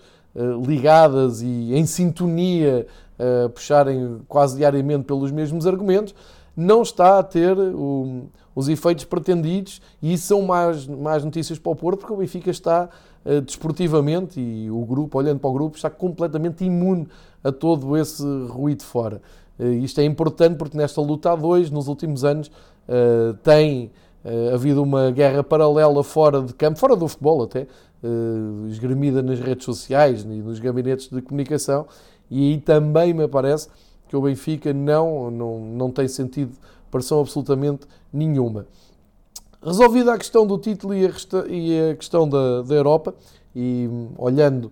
ligadas 0.66 1.42
e 1.42 1.74
em 1.74 1.86
sintonia, 1.86 2.86
a 3.18 3.50
puxarem 3.50 4.22
quase 4.28 4.58
diariamente 4.58 5.04
pelos 5.04 5.32
mesmos 5.32 5.68
argumentos, 5.68 6.16
não 6.56 6.82
está 6.82 7.20
a 7.20 7.24
ter 7.24 7.58
o, 7.58 8.24
os 8.56 8.70
efeitos 8.70 9.06
pretendidos 9.06 9.82
e 10.02 10.14
isso 10.14 10.28
são 10.28 10.42
mais, 10.42 10.88
mais 10.88 11.24
notícias 11.24 11.58
para 11.58 11.72
o 11.72 11.76
Porto, 11.76 12.00
porque 12.00 12.14
o 12.14 12.18
Benfica 12.18 12.50
está 12.50 12.90
uh, 13.26 13.42
desportivamente 13.42 14.40
e 14.40 14.70
o 14.70 14.86
grupo, 14.86 15.18
olhando 15.18 15.40
para 15.40 15.50
o 15.50 15.54
grupo, 15.54 15.76
está 15.76 15.90
completamente 15.90 16.64
imune 16.64 17.08
a 17.44 17.52
todo 17.52 17.98
esse 17.98 18.24
ruído 18.50 18.84
fora. 18.84 19.22
Isto 19.82 20.00
é 20.00 20.06
importante 20.06 20.56
porque 20.56 20.78
nesta 20.78 21.02
luta 21.02 21.34
a 21.34 21.36
dois, 21.36 21.70
nos 21.70 21.90
últimos 21.90 22.24
anos, 22.24 22.50
tem 23.44 23.92
havido 24.54 24.82
uma 24.82 25.12
guerra 25.12 25.44
paralela 25.44 26.02
fora 26.02 26.42
de 26.42 26.54
campo, 26.54 26.80
fora 26.80 26.96
do 26.96 27.08
futebol 27.10 27.44
até, 27.44 27.68
esgrimida 28.70 29.22
nas 29.22 29.40
redes 29.40 29.66
sociais 29.66 30.24
e 30.24 30.28
nos 30.28 30.60
gabinetes 30.60 31.10
de 31.10 31.22
comunicação, 31.22 31.86
e 32.32 32.52
aí 32.52 32.58
também 32.60 33.14
me 33.14 33.28
parece 33.28 33.68
que 34.08 34.16
o 34.16 34.22
Benfica 34.22 34.74
não, 34.74 35.30
não, 35.30 35.60
não 35.60 35.92
tem 35.92 36.08
sentido 36.08 36.52
pressão 36.90 37.20
absolutamente 37.20 37.82
nenhuma. 38.12 38.66
Resolvida 39.62 40.14
a 40.14 40.18
questão 40.18 40.48
do 40.48 40.58
título 40.58 40.94
e 40.96 41.06
a, 41.06 41.12
e 41.48 41.92
a 41.92 41.96
questão 41.96 42.28
da, 42.28 42.62
da, 42.62 42.76
Europa, 42.76 43.14
e 43.56 43.90
olhando 44.18 44.72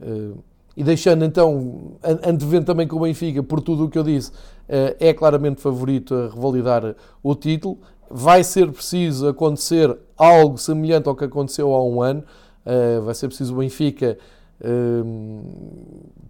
uh, 0.00 0.36
e 0.76 0.82
deixando 0.82 1.24
então, 1.24 1.92
antevendo 2.02 2.66
também 2.66 2.88
com 2.88 2.96
o 2.96 3.00
Benfica, 3.00 3.42
por 3.42 3.60
tudo 3.60 3.84
o 3.84 3.88
que 3.88 3.96
eu 3.96 4.02
disse, 4.02 4.30
uh, 4.30 4.96
é 4.98 5.14
claramente 5.14 5.60
favorito 5.60 6.14
a 6.14 6.34
revalidar 6.34 6.96
o 7.22 7.34
título. 7.34 7.78
Vai 8.10 8.42
ser 8.42 8.70
preciso 8.72 9.28
acontecer 9.28 9.96
algo 10.16 10.58
semelhante 10.58 11.08
ao 11.08 11.14
que 11.14 11.24
aconteceu 11.24 11.72
há 11.72 11.84
um 11.84 12.02
ano. 12.02 12.24
Uh, 12.64 13.02
vai 13.02 13.14
ser 13.14 13.28
preciso 13.28 13.54
o 13.54 13.58
Benfica 13.58 14.18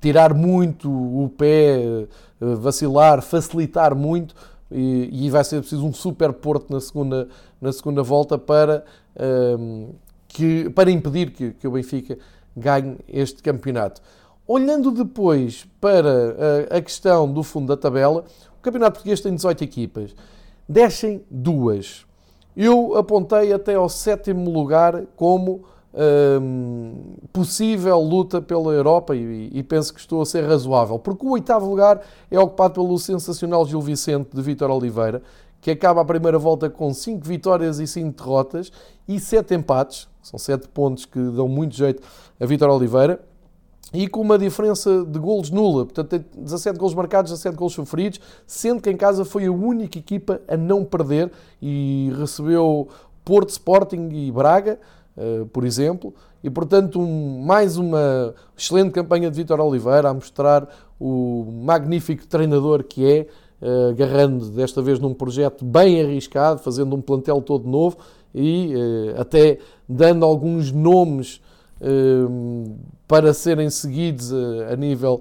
tirar 0.01 0.35
muito 0.35 0.91
o 0.91 1.29
pé, 1.29 2.07
vacilar, 2.41 3.23
facilitar 3.23 3.95
muito 3.95 4.35
e, 4.71 5.27
e, 5.27 5.31
vai 5.31 5.45
ser 5.45 5.61
preciso 5.61 5.87
um 5.87 5.93
super 5.93 6.33
Porto 6.33 6.73
na 6.73 6.81
segunda, 6.81 7.29
na 7.61 7.73
segunda 7.73 8.03
volta 8.03 8.37
para, 8.37 8.85
um, 9.59 9.91
que, 10.27 10.69
para 10.71 10.91
impedir 10.91 11.31
que, 11.31 11.53
que 11.53 11.69
o 11.69 11.71
Benfica 11.71 12.19
ganhe 12.57 12.97
este 13.09 13.43
campeonato. 13.43 14.01
Olhando 14.47 14.91
depois 14.91 15.67
para 15.81 16.67
a, 16.71 16.77
a, 16.77 16.83
questão 16.83 17.33
do 17.33 17.43
fundo 17.43 17.69
da 17.69 17.77
tabela, 17.77 18.25
o 18.59 18.63
Campeonato 18.63 18.95
Português 18.95 19.21
tem 19.21 19.35
18 19.35 19.65
equipas, 19.65 20.15
descem 20.69 21.23
duas. 21.31 22.05
Eu 22.57 22.97
apontei 22.97 23.53
até 23.53 23.75
ao 23.75 23.89
sétimo 23.89 24.51
lugar 24.51 25.05
como 25.17 25.65
Hum, 25.97 27.15
possível 27.33 28.01
luta 28.01 28.43
pela 28.43 28.73
Europa 28.73 29.15
e, 29.15 29.49
e, 29.53 29.63
penso 29.63 29.95
que 29.95 30.01
estou 30.01 30.23
a 30.23 30.27
ser 30.27 30.45
razoável, 30.45 30.99
porque 30.99 31.25
o 31.25 31.31
oitavo 31.31 31.71
lugar 31.71 32.01
é 32.29 32.37
ocupado 32.37 32.75
pelo 32.75 32.99
sensacional 32.99 33.65
Gil 33.65 33.81
Vicente 33.81 34.31
de 34.35 34.43
Vitor 34.43 34.73
Oliveira, 34.73 35.23
que 35.61 35.71
acaba 35.71 36.01
a 36.01 36.05
primeira 36.05 36.37
volta 36.37 36.69
com 36.69 36.93
5 36.93 37.25
vitórias 37.25 37.79
e 37.79 37.87
5 37.87 38.25
derrotas 38.25 38.73
e 39.07 39.21
7 39.21 39.55
empates, 39.55 40.09
são 40.21 40.37
7 40.37 40.67
pontos 40.69 41.05
que 41.05 41.19
dão 41.31 41.47
muito 41.47 41.77
jeito 41.77 42.03
a 42.41 42.45
Vitor 42.45 42.71
Oliveira, 42.71 43.21
e 43.93 44.09
com 44.09 44.21
uma 44.21 44.37
diferença 44.37 45.05
de 45.05 45.19
golos 45.21 45.49
nula, 45.49 45.85
portanto 45.85 46.09
tem 46.09 46.25
17 46.37 46.77
golos 46.77 46.95
marcados, 46.95 47.31
17 47.31 47.57
golos 47.57 47.73
sofridos, 47.73 48.19
sendo 48.49 48.83
que 48.83 48.91
em 48.91 48.97
casa 48.97 49.25
foi 49.25 49.47
a 49.47 49.53
única 49.53 49.97
equipa 49.97 50.41
a 50.49 50.57
não 50.57 50.85
perder 50.85 51.31
e 51.63 52.13
recebeu 52.19 52.89
Porto, 53.25 53.51
Sporting 53.51 54.09
e 54.13 54.33
Braga, 54.33 54.81
por 55.53 55.65
exemplo, 55.65 56.13
e 56.43 56.51
portanto 56.51 57.01
um, 57.01 57.41
mais 57.41 57.77
uma 57.77 58.35
excelente 58.57 58.91
campanha 58.91 59.31
de 59.31 59.37
Vítor 59.37 59.61
Oliveira 59.61 60.09
a 60.09 60.15
mostrar 60.15 60.69
o 60.99 61.47
magnífico 61.65 62.27
treinador 62.27 62.83
que 62.85 63.07
é 63.07 63.27
agarrando 63.91 64.51
desta 64.51 64.83
vez 64.83 64.99
num 64.99 65.15
projeto 65.15 65.65
bem 65.65 66.03
arriscado, 66.03 66.61
fazendo 66.61 66.95
um 66.95 67.01
plantel 67.01 67.41
todo 67.41 67.69
novo 67.69 67.97
e 68.35 68.75
até 69.17 69.59
dando 69.89 70.25
alguns 70.25 70.71
nomes 70.71 71.41
para 73.07 73.33
serem 73.33 73.71
seguidos 73.71 74.33
a 74.71 74.77
nível 74.77 75.21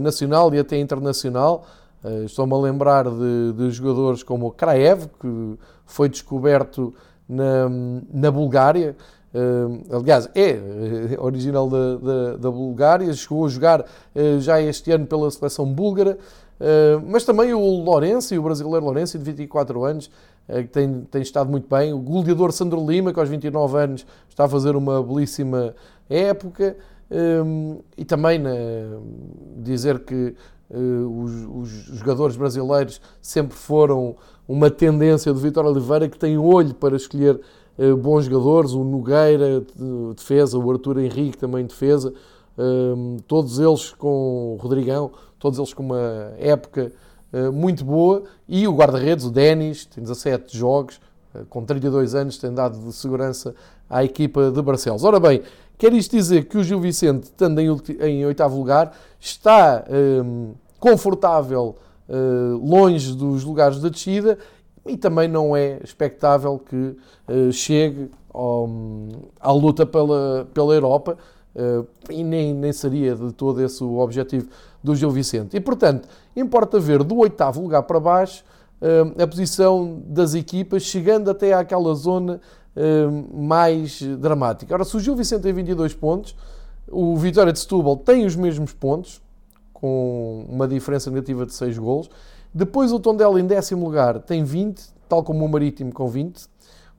nacional 0.00 0.54
e 0.54 0.58
até 0.58 0.78
internacional. 0.78 1.66
Estou-me 2.24 2.52
a 2.52 2.58
lembrar 2.58 3.04
de, 3.04 3.52
de, 3.56 3.70
jogadores 3.70 4.22
como 4.22 4.46
o 4.46 4.50
Kraev, 4.50 5.08
que 5.20 5.58
foi 5.86 6.08
descoberto 6.08 6.94
na, 7.28 7.68
na 8.12 8.30
Bulgária. 8.30 8.94
Aliás, 9.90 10.28
é 10.34 10.60
original 11.18 11.68
da, 11.68 11.96
da, 11.96 12.36
da, 12.36 12.50
Bulgária, 12.50 13.12
chegou 13.12 13.44
a 13.44 13.48
jogar 13.48 13.80
uh, 13.80 14.40
já 14.40 14.60
este 14.62 14.92
ano 14.92 15.06
pela 15.06 15.28
seleção 15.30 15.66
búlgara, 15.66 16.16
mas 17.08 17.24
também 17.24 17.52
o 17.52 17.82
Lourenço, 17.82 18.38
o 18.38 18.42
brasileiro 18.42 18.84
Lourenço, 18.86 19.18
de 19.18 19.24
24 19.24 19.84
anos, 19.84 20.08
que 20.46 20.68
tem, 20.68 21.00
tem 21.10 21.20
estado 21.20 21.50
muito 21.50 21.68
bem. 21.68 21.92
O 21.92 21.98
goleador 21.98 22.52
Sandro 22.52 22.86
Lima, 22.86 23.12
que 23.12 23.18
aos 23.18 23.28
29 23.28 23.76
anos 23.76 24.06
está 24.28 24.44
a 24.44 24.48
fazer 24.48 24.76
uma 24.76 25.02
belíssima 25.02 25.74
época. 26.08 26.76
e 27.98 28.04
também 28.04 28.40
dizer 29.62 29.98
que 30.04 30.34
os, 30.70 31.70
jogadores 31.98 32.36
brasileiros 32.36 33.00
sempre 33.20 33.56
foram 33.56 34.16
uma 34.46 34.70
tendência 34.70 35.32
do 35.32 35.40
Vitor 35.40 35.64
Oliveira 35.66 36.08
que 36.08 36.18
tem 36.18 36.38
olho 36.38 36.74
para 36.74 36.96
escolher 36.96 37.40
bons 38.00 38.26
jogadores, 38.26 38.72
o 38.72 38.84
Nogueira, 38.84 39.60
de 39.60 40.14
defesa, 40.14 40.58
o 40.58 40.70
Arthur 40.70 40.98
Henrique 40.98 41.36
também 41.36 41.66
defesa, 41.66 42.12
uh, 42.56 43.20
todos 43.26 43.58
eles 43.58 43.90
com 43.92 44.54
o 44.54 44.56
Rodrigão, 44.60 45.10
todos 45.38 45.58
eles 45.58 45.74
com 45.74 45.82
uma 45.82 46.32
época 46.38 46.92
uh, 47.32 47.52
muito 47.52 47.84
boa, 47.84 48.22
e 48.48 48.68
o 48.68 48.72
guarda-redes, 48.74 49.24
o 49.24 49.30
Denis, 49.30 49.86
tem 49.86 50.02
17 50.02 50.56
jogos, 50.56 51.00
eh, 51.34 51.42
com 51.48 51.64
32 51.64 52.14
anos, 52.14 52.38
tem 52.38 52.52
dado 52.52 52.78
de 52.78 52.92
segurança 52.92 53.54
à 53.90 54.04
equipa 54.04 54.50
de 54.50 54.62
Barcelos. 54.62 55.02
Ora 55.02 55.18
bem, 55.18 55.42
quer 55.76 55.92
isto 55.92 56.16
dizer 56.16 56.44
que 56.44 56.56
o 56.56 56.62
Gil 56.62 56.80
Vicente, 56.80 57.24
estando 57.24 57.58
em, 57.60 58.24
oitavo 58.24 58.56
lugar, 58.56 58.96
está 59.18 59.84
ehm, 59.88 60.52
confortável 60.78 61.76
eh, 62.06 62.58
longe 62.62 63.14
dos 63.14 63.44
lugares 63.44 63.80
de 63.80 63.88
descida 63.88 64.38
e 64.86 64.96
também 64.96 65.28
não 65.28 65.56
é 65.56 65.78
expectável 65.82 66.58
que 66.58 66.76
uh, 66.76 67.52
chegue 67.52 68.10
ao, 68.32 68.68
à 69.40 69.50
luta 69.50 69.86
pela, 69.86 70.46
pela 70.52 70.74
Europa 70.74 71.16
uh, 71.54 71.86
e 72.10 72.22
nem, 72.22 72.52
nem 72.52 72.72
seria 72.72 73.14
de 73.14 73.32
todo 73.32 73.62
esse 73.62 73.82
o 73.82 73.98
objetivo 73.98 74.48
do 74.82 74.94
Gil 74.94 75.10
Vicente. 75.10 75.56
E, 75.56 75.60
portanto, 75.60 76.08
importa 76.36 76.78
ver 76.78 77.02
do 77.02 77.16
oitavo 77.16 77.62
lugar 77.62 77.82
para 77.84 77.98
baixo 77.98 78.44
uh, 78.82 79.22
a 79.22 79.26
posição 79.26 80.02
das 80.06 80.34
equipas, 80.34 80.82
chegando 80.82 81.30
até 81.30 81.52
àquela 81.52 81.94
zona 81.94 82.40
mais 83.32 84.02
dramática. 84.18 84.74
Ora, 84.74 84.82
se 84.82 84.96
o 84.96 84.98
Gil 84.98 85.14
Vicente 85.14 85.42
tem 85.42 85.52
22 85.52 85.94
pontos, 85.94 86.34
o 86.90 87.16
Vitória 87.16 87.52
de 87.52 87.60
Setúbal 87.60 87.96
tem 87.96 88.26
os 88.26 88.34
mesmos 88.34 88.72
pontos, 88.72 89.22
com 89.72 90.46
uma 90.48 90.66
diferença 90.66 91.10
negativa 91.10 91.44
de 91.44 91.52
6 91.52 91.78
golos. 91.78 92.10
Depois 92.54 92.92
o 92.92 93.00
Tondela 93.00 93.40
em 93.40 93.46
décimo 93.46 93.84
lugar 93.84 94.20
tem 94.20 94.44
20, 94.44 94.80
tal 95.08 95.24
como 95.24 95.44
o 95.44 95.48
Marítimo 95.48 95.92
com 95.92 96.06
20. 96.06 96.44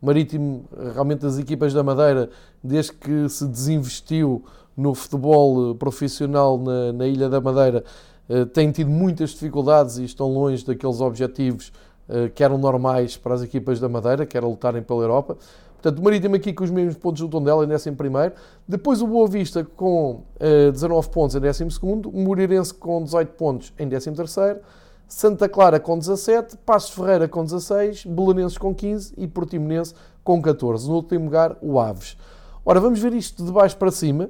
O 0.01 0.05
Marítimo, 0.05 0.65
realmente 0.93 1.21
das 1.21 1.39
equipas 1.39 1.73
da 1.73 1.81
Madeira, 1.81 2.29
desde 2.61 2.91
que 2.91 3.29
se 3.29 3.47
desinvestiu 3.47 4.43
no 4.75 4.93
futebol 4.93 5.71
eh, 5.71 5.73
profissional 5.75 6.57
na, 6.57 6.91
na 6.91 7.07
Ilha 7.07 7.29
da 7.29 7.39
Madeira, 7.39 7.85
eh, 8.27 8.43
tem 8.43 8.69
tido 8.69 8.89
muitas 8.89 9.29
dificuldades 9.29 9.97
e 9.97 10.03
estão 10.03 10.27
longe 10.27 10.65
daqueles 10.65 10.99
objetivos 10.99 11.71
eh, 12.09 12.27
que 12.27 12.43
eram 12.43 12.57
normais 12.57 13.15
para 13.15 13.33
as 13.33 13.41
equipas 13.41 13.79
da 13.79 13.87
Madeira, 13.87 14.25
que 14.25 14.35
era 14.35 14.45
lutarem 14.45 14.83
pela 14.83 15.03
Europa. 15.03 15.37
Portanto, 15.81 15.99
o 15.99 16.03
Marítimo 16.03 16.35
aqui 16.35 16.51
com 16.51 16.65
os 16.65 16.69
mesmos 16.69 16.97
pontos 16.97 17.21
do 17.21 17.29
Tondela 17.29 17.63
em 17.63 17.71
11 17.71 17.93
primeiro. 17.93 18.33
Depois 18.67 19.01
o 19.01 19.07
Boa 19.07 19.27
Vista 19.29 19.63
com 19.63 20.23
uh, 20.35 20.71
19 20.71 21.09
pontos 21.09 21.33
em 21.35 21.39
12 21.39 21.71
segundo. 21.71 22.09
O 22.09 22.19
Moreirense 22.19 22.73
com 22.73 23.01
18 23.01 23.29
pontos 23.33 23.71
em 23.79 23.87
13 23.87 24.11
terceiro. 24.11 24.59
Santa 25.07 25.47
Clara 25.47 25.79
com 25.79 25.97
17, 25.97 26.57
Passos 26.57 26.91
Ferreira 26.91 27.27
com 27.27 27.43
16, 27.43 28.05
Belenenses 28.05 28.57
com 28.57 28.73
15 28.73 29.13
e 29.17 29.27
Portimonense 29.27 29.93
com 30.23 30.41
14. 30.41 30.87
No 30.87 30.95
último 30.95 31.25
lugar, 31.25 31.55
o 31.61 31.79
Aves. 31.79 32.17
Ora, 32.65 32.79
vamos 32.79 32.99
ver 32.99 33.13
isto 33.13 33.43
de 33.43 33.51
baixo 33.51 33.77
para 33.77 33.91
cima. 33.91 34.29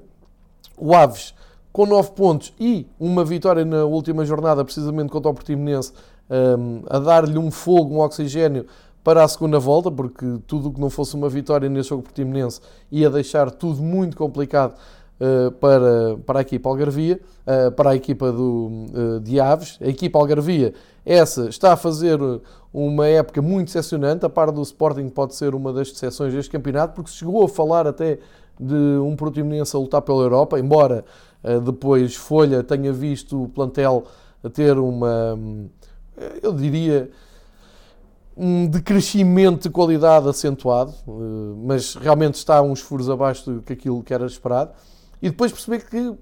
O 0.77 0.93
Aves 0.93 1.33
com 1.71 1.85
9 1.85 2.11
pontos 2.11 2.53
e 2.59 2.87
uma 2.99 3.23
vitória 3.23 3.65
na 3.65 3.85
última 3.85 4.25
jornada, 4.25 4.63
precisamente 4.63 5.09
contra 5.09 5.31
o 5.31 5.33
Portimonense, 5.33 5.91
um, 6.29 6.81
a 6.89 6.99
dar-lhe 6.99 7.37
um 7.37 7.51
fogo, 7.51 7.95
um 7.95 7.99
oxigênio 7.99 8.65
para 9.05 9.23
a 9.23 9.27
segunda 9.27 9.59
volta, 9.59 9.91
porque 9.91 10.25
tudo 10.47 10.69
o 10.69 10.73
que 10.73 10.81
não 10.81 10.89
fosse 10.89 11.13
uma 11.15 11.29
vitória 11.29 11.69
nesse 11.69 11.89
jogo 11.89 12.01
portimonense 12.01 12.59
ia 12.91 13.07
deixar 13.07 13.51
tudo 13.51 13.79
muito 13.79 14.17
complicado 14.17 14.73
uh, 15.19 15.51
para, 15.51 16.17
para 16.25 16.39
a 16.39 16.41
equipa 16.41 16.69
Algarvia, 16.69 17.19
uh, 17.45 17.71
para 17.71 17.91
a 17.91 17.95
equipa 17.95 18.31
do, 18.31 18.87
uh, 18.93 19.19
de 19.19 19.39
Aves. 19.39 19.77
A 19.81 19.87
equipa 19.87 20.19
Algarvia, 20.19 20.73
essa, 21.05 21.49
está 21.49 21.73
a 21.73 21.77
fazer 21.77 22.19
uma 22.73 23.07
época 23.07 23.41
muito 23.41 23.67
decepcionante, 23.67 24.25
a 24.25 24.29
par 24.29 24.51
do 24.51 24.61
Sporting 24.61 25.09
pode 25.09 25.35
ser 25.35 25.53
uma 25.53 25.71
das 25.71 25.91
decepções 25.91 26.33
deste 26.33 26.51
campeonato, 26.51 26.93
porque 26.93 27.11
chegou 27.11 27.43
a 27.43 27.49
falar 27.49 27.87
até 27.87 28.19
de 28.59 28.73
um 28.73 29.15
Portimonense 29.15 29.75
a 29.75 29.79
lutar 29.79 30.01
pela 30.01 30.23
Europa, 30.23 30.59
embora 30.59 31.05
depois 31.63 32.15
Folha 32.15 32.63
tenha 32.63 32.91
visto 32.91 33.43
o 33.43 33.49
plantel 33.49 34.05
ter 34.51 34.79
uma, 34.79 35.37
eu 36.41 36.51
diria, 36.51 37.11
um 38.35 38.67
decrescimento 38.67 39.63
de 39.63 39.69
qualidade 39.69 40.27
acentuado, 40.27 40.93
eh, 41.07 41.11
mas 41.65 41.95
realmente 41.95 42.35
está 42.35 42.61
uns 42.61 42.81
furos 42.81 43.09
abaixo 43.09 43.49
do 43.49 43.61
que 43.61 43.73
aquilo 43.73 44.03
que 44.03 44.13
era 44.13 44.25
esperado. 44.25 44.71
E 45.21 45.29
depois 45.29 45.51
perceber 45.51 45.85
que 45.85 46.13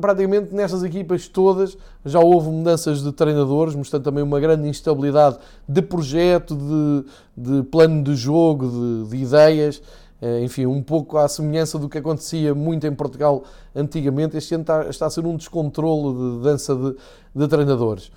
praticamente 0.00 0.54
nestas 0.54 0.82
equipas 0.84 1.26
todas 1.26 1.76
já 2.04 2.20
houve 2.20 2.48
mudanças 2.50 3.02
de 3.02 3.10
treinadores, 3.12 3.74
mostrando 3.74 4.04
também 4.04 4.22
uma 4.22 4.38
grande 4.38 4.68
instabilidade 4.68 5.38
de 5.68 5.82
projeto, 5.82 6.56
de, 6.56 7.04
de 7.36 7.62
plano 7.64 8.02
de 8.02 8.14
jogo, 8.14 8.68
de, 8.68 9.10
de 9.10 9.22
ideias. 9.22 9.82
Eh, 10.20 10.44
enfim, 10.44 10.66
um 10.66 10.80
pouco 10.80 11.18
à 11.18 11.26
semelhança 11.26 11.78
do 11.78 11.88
que 11.88 11.98
acontecia 11.98 12.54
muito 12.54 12.86
em 12.86 12.94
Portugal 12.94 13.42
antigamente. 13.74 14.36
Este 14.36 14.54
ano 14.54 14.62
está, 14.62 14.88
está 14.88 15.06
a 15.06 15.10
ser 15.10 15.26
um 15.26 15.36
descontrole 15.36 16.36
de 16.36 16.44
dança 16.44 16.76
de, 16.76 16.94
de 17.34 17.48
treinadores. 17.48 18.12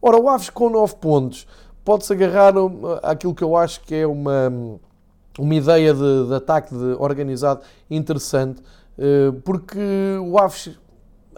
Ora, 0.00 0.20
o 0.20 0.28
Aves 0.28 0.50
com 0.50 0.68
9 0.68 0.96
pontos 0.96 1.46
pode-se 1.84 2.12
agarrar 2.12 2.52
àquilo 3.02 3.34
que 3.34 3.42
eu 3.42 3.56
acho 3.56 3.80
que 3.80 3.94
é 3.94 4.06
uma, 4.06 4.52
uma 5.38 5.54
ideia 5.54 5.94
de, 5.94 6.26
de 6.26 6.34
ataque 6.34 6.74
de 6.74 6.96
organizado 6.98 7.62
interessante, 7.90 8.60
porque 9.44 9.78
o 10.20 10.38
Aves 10.38 10.78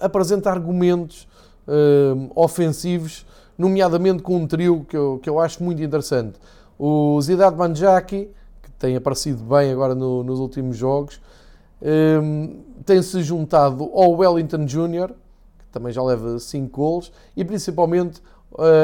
apresenta 0.01 0.51
argumentos 0.51 1.29
eh, 1.69 2.31
ofensivos, 2.35 3.27
nomeadamente 3.57 4.23
com 4.23 4.37
um 4.37 4.47
trio 4.47 4.85
que 4.89 4.97
eu, 4.97 5.21
que 5.23 5.29
eu 5.29 5.39
acho 5.39 5.63
muito 5.63 5.83
interessante. 5.83 6.39
O 6.79 7.21
Zidane 7.21 7.57
Manjaki, 7.57 8.31
que 8.63 8.71
tem 8.73 8.97
aparecido 8.97 9.45
bem 9.45 9.71
agora 9.71 9.95
no, 9.95 10.25
nos 10.25 10.41
últimos 10.41 10.77
jogos, 10.77 11.21
eh, 11.83 12.19
tem-se 12.85 13.23
juntado 13.23 13.85
ao 13.95 14.13
Wellington 14.13 14.65
Jr., 14.65 15.13
que 15.59 15.67
também 15.71 15.93
já 15.93 16.03
leva 16.03 16.39
5 16.39 16.77
gols, 16.77 17.13
e 17.37 17.45
principalmente 17.45 18.23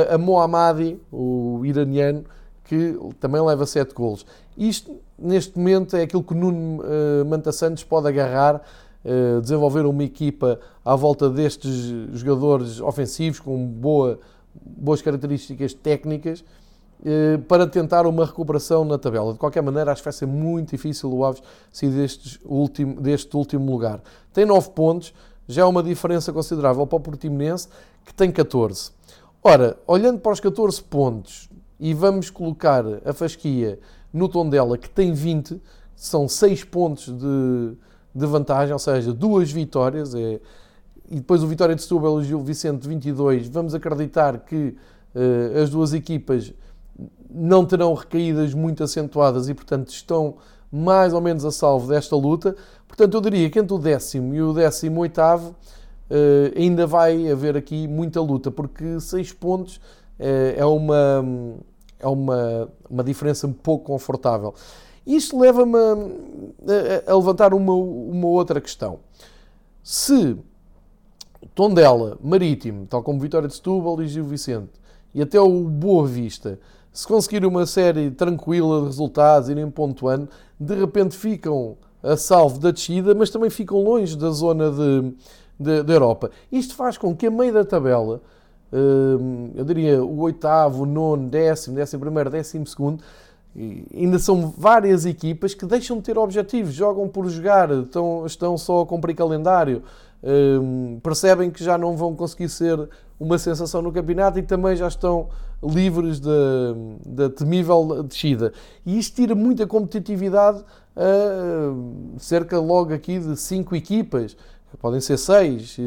a 0.09 0.17
Mohammadi, 0.17 1.01
o 1.11 1.62
iraniano, 1.65 2.25
que 2.66 2.98
também 3.20 3.40
leva 3.40 3.64
7 3.64 3.94
golos. 3.94 4.26
Isto, 4.57 4.96
neste 5.18 5.57
momento, 5.57 5.96
é 5.96 6.02
aquilo 6.02 6.22
que 6.22 6.35
Nuno 6.35 6.83
uh, 6.83 7.24
Manta 7.24 7.52
Santos 7.52 7.85
pode 7.85 8.09
agarrar, 8.09 8.57
uh, 9.05 9.40
desenvolver 9.40 9.87
uma 9.87 10.02
equipa 10.02 10.59
à 10.85 10.94
volta 10.96 11.31
destes 11.31 11.70
jogadores 12.12 12.81
ofensivos 12.81 13.38
com 13.38 13.66
boa, 13.66 14.18
boas 14.55 15.00
características 15.00 15.74
técnicas 15.74 16.40
uh, 17.00 17.40
para 17.42 17.66
tentar 17.68 18.05
uma 18.05 18.26
recuperação 18.26 18.85
na 18.85 18.98
tabela. 18.98 19.33
De 19.33 19.38
qualquer 19.38 19.62
maneira, 19.62 19.92
acho 19.92 20.02
que 20.02 20.07
vai 20.07 20.12
ser 20.12 20.26
muito 20.26 20.70
difícil 20.70 21.12
o 21.12 21.24
Aves 21.24 21.42
sair 21.70 21.90
deste 21.90 22.40
último, 22.44 23.00
deste 23.00 23.37
último 23.37 23.70
lugar. 23.70 24.02
Tem 24.33 24.44
9 24.44 24.70
pontos, 24.70 25.14
já 25.46 25.62
é 25.62 25.64
uma 25.64 25.85
diferença 25.85 26.33
considerável 26.33 26.85
para 26.85 26.96
o 26.96 27.00
Portimonense, 27.00 27.68
que 28.05 28.12
tem 28.12 28.33
14. 28.33 28.90
Ora, 29.40 29.76
olhando 29.87 30.18
para 30.18 30.33
os 30.33 30.40
14 30.40 30.83
pontos 30.83 31.48
e 31.79 31.93
vamos 31.93 32.31
colocar 32.31 32.85
a 33.05 33.12
fasquia 33.12 33.79
no 34.12 34.29
tom 34.29 34.49
dela, 34.49 34.79
que 34.79 34.89
tem 34.89 35.12
20, 35.12 35.61
são 35.95 36.29
6 36.29 36.64
pontos 36.64 37.07
de, 37.07 37.77
de 38.14 38.27
vantagem, 38.27 38.72
ou 38.72 38.79
seja, 38.79 39.12
duas 39.12 39.51
vitórias. 39.51 40.14
É, 40.14 40.41
e 41.11 41.16
depois 41.16 41.43
o 41.43 41.47
Vitória 41.47 41.74
de 41.74 41.83
Setúbal 41.83 42.18
e 42.18 42.22
o 42.22 42.24
Gil 42.24 42.43
Vicente 42.43 42.89
22. 42.89 43.49
Vamos 43.49 43.74
acreditar 43.74 44.39
que 44.39 44.77
uh, 45.14 45.62
as 45.62 45.70
duas 45.70 45.93
equipas 45.93 46.53
não 47.31 47.64
terão 47.64 47.95
recaídas 47.95 48.55
muito 48.55 48.83
acentuadas 48.83 49.49
e, 49.49 49.55
portanto, 49.55 49.91
estão 49.91 50.37
mais 50.72 51.12
ou 51.12 51.20
menos 51.20 51.45
a 51.45 51.53
salvo 51.53 51.89
desta 51.89 52.16
luta. 52.16 52.57
Portanto, 52.89 53.14
eu 53.14 53.20
diria 53.20 53.49
que 53.51 53.59
entre 53.59 53.74
o 53.74 53.79
décimo 53.79 54.35
e 54.35 54.43
o 54.43 54.53
décimo 54.53 55.01
oitavo 55.01 55.55
Uh, 56.09 56.57
ainda 56.57 56.87
vai 56.87 57.29
haver 57.29 57.57
aqui 57.57 57.89
muita 57.89 58.20
luta, 58.20 58.49
porque 58.49 59.01
6 59.01 59.33
pontos 59.33 59.81
é, 60.19 60.55
é 60.59 60.64
uma, 60.64 61.25
é 61.99 62.07
uma, 62.07 62.69
uma 62.89 63.05
diferença 63.05 63.47
um 63.47 63.53
pouco 63.53 63.87
confortável. 63.87 64.55
Isto 65.07 65.39
leva-me 65.39 65.79
a, 65.79 67.12
a, 67.12 67.17
levantar 67.17 67.55
uma, 67.55 67.73
uma 67.75 68.27
outra 68.27 68.61
questão. 68.61 68.99
Se 69.83 70.37
Tondela, 71.55 72.19
Marítimo, 72.23 72.87
tal 72.87 73.03
como 73.03 73.21
Vitória 73.21 73.49
de 73.49 73.55
Setúbal 73.55 74.03
e 74.03 74.09
Gil 74.09 74.25
Vicente, 74.25 74.73
e 75.14 75.23
até 75.23 75.41
o 75.41 75.64
Boa 75.64 76.07
Vista, 76.07 76.59
se 76.93 77.07
conseguir 77.07 77.45
uma 77.45 77.67
série 77.67 78.11
tranquila 78.11 78.81
de 78.81 78.87
resultados, 78.87 79.49
irem 79.49 79.71
pontuando, 79.71 80.29
de 80.59 80.75
repente 80.75 81.17
ficam 81.17 81.77
a 82.03 82.17
salvo 82.17 82.59
da 82.59 82.71
descida, 82.71 83.14
mas 83.14 83.31
também 83.31 83.51
ficam 83.51 83.83
longe 83.83 84.17
da 84.17 84.31
zona 84.31 84.71
de, 84.71 85.83
de 85.85 85.93
Europa. 85.93 86.31
Isto 86.51 86.75
faz 86.75 86.99
com 86.99 87.14
que 87.14 87.27
a 87.27 87.31
meio 87.31 87.53
da 87.53 87.64
tabela, 87.64 88.21
eu 89.55 89.64
diria 89.64 90.05
o 90.05 90.20
oitavo, 90.20 90.83
o 90.83 90.87
nono, 90.87 91.29
décimo, 91.29 91.77
décimo 91.77 92.01
primeiro, 92.01 92.31
décimo 92.31 92.66
segundo, 92.66 93.03
ainda 93.95 94.18
são 94.18 94.53
várias 94.57 95.07
equipas 95.07 95.55
que 95.55 95.64
deixam 95.64 95.97
de 95.97 96.03
ter 96.03 96.18
objetivos, 96.18 96.74
jogam 96.74 97.09
por 97.09 97.29
jogar, 97.29 97.70
estão, 97.70 98.27
estão 98.27 98.59
só 98.59 98.83
a 98.83 98.87
cumprir 98.87 99.14
calendário, 99.14 99.83
hum, 100.22 100.99
percebem 101.03 101.51
que 101.51 101.64
já 101.64 101.79
não 101.79 101.97
vão 101.97 102.14
conseguir 102.14 102.49
ser 102.49 102.89
uma 103.18 103.39
sensação 103.39 103.81
no 103.81 103.91
campeonato 103.91 104.39
e 104.39 104.43
também 104.43 104.77
já 104.77 104.89
estão 104.89 105.29
livres 105.62 106.20
da, 106.20 107.31
temível 107.31 108.03
descida. 108.03 108.53
E 108.85 108.99
isto 108.99 109.16
tira 109.16 109.35
muita 109.35 109.66
competitividade 109.66 110.62
a 110.95 112.18
cerca 112.18 112.59
logo 112.59 112.93
aqui 112.93 113.18
de 113.18 113.37
cinco 113.37 113.74
equipas, 113.74 114.37
podem 114.81 115.01
ser 115.01 115.16
seis. 115.16 115.79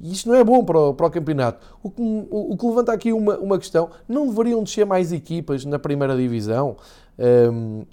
E 0.00 0.12
isto 0.12 0.28
não 0.28 0.36
é 0.36 0.42
bom 0.42 0.64
para 0.64 0.78
o, 0.78 0.94
para 0.94 1.06
o 1.06 1.10
campeonato. 1.10 1.64
O 1.82 1.90
que, 1.90 2.00
o, 2.00 2.52
o 2.52 2.56
que, 2.56 2.66
levanta 2.66 2.92
aqui 2.92 3.12
uma, 3.12 3.36
uma 3.38 3.58
questão: 3.58 3.90
não 4.08 4.26
deveriam 4.26 4.62
descer 4.62 4.86
mais 4.86 5.12
equipas 5.12 5.64
na 5.64 5.78
primeira 5.78 6.16
divisão? 6.16 6.76
Um, 7.18 7.84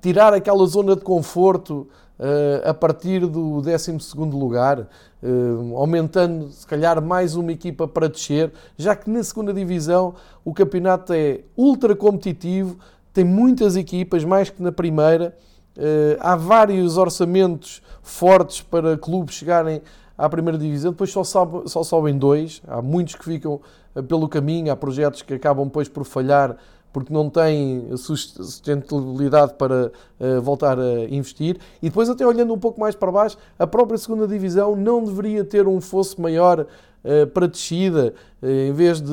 tirar 0.00 0.32
aquela 0.32 0.64
zona 0.66 0.94
de 0.94 1.02
conforto 1.02 1.88
uh, 2.18 2.68
a 2.68 2.72
partir 2.72 3.26
do 3.26 3.60
12 3.60 3.98
lugar, 4.32 4.80
uh, 4.80 5.76
aumentando 5.76 6.48
se 6.50 6.66
calhar 6.66 7.02
mais 7.02 7.34
uma 7.34 7.50
equipa 7.50 7.88
para 7.88 8.08
descer, 8.08 8.52
já 8.76 8.94
que 8.94 9.10
na 9.10 9.22
segunda 9.24 9.52
divisão 9.52 10.14
o 10.44 10.54
campeonato 10.54 11.12
é 11.12 11.40
ultra 11.56 11.96
competitivo, 11.96 12.78
tem 13.12 13.24
muitas 13.24 13.76
equipas, 13.76 14.24
mais 14.24 14.48
que 14.48 14.62
na 14.62 14.72
primeira. 14.72 15.36
Uh, 15.74 16.20
há 16.20 16.36
vários 16.36 16.98
orçamentos 16.98 17.80
fortes 18.02 18.60
para 18.60 18.98
clubes 18.98 19.34
chegarem 19.34 19.80
à 20.16 20.28
primeira 20.28 20.58
divisão, 20.58 20.92
depois 20.92 21.10
só, 21.10 21.24
sobe, 21.24 21.68
só 21.68 21.82
sobem 21.82 22.16
dois. 22.16 22.62
Há 22.66 22.80
muitos 22.80 23.14
que 23.14 23.24
ficam 23.24 23.60
pelo 24.08 24.28
caminho, 24.28 24.72
há 24.72 24.76
projetos 24.76 25.22
que 25.22 25.34
acabam 25.34 25.66
depois 25.66 25.88
por 25.88 26.04
falhar 26.04 26.56
porque 26.92 27.12
não 27.12 27.30
têm 27.30 27.96
sustentabilidade 27.96 29.54
para 29.54 29.90
uh, 30.20 30.42
voltar 30.42 30.78
a 30.78 31.04
investir. 31.04 31.56
E 31.80 31.88
depois, 31.88 32.08
até 32.08 32.26
olhando 32.26 32.52
um 32.52 32.58
pouco 32.58 32.78
mais 32.78 32.94
para 32.94 33.10
baixo, 33.10 33.38
a 33.58 33.66
própria 33.66 33.96
segunda 33.96 34.28
divisão 34.28 34.76
não 34.76 35.02
deveria 35.02 35.42
ter 35.42 35.66
um 35.66 35.80
fosso 35.80 36.20
maior 36.20 36.60
uh, 36.60 37.26
para 37.28 37.48
descida, 37.48 38.14
uh, 38.42 38.46
em 38.46 38.72
vez 38.72 39.00
de, 39.00 39.10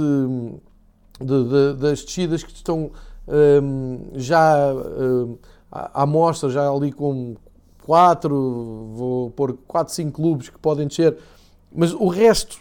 de, 1.22 1.44
de, 1.44 1.74
das 1.80 2.04
descidas 2.04 2.44
que 2.44 2.52
estão 2.52 2.92
já 4.16 4.74
à 5.72 6.04
mostra, 6.04 6.50
já 6.50 6.68
ali 6.68 6.92
com 6.92 7.36
quatro, 7.90 8.92
vou 8.94 9.32
pôr 9.32 9.58
quatro, 9.68 9.92
cinco 9.92 10.22
clubes 10.22 10.48
que 10.48 10.60
podem 10.60 10.86
descer, 10.86 11.18
mas 11.76 11.92
o 11.92 12.08
resto 12.08 12.60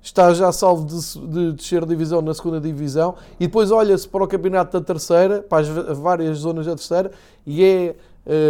está 0.00 0.32
já 0.32 0.50
salvo 0.52 0.86
de, 0.86 1.28
de 1.28 1.52
descer 1.52 1.84
divisão 1.84 2.22
na 2.22 2.32
segunda 2.32 2.58
divisão 2.58 3.14
e 3.38 3.46
depois 3.46 3.70
olha-se 3.70 4.08
para 4.08 4.24
o 4.24 4.26
campeonato 4.26 4.80
da 4.80 4.82
terceira, 4.82 5.42
para 5.42 5.58
as 5.58 5.98
várias 5.98 6.38
zonas 6.38 6.64
da 6.64 6.74
terceira, 6.74 7.10
e 7.46 7.62
é 7.62 7.94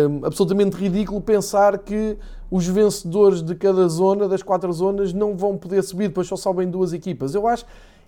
um, 0.09 0.25
absolutamente 0.25 0.77
ridículo 0.77 1.21
pensar 1.21 1.77
que 1.79 2.17
os 2.49 2.65
vencedores 2.65 3.43
de 3.43 3.57
cada 3.57 3.89
zona, 3.89 4.29
das 4.29 4.41
quatro 4.41 4.73
zonas, 4.73 5.13
não 5.13 5.37
vão 5.37 5.59
poder 5.59 5.83
subir, 5.83 6.07
depois 6.07 6.29
só 6.29 6.37
sobem 6.37 6.71
duas 6.71 6.93
equipas. 6.93 7.35
Eu 7.35 7.49
acho 7.49 7.67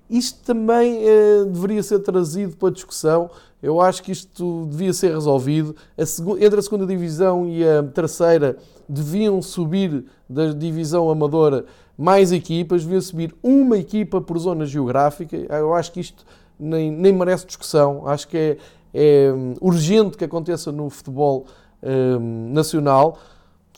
isto 0.08 0.40
também 0.44 0.98
uh, 1.04 1.46
deveria 1.46 1.82
ser 1.82 2.00
trazido 2.00 2.56
para 2.56 2.70
discussão. 2.70 3.30
Eu 3.62 3.80
acho 3.80 4.02
que 4.02 4.12
isto 4.12 4.66
devia 4.70 4.92
ser 4.92 5.12
resolvido. 5.14 5.74
A 5.96 6.02
entre 6.44 6.58
a 6.58 6.62
segunda 6.62 6.86
divisão 6.86 7.48
e 7.48 7.66
a 7.66 7.82
terceira 7.82 8.56
deviam 8.88 9.40
subir 9.40 10.04
da 10.28 10.52
divisão 10.52 11.08
amadora 11.08 11.64
mais 11.96 12.32
equipas, 12.32 12.82
devia 12.82 13.00
subir 13.00 13.34
uma 13.42 13.78
equipa 13.78 14.20
por 14.20 14.38
zona 14.38 14.66
geográfica. 14.66 15.36
Eu 15.36 15.74
acho 15.74 15.92
que 15.92 16.00
isto 16.00 16.24
nem, 16.58 16.90
nem 16.90 17.12
merece 17.12 17.46
discussão. 17.46 18.06
Acho 18.06 18.28
que 18.28 18.36
é, 18.36 18.58
é 18.92 19.32
hum, 19.32 19.54
urgente 19.60 20.16
que 20.16 20.24
aconteça 20.24 20.72
no 20.72 20.90
futebol 20.90 21.46
um, 21.82 22.52
nacional. 22.52 23.18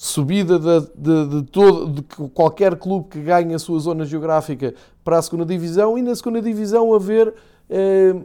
Subida 0.07 0.59
de, 0.59 0.81
de, 0.95 1.27
de, 1.29 1.43
todo, 1.45 1.89
de 1.89 2.03
qualquer 2.35 2.77
clube 2.77 3.09
que 3.09 3.23
ganhe 3.23 3.55
a 3.55 3.59
sua 3.59 3.79
zona 3.79 4.05
geográfica 4.05 4.75
para 5.03 5.17
a 5.17 5.23
segunda 5.23 5.47
divisão 5.47 5.97
e 5.97 6.03
na 6.03 6.15
segunda 6.15 6.43
divisão 6.43 6.93
haver 6.93 7.33
um, 7.71 8.25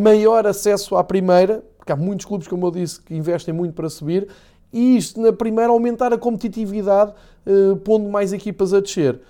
maior 0.00 0.46
acesso 0.46 0.96
à 0.96 1.04
primeira, 1.04 1.62
porque 1.76 1.92
há 1.92 1.96
muitos 1.96 2.24
clubes, 2.24 2.48
como 2.48 2.64
eu 2.64 2.70
disse, 2.70 2.98
que 2.98 3.14
investem 3.14 3.52
muito 3.52 3.74
para 3.74 3.90
subir 3.90 4.26
e 4.72 4.96
isto 4.96 5.20
na 5.20 5.34
primeira 5.34 5.70
aumentar 5.70 6.14
a 6.14 6.18
competitividade, 6.18 7.12
eh, 7.44 7.74
pondo 7.84 8.08
mais 8.08 8.32
equipas 8.32 8.72
a 8.72 8.80
descer. 8.80 9.20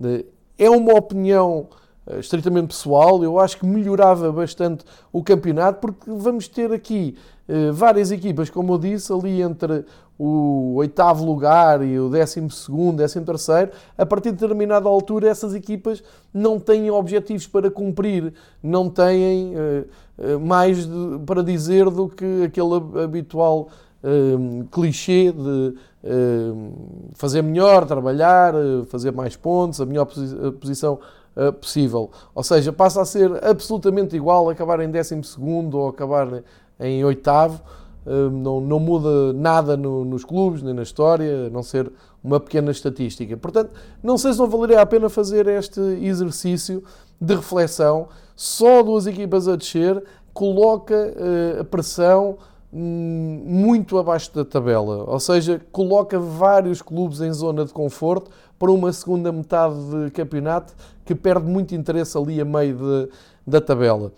Eh, 0.00 0.24
é 0.56 0.70
uma 0.70 0.94
opinião 0.94 1.66
eh, 1.72 1.81
estritamente 2.18 2.68
pessoal, 2.68 3.22
eu 3.22 3.38
acho 3.38 3.58
que 3.58 3.66
melhorava 3.66 4.32
bastante 4.32 4.84
o 5.12 5.22
campeonato, 5.22 5.80
porque 5.80 6.10
vamos 6.10 6.48
ter 6.48 6.72
aqui 6.72 7.16
várias 7.72 8.10
equipas, 8.10 8.48
como 8.50 8.74
eu 8.74 8.78
disse, 8.78 9.12
ali 9.12 9.42
entre 9.42 9.84
o 10.18 10.74
oitavo 10.76 11.24
lugar 11.24 11.84
e 11.84 11.98
o 11.98 12.08
décimo 12.08 12.50
segundo, 12.50 12.98
décimo 12.98 13.26
terceiro, 13.26 13.72
a 13.98 14.06
partir 14.06 14.30
de 14.30 14.38
determinada 14.38 14.88
altura 14.88 15.28
essas 15.28 15.54
equipas 15.54 16.02
não 16.32 16.58
têm 16.58 16.90
objetivos 16.90 17.46
para 17.46 17.70
cumprir, 17.70 18.32
não 18.62 18.88
têm 18.88 19.54
mais 20.40 20.88
para 21.26 21.42
dizer 21.42 21.90
do 21.90 22.08
que 22.08 22.44
aquele 22.44 23.02
habitual 23.02 23.68
um, 24.04 24.64
clichê 24.66 25.32
de 25.32 25.74
um, 26.04 26.72
fazer 27.14 27.42
melhor, 27.42 27.86
trabalhar, 27.86 28.54
fazer 28.88 29.12
mais 29.12 29.36
pontos, 29.36 29.80
a 29.80 29.86
melhor 29.86 30.06
posi 30.06 30.36
a 30.46 30.52
posição 30.52 30.98
uh, 31.36 31.52
possível. 31.52 32.10
Ou 32.34 32.42
seja, 32.42 32.72
passa 32.72 33.02
a 33.02 33.04
ser 33.04 33.44
absolutamente 33.44 34.16
igual 34.16 34.48
acabar 34.50 34.80
em 34.80 34.90
12 34.90 35.20
ou 35.72 35.88
acabar 35.88 36.42
em 36.78 37.04
oitavo. 37.04 37.60
Um, 38.04 38.30
não, 38.30 38.60
não, 38.60 38.80
muda 38.80 39.32
nada 39.32 39.76
no, 39.76 40.04
nos 40.04 40.24
clubes, 40.24 40.60
nem 40.60 40.74
na 40.74 40.82
história, 40.82 41.46
a 41.46 41.50
não 41.50 41.62
ser 41.62 41.90
uma 42.22 42.40
pequena 42.40 42.70
estatística. 42.70 43.36
Portanto, 43.36 43.70
não 44.02 44.18
sei 44.18 44.32
se 44.32 44.38
não 44.38 44.48
valeria 44.48 44.80
a 44.80 44.86
pena 44.86 45.08
fazer 45.08 45.46
este 45.46 45.80
exercício 45.80 46.82
de 47.20 47.34
reflexão. 47.34 48.08
Só 48.34 48.82
duas 48.82 49.06
equipas 49.06 49.46
a 49.46 49.54
descer 49.54 50.02
coloca 50.34 50.94
uh, 50.94 51.60
a 51.60 51.64
pressão 51.64 52.38
Hum, 52.74 53.42
muito 53.44 53.98
abaixo 53.98 54.34
da 54.34 54.46
tabela, 54.46 55.04
ou 55.06 55.20
seja, 55.20 55.60
coloca 55.70 56.18
vários 56.18 56.80
clubes 56.80 57.20
em 57.20 57.30
zona 57.30 57.66
de 57.66 57.72
conforto 57.72 58.30
para 58.62 58.70
uma 58.70 58.92
segunda 58.92 59.32
metade 59.32 59.74
de 59.74 60.12
campeonato 60.12 60.72
que 61.04 61.16
perde 61.16 61.48
muito 61.48 61.74
interesse 61.74 62.16
ali 62.16 62.40
a 62.40 62.44
meio 62.44 62.76
de, 62.76 63.08
da 63.44 63.60
tabela. 63.60 64.12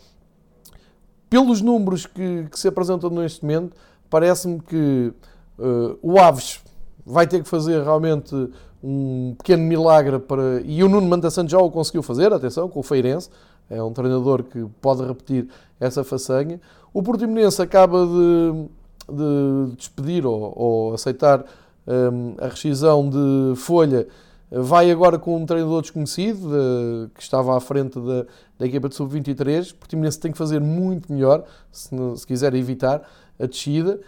Pelos 1.31 1.63
números 1.63 2.05
que, 2.05 2.47
que 2.51 2.61
se 2.61 2.69
apresentam 2.69 3.09
neste 3.09 3.43
momento, 3.43 3.75
parece-me 4.11 4.61
que 4.61 5.15
uh, 5.59 5.99
o 6.03 6.21
Aves 6.21 6.61
vai 7.07 7.27
ter 7.27 7.43
que 7.43 7.49
fazer 7.49 7.83
realmente 7.83 8.35
um 8.83 9.35
pequeno 9.39 9.63
milagre 9.63 10.19
para. 10.19 10.61
E 10.63 10.85
o 10.85 10.91
Nuno 10.91 11.09
Manta 11.09 11.31
Santos 11.31 11.51
já 11.51 11.59
o 11.59 11.71
conseguiu 11.71 12.03
fazer, 12.03 12.31
atenção, 12.31 12.69
com 12.69 12.81
o 12.81 12.83
Feirense. 12.83 13.31
É 13.71 13.83
um 13.83 13.95
treinador 13.95 14.43
que 14.43 14.63
pode 14.79 15.03
repetir 15.07 15.49
essa 15.81 16.05
façanha. 16.05 16.61
O 16.93 17.03
Portimonense 17.03 17.63
acaba 17.63 18.05
de, 18.05 18.69
de 19.09 19.75
despedir 19.75 20.27
ou, 20.27 20.53
ou 20.55 20.93
aceitar 20.93 21.47
um, 21.87 22.35
a 22.39 22.49
rescisão 22.49 23.09
de 23.09 23.57
folha. 23.57 24.07
Vai 24.51 24.91
agora 24.91 25.19
com 25.19 25.37
um 25.37 25.47
treinador 25.47 25.83
desconhecido, 25.83 26.49
de, 26.49 27.11
que 27.15 27.23
estava 27.23 27.57
à 27.57 27.61
frente 27.61 27.99
da, 27.99 28.27
da 28.59 28.67
equipa 28.67 28.89
de 28.89 28.95
sub-23. 28.95 29.73
O 29.73 29.75
Portimonense 29.77 30.21
tem 30.21 30.31
que 30.31 30.39
fazer 30.39 30.61
muito 30.61 31.13
melhor 31.13 31.45
se, 31.73 31.91
se 32.17 32.27
quiser 32.27 32.55
evitar 32.55 33.03
a 33.39 33.47
descida. 33.47 34.01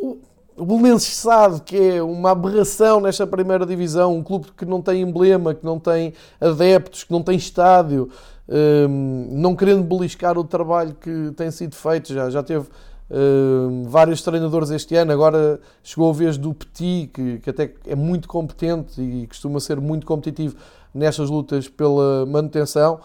O, 0.00 0.18
o 0.56 0.66
Belenenses 0.66 1.16
sabe 1.16 1.60
que 1.62 1.76
é 1.76 2.02
uma 2.02 2.32
aberração 2.32 3.00
nesta 3.00 3.26
primeira 3.26 3.64
divisão, 3.64 4.14
um 4.14 4.22
clube 4.22 4.48
que 4.56 4.66
não 4.66 4.82
tem 4.82 5.00
emblema, 5.00 5.54
que 5.54 5.64
não 5.64 5.78
tem 5.78 6.12
adeptos, 6.38 7.04
que 7.04 7.12
não 7.12 7.22
tem 7.22 7.36
estádio, 7.36 8.10
um, 8.48 9.28
não 9.30 9.56
querendo 9.56 9.82
beliscar 9.82 10.36
o 10.36 10.44
trabalho 10.44 10.94
que 10.94 11.32
tem 11.36 11.50
sido 11.50 11.74
feito, 11.74 12.12
já, 12.12 12.28
já 12.28 12.42
teve 12.42 12.66
um, 13.10 13.84
vários 13.88 14.22
treinadores 14.22 14.70
este 14.70 14.94
ano, 14.94 15.12
agora 15.12 15.60
chegou 15.82 16.10
a 16.10 16.12
vez 16.12 16.38
do 16.38 16.54
Petit, 16.54 17.10
que, 17.12 17.38
que 17.40 17.50
até 17.50 17.74
é 17.86 17.96
muito 17.96 18.28
competente 18.28 19.00
e 19.00 19.26
costuma 19.26 19.58
ser 19.58 19.80
muito 19.80 20.06
competitivo 20.06 20.56
nestas 20.94 21.28
lutas 21.28 21.68
pela 21.68 22.24
manutenção. 22.26 23.00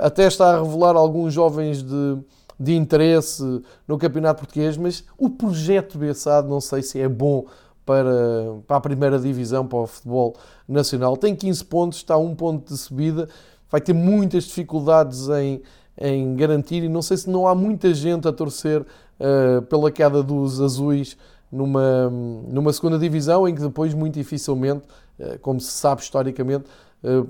até 0.00 0.26
está 0.26 0.56
a 0.56 0.62
revelar 0.62 0.96
alguns 0.96 1.34
jovens 1.34 1.82
de, 1.82 2.18
de 2.58 2.74
interesse 2.74 3.42
no 3.86 3.98
Campeonato 3.98 4.40
Português, 4.40 4.76
mas 4.76 5.04
o 5.18 5.28
projeto 5.28 5.98
Bessado 5.98 6.48
não 6.48 6.60
sei 6.60 6.82
se 6.82 7.00
é 7.00 7.08
bom 7.08 7.44
para, 7.84 8.56
para 8.66 8.76
a 8.76 8.80
primeira 8.80 9.18
divisão, 9.18 9.66
para 9.66 9.78
o 9.78 9.86
futebol 9.86 10.34
nacional. 10.68 11.16
Tem 11.16 11.34
15 11.36 11.64
pontos, 11.66 11.98
está 11.98 12.14
a 12.14 12.18
um 12.18 12.34
ponto 12.34 12.72
de 12.72 12.78
subida, 12.78 13.28
vai 13.70 13.80
ter 13.80 13.92
muitas 13.92 14.44
dificuldades 14.44 15.28
em, 15.28 15.62
em 15.98 16.34
garantir 16.34 16.82
e 16.82 16.88
não 16.88 17.02
sei 17.02 17.16
se 17.16 17.30
não 17.30 17.46
há 17.46 17.54
muita 17.54 17.92
gente 17.94 18.28
a 18.28 18.32
torcer 18.32 18.82
uh, 18.82 19.62
pela 19.62 19.90
queda 19.90 20.22
dos 20.22 20.60
azuis 20.60 21.16
numa, 21.50 22.10
numa 22.48 22.72
segunda 22.72 22.98
divisão 22.98 23.48
em 23.48 23.54
que 23.54 23.62
depois 23.62 23.94
muito 23.94 24.14
dificilmente, 24.14 24.84
uh, 25.18 25.38
como 25.40 25.60
se 25.60 25.72
sabe 25.72 26.02
historicamente, 26.02 26.64
uh, 27.02 27.28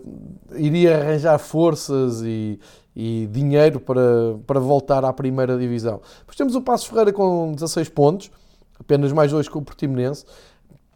iria 0.57 0.99
arranjar 0.99 1.39
forças 1.39 2.23
e, 2.23 2.59
e, 2.95 3.29
dinheiro 3.31 3.79
para, 3.79 4.37
para 4.47 4.59
voltar 4.59 5.05
à 5.05 5.13
primeira 5.13 5.57
divisão. 5.57 6.01
Depois 6.21 6.37
temos 6.37 6.55
o 6.55 6.63
Passo 6.63 6.89
Ferreira 6.89 7.13
com 7.13 7.53
16 7.53 7.89
pontos, 7.91 8.31
apenas 8.79 9.13
mais 9.13 9.31
dois 9.31 9.49
que 9.49 9.57
o 9.57 9.63
Portimonense. 9.63 10.25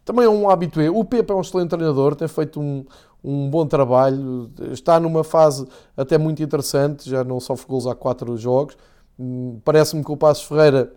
Também 0.03 0.25
é 0.25 0.29
um 0.29 0.49
habitué. 0.49 0.89
O 0.89 1.05
Pepe 1.05 1.31
é 1.31 1.35
um 1.35 1.41
excelente 1.41 1.69
treinador, 1.69 2.15
tem 2.15 2.27
feito 2.27 2.59
um, 2.59 2.83
um 3.23 3.49
bom 3.49 3.65
trabalho, 3.65 4.49
está 4.71 4.99
numa 4.99 5.23
fase 5.23 5.67
até 5.95 6.17
muito 6.17 6.41
interessante, 6.41 7.09
já 7.09 7.23
não 7.23 7.39
sofre 7.39 7.67
gols 7.67 7.85
há 7.85 7.93
quatro 7.93 8.35
jogos. 8.35 8.75
Hum, 9.19 9.59
parece-me 9.63 10.03
que 10.03 10.11
o 10.11 10.17
Passos 10.17 10.43
Ferreira 10.45 10.91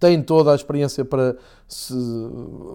tem 0.00 0.20
toda 0.22 0.52
a 0.52 0.54
experiência 0.54 1.04
para 1.04 1.36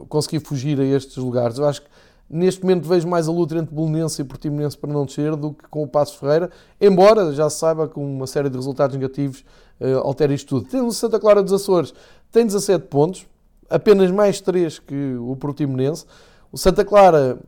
conseguir 0.08 0.40
fugir 0.40 0.80
a 0.80 0.86
estes 0.86 1.18
lugares. 1.18 1.58
Eu 1.58 1.68
acho 1.68 1.82
que 1.82 1.90
neste 2.30 2.62
momento 2.62 2.88
vejo 2.88 3.08
mais 3.08 3.28
a 3.28 3.32
luta 3.32 3.58
entre 3.58 3.76
Belenense 3.76 4.22
e 4.22 4.26
Portimonense 4.26 4.78
para 4.78 4.94
não 4.94 5.06
descer 5.06 5.36
do 5.36 5.54
que 5.54 5.68
com 5.68 5.84
o 5.84 5.88
Passos 5.88 6.16
Ferreira, 6.16 6.50
embora 6.80 7.34
já 7.34 7.50
se 7.50 7.58
saiba 7.58 7.88
que 7.88 8.00
uma 8.00 8.28
série 8.28 8.50
de 8.50 8.56
resultados 8.56 8.96
negativos 8.96 9.44
uh, 9.82 10.32
isto 10.32 10.48
tudo. 10.48 10.70
Tem 10.70 10.82
o 10.82 10.92
Santa 10.92 11.20
Clara 11.20 11.44
dos 11.44 11.52
Açores, 11.52 11.94
tem 12.32 12.46
17 12.46 12.88
pontos, 12.88 13.26
apenas 13.70 14.12
mais 14.12 14.40
3 14.40 14.80
que 14.80 15.16
o 15.20 15.36
Portimonense. 15.36 16.06
O 16.52 16.58
Santa 16.58 16.86
Clara 16.86 17.40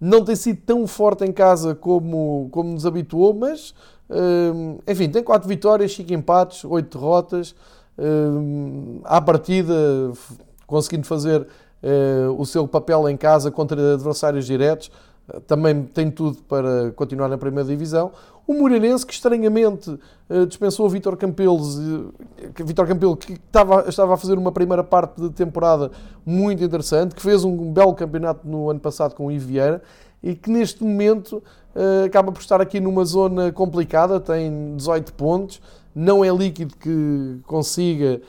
não 0.00 0.24
tem 0.24 0.34
sido 0.34 0.60
tão 0.64 0.86
forte 0.86 1.24
em 1.24 1.32
casa 1.32 1.74
como, 1.74 2.48
como 2.50 2.72
nos 2.72 2.86
habituou, 2.86 3.34
mas 3.34 3.74
hum, 4.08 4.78
enfim, 4.88 5.08
tem 5.10 5.22
4 5.22 5.46
vitórias, 5.46 5.94
5 5.94 6.12
empates, 6.14 6.64
8 6.64 6.98
derrotas. 6.98 7.54
Hum, 7.98 9.00
à 9.04 9.20
partida, 9.20 9.74
conseguindo 10.66 11.06
fazer 11.06 11.46
hum, 11.82 12.36
o 12.38 12.46
seu 12.46 12.66
papel 12.66 13.08
em 13.08 13.16
casa 13.16 13.50
contra 13.50 13.94
adversários 13.94 14.46
diretos, 14.46 14.90
também 15.46 15.82
tem 15.82 16.10
tudo 16.10 16.38
para 16.44 16.90
continuar 16.92 17.28
na 17.28 17.38
primeira 17.38 17.68
divisão. 17.68 18.10
O 18.50 18.54
Moreirense, 18.54 19.06
que 19.06 19.12
estranhamente 19.12 19.96
eh, 20.28 20.44
dispensou 20.44 20.84
o 20.84 20.88
Vítor 20.88 21.16
Campelos, 21.16 21.78
eh, 21.78 22.64
Vítor 22.64 22.84
Campelo, 22.84 23.16
que 23.16 23.34
estava, 23.34 23.88
estava 23.88 24.14
a 24.14 24.16
fazer 24.16 24.36
uma 24.36 24.50
primeira 24.50 24.82
parte 24.82 25.20
de 25.20 25.30
temporada 25.30 25.92
muito 26.26 26.64
interessante, 26.64 27.14
que 27.14 27.22
fez 27.22 27.44
um 27.44 27.72
belo 27.72 27.94
campeonato 27.94 28.48
no 28.48 28.68
ano 28.68 28.80
passado 28.80 29.14
com 29.14 29.26
o 29.26 29.30
Ivieira 29.30 29.80
e 30.20 30.34
que 30.34 30.50
neste 30.50 30.82
momento 30.82 31.40
eh, 31.76 32.06
acaba 32.06 32.32
por 32.32 32.40
estar 32.40 32.60
aqui 32.60 32.80
numa 32.80 33.04
zona 33.04 33.52
complicada, 33.52 34.18
tem 34.18 34.74
18 34.74 35.14
pontos, 35.14 35.62
não 35.94 36.24
é 36.24 36.28
líquido 36.30 36.74
que 36.76 37.38
consiga 37.46 38.20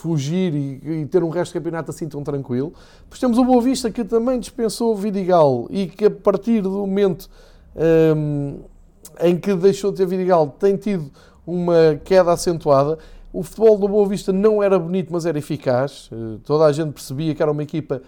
fugir 0.00 0.54
e, 0.54 1.06
ter 1.06 1.24
um 1.24 1.28
resto 1.28 1.50
de 1.52 1.58
campeonato 1.58 1.90
assim 1.90 2.08
tão 2.08 2.22
tranquilo. 2.22 2.72
Depois 3.02 3.18
temos 3.18 3.36
o 3.36 3.44
Boa 3.44 3.60
Vista 3.60 3.90
que 3.90 4.04
também 4.04 4.38
dispensou 4.38 4.92
o 4.92 4.96
Vidigal 4.96 5.66
e 5.70 5.86
que 5.88 6.04
a 6.04 6.10
partir 6.10 6.60
do 6.60 6.70
momento 6.70 7.28
um, 7.74 8.60
em 9.20 9.36
que 9.36 9.54
deixou 9.54 9.90
de 9.90 9.98
ter 9.98 10.06
Vidigal 10.06 10.48
tem 10.58 10.76
tido 10.76 11.10
uma 11.46 12.00
queda 12.04 12.32
acentuada. 12.32 12.98
O 13.32 13.42
futebol 13.42 13.78
do 13.78 13.88
Boa 13.88 14.08
Vista 14.08 14.32
não 14.32 14.62
era 14.62 14.78
bonito, 14.78 15.12
mas 15.12 15.26
era 15.26 15.38
eficaz. 15.38 16.10
Uh, 16.10 16.38
toda 16.44 16.64
a 16.64 16.72
gente 16.72 16.92
percebia 16.92 17.34
que 17.34 17.42
era 17.42 17.52
uma 17.52 17.62
equipa 17.62 18.00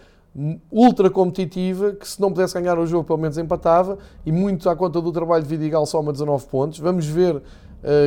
ultra 0.71 1.11
competitiva, 1.11 1.93
que 1.93 2.07
se 2.07 2.21
não 2.21 2.33
pudesse 2.33 2.55
ganhar 2.55 2.79
o 2.79 2.87
jogo, 2.87 3.05
pelo 3.05 3.19
menos 3.19 3.37
empatava, 3.39 3.99
e 4.25 4.31
muito 4.31 4.71
à 4.71 4.77
conta 4.77 5.01
do 5.01 5.11
trabalho 5.11 5.43
de 5.43 5.49
Vidigal 5.49 5.85
soma 5.85 6.13
19 6.13 6.47
pontos. 6.47 6.79
Vamos 6.79 7.07
ver 7.07 7.37
uh, 7.37 7.43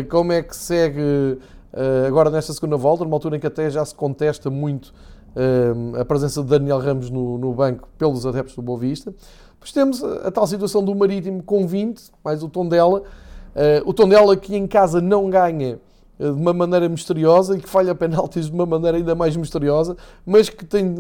como 0.09 0.31
é 0.31 0.41
que 0.41 0.55
segue 0.55 1.37
eh, 1.73 2.05
agora 2.07 2.29
nesta 2.29 2.51
segunda 2.53 2.75
volta, 2.75 3.03
numa 3.03 3.15
altura 3.15 3.37
em 3.37 3.39
que 3.39 3.47
até 3.47 3.69
já 3.69 3.83
se 3.85 3.95
contesta 3.95 4.49
muito 4.49 4.93
eh, 5.35 5.99
a 5.99 6.05
presença 6.05 6.43
de 6.43 6.49
Daniel 6.49 6.79
Ramos 6.79 7.09
no, 7.09 7.37
no 7.37 7.53
banco 7.53 7.87
pelos 7.97 8.25
adeptos 8.25 8.55
do 8.55 8.61
Boa 8.61 8.79
Vista. 8.79 9.13
Depois 9.61 9.71
temos 9.71 10.03
a, 10.03 10.27
a 10.27 10.31
tal 10.31 10.47
situação 10.47 10.83
do 10.83 10.95
Marítimo 10.95 11.43
com 11.43 11.67
20, 11.67 12.11
mais 12.23 12.41
o 12.41 12.49
Tondela. 12.49 13.03
Uh, 13.53 13.85
o 13.85 13.93
Tondela 13.93 14.35
que 14.35 14.55
em 14.55 14.65
casa 14.65 14.99
não 14.99 15.29
ganha 15.29 15.79
de 16.17 16.29
uma 16.29 16.53
maneira 16.53 16.87
misteriosa 16.87 17.57
e 17.57 17.61
que 17.61 17.69
falha 17.69 17.93
penaltis 17.95 18.45
de 18.45 18.51
uma 18.51 18.65
maneira 18.65 18.97
ainda 18.97 19.15
mais 19.15 19.35
misteriosa, 19.35 19.95
mas 20.25 20.49
que 20.49 20.63
tem 20.63 20.95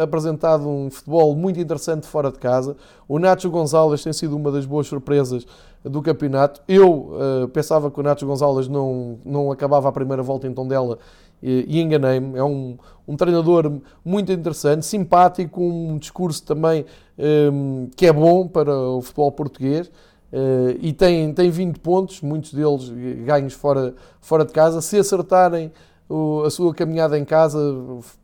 apresentado 0.00 0.66
um 0.66 0.90
futebol 0.90 1.34
muito 1.36 1.60
interessante 1.60 2.06
fora 2.06 2.30
de 2.30 2.38
casa. 2.38 2.76
O 3.06 3.18
Nacho 3.18 3.50
Gonzalez 3.50 4.02
tem 4.02 4.12
sido 4.12 4.36
uma 4.36 4.50
das 4.50 4.64
boas 4.64 4.86
surpresas 4.86 5.46
do 5.84 6.00
campeonato. 6.00 6.62
Eu 6.66 7.12
uh, 7.44 7.48
pensava 7.48 7.90
que 7.90 8.00
o 8.00 8.02
Nacho 8.02 8.26
Gonzalez 8.26 8.68
não, 8.68 9.18
não 9.24 9.50
acabava 9.50 9.88
a 9.88 9.92
primeira 9.92 10.22
volta 10.22 10.46
em 10.46 10.52
Tondela 10.54 10.98
e, 11.42 11.80
enganei-me. 11.80 12.38
É 12.38 12.44
um, 12.44 12.78
um 13.06 13.16
treinador 13.16 13.80
muito 14.04 14.30
interessante, 14.30 14.86
simpático, 14.86 15.60
um 15.60 15.98
discurso 15.98 16.44
também 16.44 16.84
um, 17.18 17.88
que 17.96 18.06
é 18.06 18.12
bom 18.12 18.46
para 18.46 18.72
o 18.72 19.02
futebol 19.02 19.32
português. 19.32 19.90
Uh, 20.32 20.78
e 20.80 20.94
tem, 20.94 21.32
tem 21.34 21.50
20 21.50 21.78
pontos, 21.80 22.22
muitos 22.22 22.54
deles 22.54 22.88
ganhos 23.26 23.52
fora, 23.52 23.94
fora 24.20 24.44
de 24.44 24.52
casa. 24.52 24.80
Se 24.80 24.98
acertarem 24.98 25.70
o, 26.08 26.42
a 26.44 26.50
sua 26.50 26.74
caminhada 26.74 27.18
em 27.18 27.24
casa, 27.24 27.58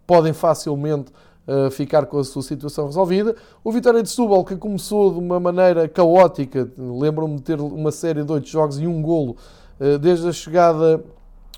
podem 0.06 0.32
facilmente 0.32 1.12
uh, 1.46 1.70
ficar 1.70 2.06
com 2.06 2.18
a 2.18 2.24
sua 2.24 2.42
situação 2.42 2.86
resolvida. 2.86 3.36
O 3.62 3.70
Vitória 3.70 4.02
de 4.02 4.08
Setúbal, 4.08 4.44
que 4.44 4.56
começou 4.56 5.12
de 5.12 5.18
uma 5.18 5.38
maneira 5.38 5.86
caótica, 5.86 6.70
lembro-me 6.78 7.36
de 7.36 7.42
ter 7.42 7.60
uma 7.60 7.92
série 7.92 8.24
de 8.24 8.32
8 8.32 8.48
jogos 8.48 8.78
e 8.78 8.86
um 8.86 9.02
golo 9.02 9.36
uh, 9.78 9.98
desde 9.98 10.28
a 10.28 10.32
chegada 10.32 11.04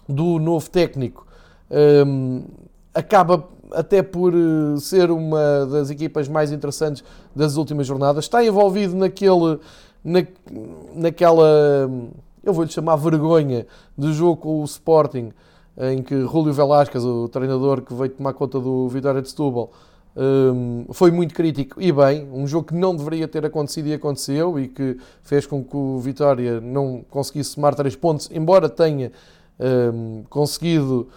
do 0.09 0.39
novo 0.41 0.69
técnico, 0.69 1.27
um, 1.71 2.45
acaba 2.95 3.49
até 3.73 4.03
por 4.03 4.33
ser 4.81 5.11
uma 5.11 5.67
das 5.67 5.91
equipas 5.91 6.29
mais 6.29 6.51
interessantes 6.51 7.05
das 7.35 7.57
últimas 7.57 7.87
jornadas. 7.87 8.25
Está 8.25 8.45
envolvido 8.45 8.97
naquele 8.97 9.61
na, 10.05 10.27
naquela, 10.95 11.91
eu 12.43 12.53
vou-lhe 12.53 12.71
chamar 12.71 12.97
vergonha, 12.97 13.67
do 13.97 14.13
jogo 14.13 14.37
com 14.39 14.61
o 14.61 14.65
Sporting, 14.65 15.33
em 15.79 16.03
que 16.03 16.23
Rúlio 16.23 16.53
Velasquez, 16.53 17.05
o 17.05 17.29
treinador 17.29 17.83
que 17.83 17.95
veio 17.95 18.11
tomar 18.11 18.33
conta 18.33 18.59
do 18.59 18.89
Vitória 18.89 19.23
de 19.23 19.29
Setúbal, 19.29 19.71
um, 20.17 20.87
foi 20.93 21.11
muito 21.11 21.33
crítico 21.33 21.81
e 21.81 21.93
bem, 21.93 22.29
um 22.33 22.47
jogo 22.47 22.67
que 22.67 22.75
não 22.75 22.97
deveria 22.97 23.29
ter 23.29 23.47
acontecido 23.47 23.87
e 23.87 23.95
aconteceu 23.95 24.59
e 24.59 24.67
que 24.67 24.99
fez 25.23 25.47
com 25.47 25.63
que 25.63 25.77
o 25.77 25.99
Vitória 25.99 26.61
não 26.61 27.05
conseguisse 27.09 27.51
somar 27.51 27.75
três 27.75 27.95
pontos, 27.95 28.29
embora 28.33 28.69
tenha 28.69 29.13
um, 29.95 30.25
conseguido 30.29 31.09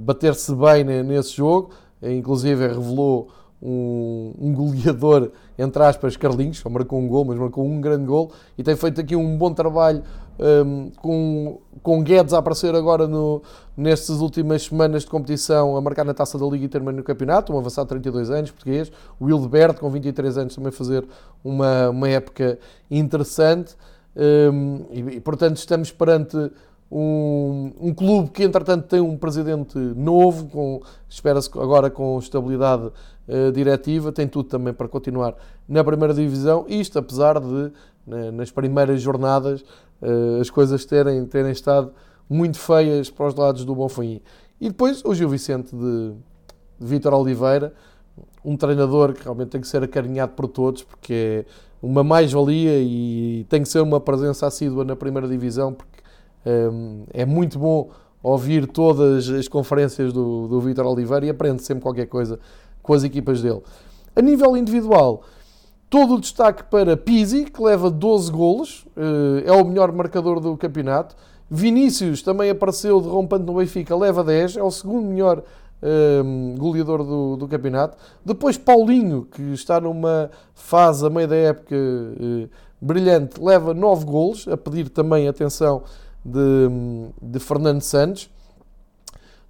bater-se 0.00 0.54
bem 0.54 0.84
nesse 0.84 1.36
jogo, 1.36 1.70
inclusive 2.02 2.66
revelou 2.66 3.28
um, 3.62 4.34
um 4.38 4.52
goleador, 4.52 5.30
entre 5.56 5.82
aspas, 5.84 6.16
Carlinhos, 6.16 6.58
só 6.58 6.68
marcou 6.68 6.98
um 6.98 7.06
gol, 7.06 7.24
mas 7.24 7.38
marcou 7.38 7.64
um 7.64 7.80
grande 7.80 8.06
gol 8.06 8.32
e 8.58 8.62
tem 8.62 8.74
feito 8.74 9.00
aqui 9.00 9.14
um 9.14 9.38
bom 9.38 9.54
trabalho 9.54 10.02
um, 10.38 10.90
com, 10.96 11.60
com 11.80 12.02
Guedes 12.02 12.34
a 12.34 12.38
aparecer 12.38 12.74
agora 12.74 13.06
no, 13.06 13.40
nestas 13.76 14.20
últimas 14.20 14.64
semanas 14.64 15.02
de 15.02 15.10
competição, 15.10 15.76
a 15.76 15.80
marcar 15.80 16.04
na 16.04 16.12
taça 16.12 16.36
da 16.36 16.44
Liga 16.46 16.64
e 16.64 16.68
também 16.68 16.92
no 16.92 17.04
campeonato, 17.04 17.52
um 17.52 17.58
avançado 17.58 17.86
de 17.86 18.00
32 18.00 18.30
anos, 18.30 18.50
português, 18.50 18.90
o 19.20 19.28
Hildeberto, 19.28 19.80
com 19.80 19.88
23 19.88 20.38
anos, 20.38 20.56
também 20.56 20.72
fazer 20.72 21.06
uma, 21.44 21.90
uma 21.90 22.08
época 22.08 22.58
interessante. 22.90 23.76
Um, 24.14 24.84
e, 24.90 25.00
e, 25.16 25.20
portanto, 25.20 25.56
estamos 25.56 25.90
perante 25.90 26.36
um, 26.94 27.72
um, 27.80 27.94
clube 27.94 28.28
que, 28.28 28.44
entretanto, 28.44 28.86
tem 28.86 29.00
um 29.00 29.16
presidente 29.16 29.78
novo, 29.78 30.46
com, 30.48 30.82
espera-se 31.08 31.48
agora 31.54 31.88
com 31.88 32.18
estabilidade 32.18 32.90
uh, 33.28 33.50
diretiva, 33.50 34.12
tem 34.12 34.28
tudo 34.28 34.50
também 34.50 34.74
para 34.74 34.86
continuar 34.86 35.34
na 35.66 35.82
primeira 35.82 36.12
divisão. 36.12 36.66
Isto, 36.68 36.98
apesar 36.98 37.40
de, 37.40 37.72
né, 38.06 38.30
nas 38.30 38.50
primeiras 38.50 39.00
jornadas, 39.00 39.62
uh, 40.02 40.38
as 40.38 40.50
coisas 40.50 40.84
terem, 40.84 41.24
terem 41.24 41.52
estado 41.52 41.92
muito 42.28 42.58
feias 42.58 43.08
para 43.08 43.26
os 43.26 43.34
lados 43.34 43.64
do 43.64 43.74
Bonfim. 43.74 44.20
E 44.60 44.68
depois 44.68 45.02
o 45.02 45.14
Gil 45.14 45.30
Vicente 45.30 45.74
de, 45.74 46.12
de 46.78 46.86
Vítor 46.86 47.14
Oliveira, 47.14 47.72
um 48.44 48.54
treinador 48.54 49.14
que 49.14 49.22
realmente 49.22 49.48
tem 49.48 49.62
que 49.62 49.66
ser 49.66 49.82
acarinhado 49.82 50.32
por 50.32 50.46
todos, 50.46 50.82
porque 50.82 51.42
é 51.42 51.44
uma 51.80 52.04
mais-valia 52.04 52.78
e 52.82 53.46
tem 53.48 53.62
que 53.62 53.68
ser 53.68 53.80
uma 53.80 53.98
presença 53.98 54.46
assídua 54.46 54.84
na 54.84 54.94
primeira 54.94 55.26
divisão, 55.26 55.72
porque 55.72 56.01
é 57.12 57.24
muito 57.24 57.58
bom 57.58 57.90
ouvir 58.22 58.66
todas 58.66 59.28
as 59.28 59.48
conferências 59.48 60.12
do, 60.12 60.48
do 60.48 60.60
Vítor 60.60 60.86
Oliveira 60.86 61.26
e 61.26 61.30
aprende 61.30 61.62
sempre 61.62 61.82
qualquer 61.82 62.06
coisa 62.06 62.38
com 62.82 62.92
as 62.94 63.04
equipas 63.04 63.42
dele. 63.42 63.62
A 64.14 64.22
nível 64.22 64.56
individual, 64.56 65.24
Todo 65.92 66.14
o 66.14 66.18
destaque 66.18 66.64
para 66.64 66.96
Pizzi, 66.96 67.44
que 67.44 67.62
leva 67.62 67.90
12 67.90 68.32
golos, 68.32 68.86
é 69.44 69.52
o 69.52 69.62
melhor 69.62 69.92
marcador 69.92 70.40
do 70.40 70.56
campeonato. 70.56 71.14
Vinícius 71.50 72.22
também 72.22 72.48
apareceu 72.48 72.98
derrompante 72.98 73.44
no 73.44 73.52
Benfica, 73.52 73.94
leva 73.94 74.24
10, 74.24 74.56
é 74.56 74.62
o 74.62 74.70
segundo 74.70 75.06
melhor 75.06 75.42
um, 76.24 76.54
goleador 76.56 77.04
do, 77.04 77.36
do, 77.36 77.46
campeonato. 77.46 77.98
Depois 78.24 78.56
Paulinho, 78.56 79.28
que 79.30 79.42
está 79.52 79.82
numa 79.82 80.30
fase 80.54 81.06
a 81.06 81.10
meio 81.10 81.28
da 81.28 81.36
época 81.36 81.76
uh, 81.76 82.48
brilhante, 82.80 83.38
leva 83.38 83.74
9 83.74 84.06
golos, 84.06 84.48
a 84.48 84.56
pedir 84.56 84.88
também 84.88 85.28
atenção 85.28 85.82
de, 86.24 86.68
de 87.20 87.38
Fernando 87.38 87.80
Santos. 87.80 88.30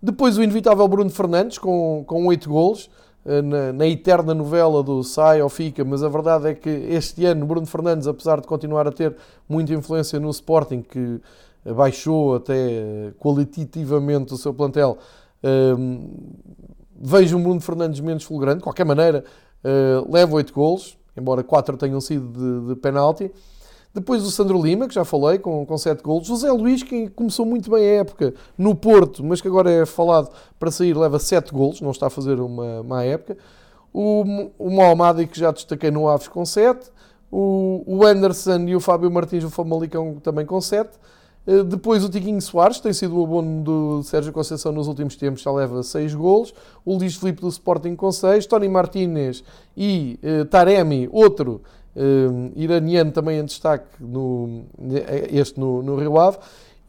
Depois 0.02 0.36
o 0.36 0.42
inevitável 0.42 0.86
Bruno 0.88 1.10
Fernandes, 1.10 1.58
com, 1.58 2.02
com 2.06 2.26
8 2.26 2.48
golos, 2.48 2.90
uh, 3.24 3.42
na, 3.42 3.72
na, 3.72 3.86
eterna 3.86 4.34
novela 4.34 4.82
do 4.82 5.02
sai 5.04 5.40
ou 5.40 5.48
fica, 5.48 5.84
mas 5.84 6.02
a 6.02 6.08
verdade 6.08 6.48
é 6.48 6.54
que 6.54 6.68
este 6.68 7.24
ano 7.24 7.46
Bruno 7.46 7.66
Fernandes, 7.66 8.06
apesar 8.06 8.40
de 8.40 8.46
continuar 8.46 8.88
a 8.88 8.92
ter 8.92 9.16
muita 9.48 9.72
influência 9.72 10.18
no 10.18 10.30
Sporting, 10.30 10.82
que 10.82 11.20
baixou 11.76 12.34
até 12.34 13.12
qualitativamente 13.18 14.34
o 14.34 14.36
seu 14.36 14.52
plantel. 14.52 14.98
vejo 17.00 17.38
o 17.38 17.40
Bruno 17.40 17.60
Fernandes 17.60 18.00
menos 18.00 18.24
fulgurante, 18.24 18.58
de 18.58 18.64
qualquer 18.64 18.84
maneira, 18.84 19.24
uh, 19.64 20.12
leva 20.12 20.34
8 20.34 20.52
golos, 20.52 20.98
embora 21.16 21.44
4 21.44 21.76
tenham 21.76 22.00
sido 22.00 22.26
de, 22.32 22.74
de 22.74 22.80
penalti. 22.80 23.30
Depois 23.94 24.22
o 24.22 24.30
Sandro 24.30 24.60
Lima, 24.60 24.88
que 24.88 24.94
já 24.94 25.04
falei, 25.04 25.38
com, 25.38 25.66
com 25.66 25.76
7 25.76 26.02
golos. 26.02 26.26
José 26.26 26.50
Luís, 26.50 26.82
que 26.82 27.10
começou 27.10 27.44
muito 27.44 27.70
bem 27.70 27.84
a 27.84 28.00
época 28.00 28.32
no 28.56 28.74
Porto, 28.74 29.22
mas 29.22 29.40
que 29.40 29.48
agora 29.48 29.70
é 29.70 29.84
falado 29.84 30.30
para 30.58 30.70
sair, 30.70 30.96
leva 30.96 31.18
7 31.18 31.52
golos, 31.52 31.80
não 31.80 31.90
está 31.90 32.06
a 32.06 32.10
fazer 32.10 32.40
uma 32.40 32.82
má 32.82 33.04
época. 33.04 33.36
O, 33.92 34.24
o 34.58 34.70
Mohamed, 34.70 35.26
que 35.26 35.38
já 35.38 35.50
destaquei 35.50 35.90
no 35.90 36.08
Aves, 36.08 36.26
com 36.26 36.44
7. 36.44 36.90
O, 37.30 37.82
o 37.86 38.06
Anderson 38.06 38.60
e 38.66 38.74
o 38.74 38.80
Fábio 38.80 39.10
Martins, 39.10 39.44
o 39.44 39.50
Famalicão, 39.50 40.16
também 40.22 40.46
com 40.46 40.60
7. 40.60 40.90
Eh, 41.46 41.62
depois 41.62 42.04
o 42.04 42.08
Tiquinho 42.08 42.40
Soares, 42.40 42.80
tem 42.80 42.92
sido 42.92 43.18
o 43.18 43.24
abono 43.24 43.62
do 43.62 44.02
Sérgio 44.04 44.32
Conceição 44.32 44.72
nos 44.72 44.86
últimos 44.86 45.16
tempos, 45.16 45.42
já 45.42 45.52
leva 45.52 45.82
6 45.82 46.14
golos. 46.14 46.54
O 46.84 46.96
Luís 46.96 47.16
Filipe 47.16 47.40
do 47.40 47.48
Sporting 47.48 47.94
com 47.96 48.10
6. 48.10 48.46
Tony 48.46 48.68
Martínez 48.68 49.42
e 49.76 50.18
uh, 50.22 50.44
Taremi, 50.46 51.08
outro 51.12 51.62
uh, 51.96 52.52
iraniano 52.56 53.12
também 53.12 53.38
em 53.38 53.44
destaque, 53.44 53.86
no, 54.00 54.64
este 55.30 55.58
no, 55.58 55.82
no 55.82 55.96
Rio 55.96 56.18
Ave. 56.18 56.38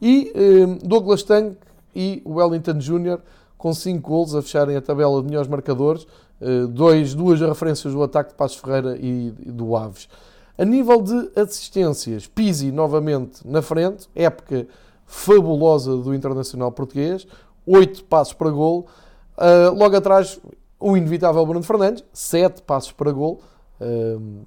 E 0.00 0.32
uh, 0.34 0.86
Douglas 0.86 1.22
Tank 1.22 1.56
e 1.94 2.22
Wellington 2.26 2.80
Júnior 2.80 3.20
com 3.56 3.72
5 3.72 4.08
golos 4.08 4.34
a 4.34 4.42
fecharem 4.42 4.76
a 4.76 4.82
tabela 4.82 5.20
de 5.20 5.26
melhores 5.26 5.48
marcadores. 5.48 6.06
dois, 6.70 7.14
duas 7.14 7.40
referências 7.40 7.94
do 7.94 8.02
ataque 8.02 8.30
de 8.30 8.36
Passos 8.36 8.58
Ferreira 8.58 8.98
e, 9.00 9.32
e 9.46 9.50
do 9.50 9.74
Aves. 9.74 10.08
A 10.58 10.64
nível 10.64 11.00
de 11.00 11.30
assistências, 11.34 12.26
Pizzi 12.26 12.70
novamente 12.70 13.40
na 13.44 13.62
frente, 13.62 14.08
época 14.14 14.66
fabulosa 15.06 15.96
do 15.96 16.14
Internacional 16.14 16.70
Português, 16.70 17.26
8 17.66 18.04
passos 18.04 18.34
para 18.34 18.50
gol. 18.50 18.86
Uh, 19.36 19.74
logo 19.76 19.96
atrás, 19.96 20.40
o 20.78 20.96
inevitável 20.96 21.44
Bruno 21.44 21.64
Fernandes, 21.64 22.04
7 22.12 22.62
passos 22.62 22.92
para 22.92 23.10
gol. 23.10 23.40
Uh, 23.80 24.46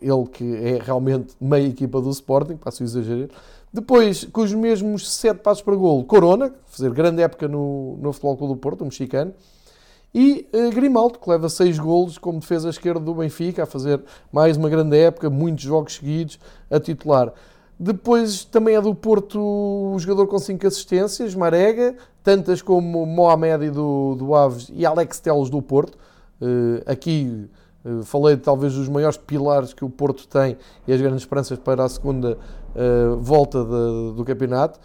ele 0.00 0.26
que 0.26 0.44
é 0.56 0.78
realmente 0.82 1.34
meia 1.40 1.66
equipa 1.66 2.00
do 2.00 2.10
Sporting, 2.10 2.56
passo 2.56 2.82
o 2.82 2.86
exagero. 2.86 3.28
Depois, 3.72 4.24
com 4.24 4.40
os 4.40 4.54
mesmos 4.54 5.10
7 5.12 5.40
passos 5.40 5.62
para 5.62 5.74
gol, 5.74 6.02
Corona, 6.04 6.54
fazer 6.66 6.90
grande 6.92 7.22
época 7.22 7.46
no, 7.46 7.98
no 8.00 8.12
Futebol 8.12 8.36
Clube 8.36 8.54
do 8.54 8.60
Porto, 8.60 8.82
um 8.82 8.86
mexicano. 8.86 9.34
E 10.14 10.48
uh, 10.54 10.70
Grimaldo, 10.70 11.18
que 11.18 11.28
leva 11.28 11.48
6 11.48 11.78
golos 11.78 12.16
como 12.16 12.40
defesa 12.40 12.70
esquerda 12.70 13.00
do 13.00 13.14
Benfica, 13.14 13.64
a 13.64 13.66
fazer 13.66 14.02
mais 14.32 14.56
uma 14.56 14.70
grande 14.70 14.96
época, 14.96 15.28
muitos 15.28 15.64
jogos 15.64 15.96
seguidos 15.96 16.38
a 16.70 16.80
titular. 16.80 17.32
Depois 17.78 18.44
também 18.46 18.76
é 18.76 18.80
do 18.80 18.94
Porto 18.94 19.38
o 19.38 19.98
jogador 19.98 20.26
com 20.26 20.38
5 20.38 20.66
assistências, 20.66 21.34
Marega, 21.34 21.94
tantas 22.24 22.62
como 22.62 23.04
Mohamed 23.04 23.70
do, 23.70 24.14
do 24.14 24.34
Aves 24.34 24.70
e 24.72 24.86
Alex 24.86 25.20
Teles 25.20 25.50
do 25.50 25.60
Porto. 25.60 25.98
Uh, 26.40 26.82
aqui 26.86 27.46
falei 28.04 28.36
de 28.36 28.42
talvez 28.42 28.74
dos 28.74 28.88
maiores 28.88 29.16
pilares 29.16 29.72
que 29.72 29.84
o 29.84 29.90
Porto 29.90 30.26
tem 30.26 30.56
e 30.86 30.92
as 30.92 31.00
grandes 31.00 31.22
esperanças 31.22 31.58
para 31.58 31.84
a 31.84 31.88
segunda 31.88 32.36
uh, 32.74 33.16
volta 33.16 33.64
de, 33.64 34.16
do 34.16 34.24
campeonato. 34.24 34.78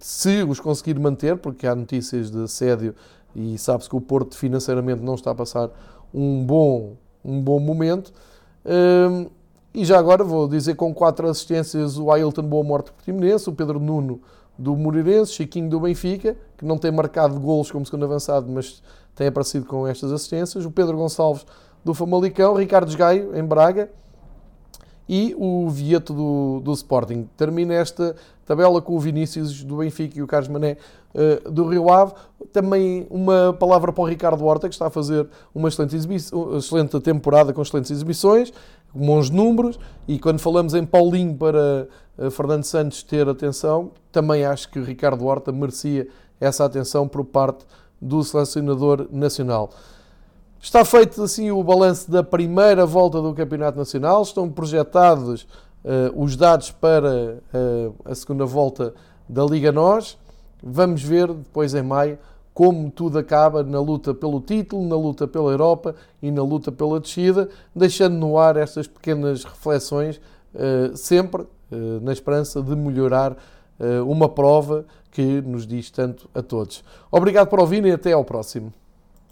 se 0.00 0.42
os 0.42 0.60
conseguir 0.60 0.98
manter, 0.98 1.36
porque 1.36 1.66
há 1.66 1.74
notícias 1.74 2.30
de 2.30 2.44
assédio 2.44 2.94
e 3.34 3.58
sabe-se 3.58 3.88
que 3.88 3.96
o 3.96 4.00
Porto 4.00 4.36
financeiramente 4.36 5.02
não 5.02 5.14
está 5.14 5.30
a 5.30 5.34
passar 5.34 5.70
um 6.12 6.44
bom, 6.44 6.96
um 7.24 7.40
bom 7.42 7.60
momento. 7.60 8.12
E 9.74 9.84
já 9.84 9.98
agora 9.98 10.24
vou 10.24 10.48
dizer 10.48 10.74
com 10.74 10.94
quatro 10.94 11.28
assistências 11.28 11.98
o 11.98 12.10
Ailton 12.10 12.44
Boa 12.44 12.64
Morte 12.64 12.92
Portimonense, 12.92 13.50
o 13.50 13.52
Pedro 13.52 13.78
Nuno 13.78 14.22
do 14.58 14.74
Moreirense, 14.74 15.32
Chiquinho 15.32 15.68
do 15.68 15.80
Benfica, 15.80 16.34
que 16.56 16.64
não 16.64 16.78
tem 16.78 16.90
marcado 16.90 17.38
golos 17.38 17.70
como 17.70 17.84
segundo 17.84 18.06
avançado, 18.06 18.50
mas 18.50 18.82
tem 19.14 19.26
aparecido 19.26 19.66
com 19.66 19.86
estas 19.86 20.12
assistências, 20.12 20.64
o 20.64 20.70
Pedro 20.70 20.96
Gonçalves 20.96 21.44
do 21.86 21.94
Famalicão, 21.94 22.54
Ricardo 22.56 22.94
Gaio 22.96 23.38
em 23.38 23.44
Braga 23.44 23.88
e 25.08 25.36
o 25.38 25.68
Vieto 25.68 26.12
do, 26.12 26.60
do 26.60 26.72
Sporting. 26.72 27.28
Termina 27.36 27.74
esta 27.74 28.16
tabela 28.44 28.82
com 28.82 28.96
o 28.96 28.98
Vinícius 28.98 29.62
do 29.62 29.76
Benfica 29.76 30.18
e 30.18 30.22
o 30.22 30.26
Carlos 30.26 30.48
Mané 30.48 30.78
uh, 31.14 31.48
do 31.48 31.68
Rio 31.68 31.88
Ave. 31.88 32.12
Também 32.52 33.06
uma 33.08 33.52
palavra 33.52 33.92
para 33.92 34.02
o 34.02 34.04
Ricardo 34.04 34.44
Horta, 34.44 34.68
que 34.68 34.74
está 34.74 34.88
a 34.88 34.90
fazer 34.90 35.28
uma 35.54 35.68
excelente, 35.68 35.94
excelente 36.56 36.98
temporada 36.98 37.52
com 37.52 37.62
excelentes 37.62 37.92
exibições, 37.92 38.52
bons 38.92 39.30
números. 39.30 39.78
E 40.08 40.18
quando 40.18 40.40
falamos 40.40 40.74
em 40.74 40.84
Paulinho 40.84 41.36
para 41.36 41.86
uh, 42.18 42.30
Fernando 42.32 42.64
Santos 42.64 43.04
ter 43.04 43.28
atenção, 43.28 43.92
também 44.10 44.44
acho 44.44 44.68
que 44.70 44.80
Ricardo 44.80 45.24
Horta 45.24 45.52
merecia 45.52 46.08
essa 46.40 46.64
atenção 46.64 47.06
por 47.06 47.24
parte 47.24 47.64
do 48.02 48.24
selecionador 48.24 49.06
nacional. 49.12 49.70
Está 50.66 50.84
feito 50.84 51.22
assim 51.22 51.48
o 51.52 51.62
balanço 51.62 52.10
da 52.10 52.24
primeira 52.24 52.84
volta 52.84 53.22
do 53.22 53.32
Campeonato 53.32 53.78
Nacional, 53.78 54.22
estão 54.22 54.50
projetados 54.50 55.46
uh, 55.84 56.20
os 56.20 56.34
dados 56.34 56.72
para 56.72 57.38
uh, 57.54 57.94
a 58.04 58.12
segunda 58.16 58.44
volta 58.44 58.92
da 59.28 59.44
Liga 59.44 59.70
Nós. 59.70 60.18
Vamos 60.60 61.04
ver 61.04 61.28
depois 61.28 61.72
em 61.72 61.84
maio 61.84 62.18
como 62.52 62.90
tudo 62.90 63.16
acaba 63.16 63.62
na 63.62 63.78
luta 63.78 64.12
pelo 64.12 64.40
título, 64.40 64.84
na 64.88 64.96
luta 64.96 65.28
pela 65.28 65.52
Europa 65.52 65.94
e 66.20 66.32
na 66.32 66.42
luta 66.42 66.72
pela 66.72 66.98
descida, 66.98 67.48
deixando 67.72 68.16
no 68.16 68.36
ar 68.36 68.56
estas 68.56 68.88
pequenas 68.88 69.44
reflexões, 69.44 70.20
uh, 70.52 70.96
sempre 70.96 71.46
na 72.02 72.12
esperança 72.12 72.60
de 72.60 72.74
melhorar 72.74 73.36
uma 74.06 74.28
prova 74.28 74.84
que 75.10 75.40
nos 75.42 75.66
diz 75.66 75.90
tanto 75.90 76.28
a 76.32 76.40
todos. 76.42 76.82
Obrigado 77.10 77.48
por 77.48 77.60
ouvirem 77.60 77.90
e 77.90 77.94
até 77.94 78.12
ao 78.12 78.24
próximo. 78.24 78.72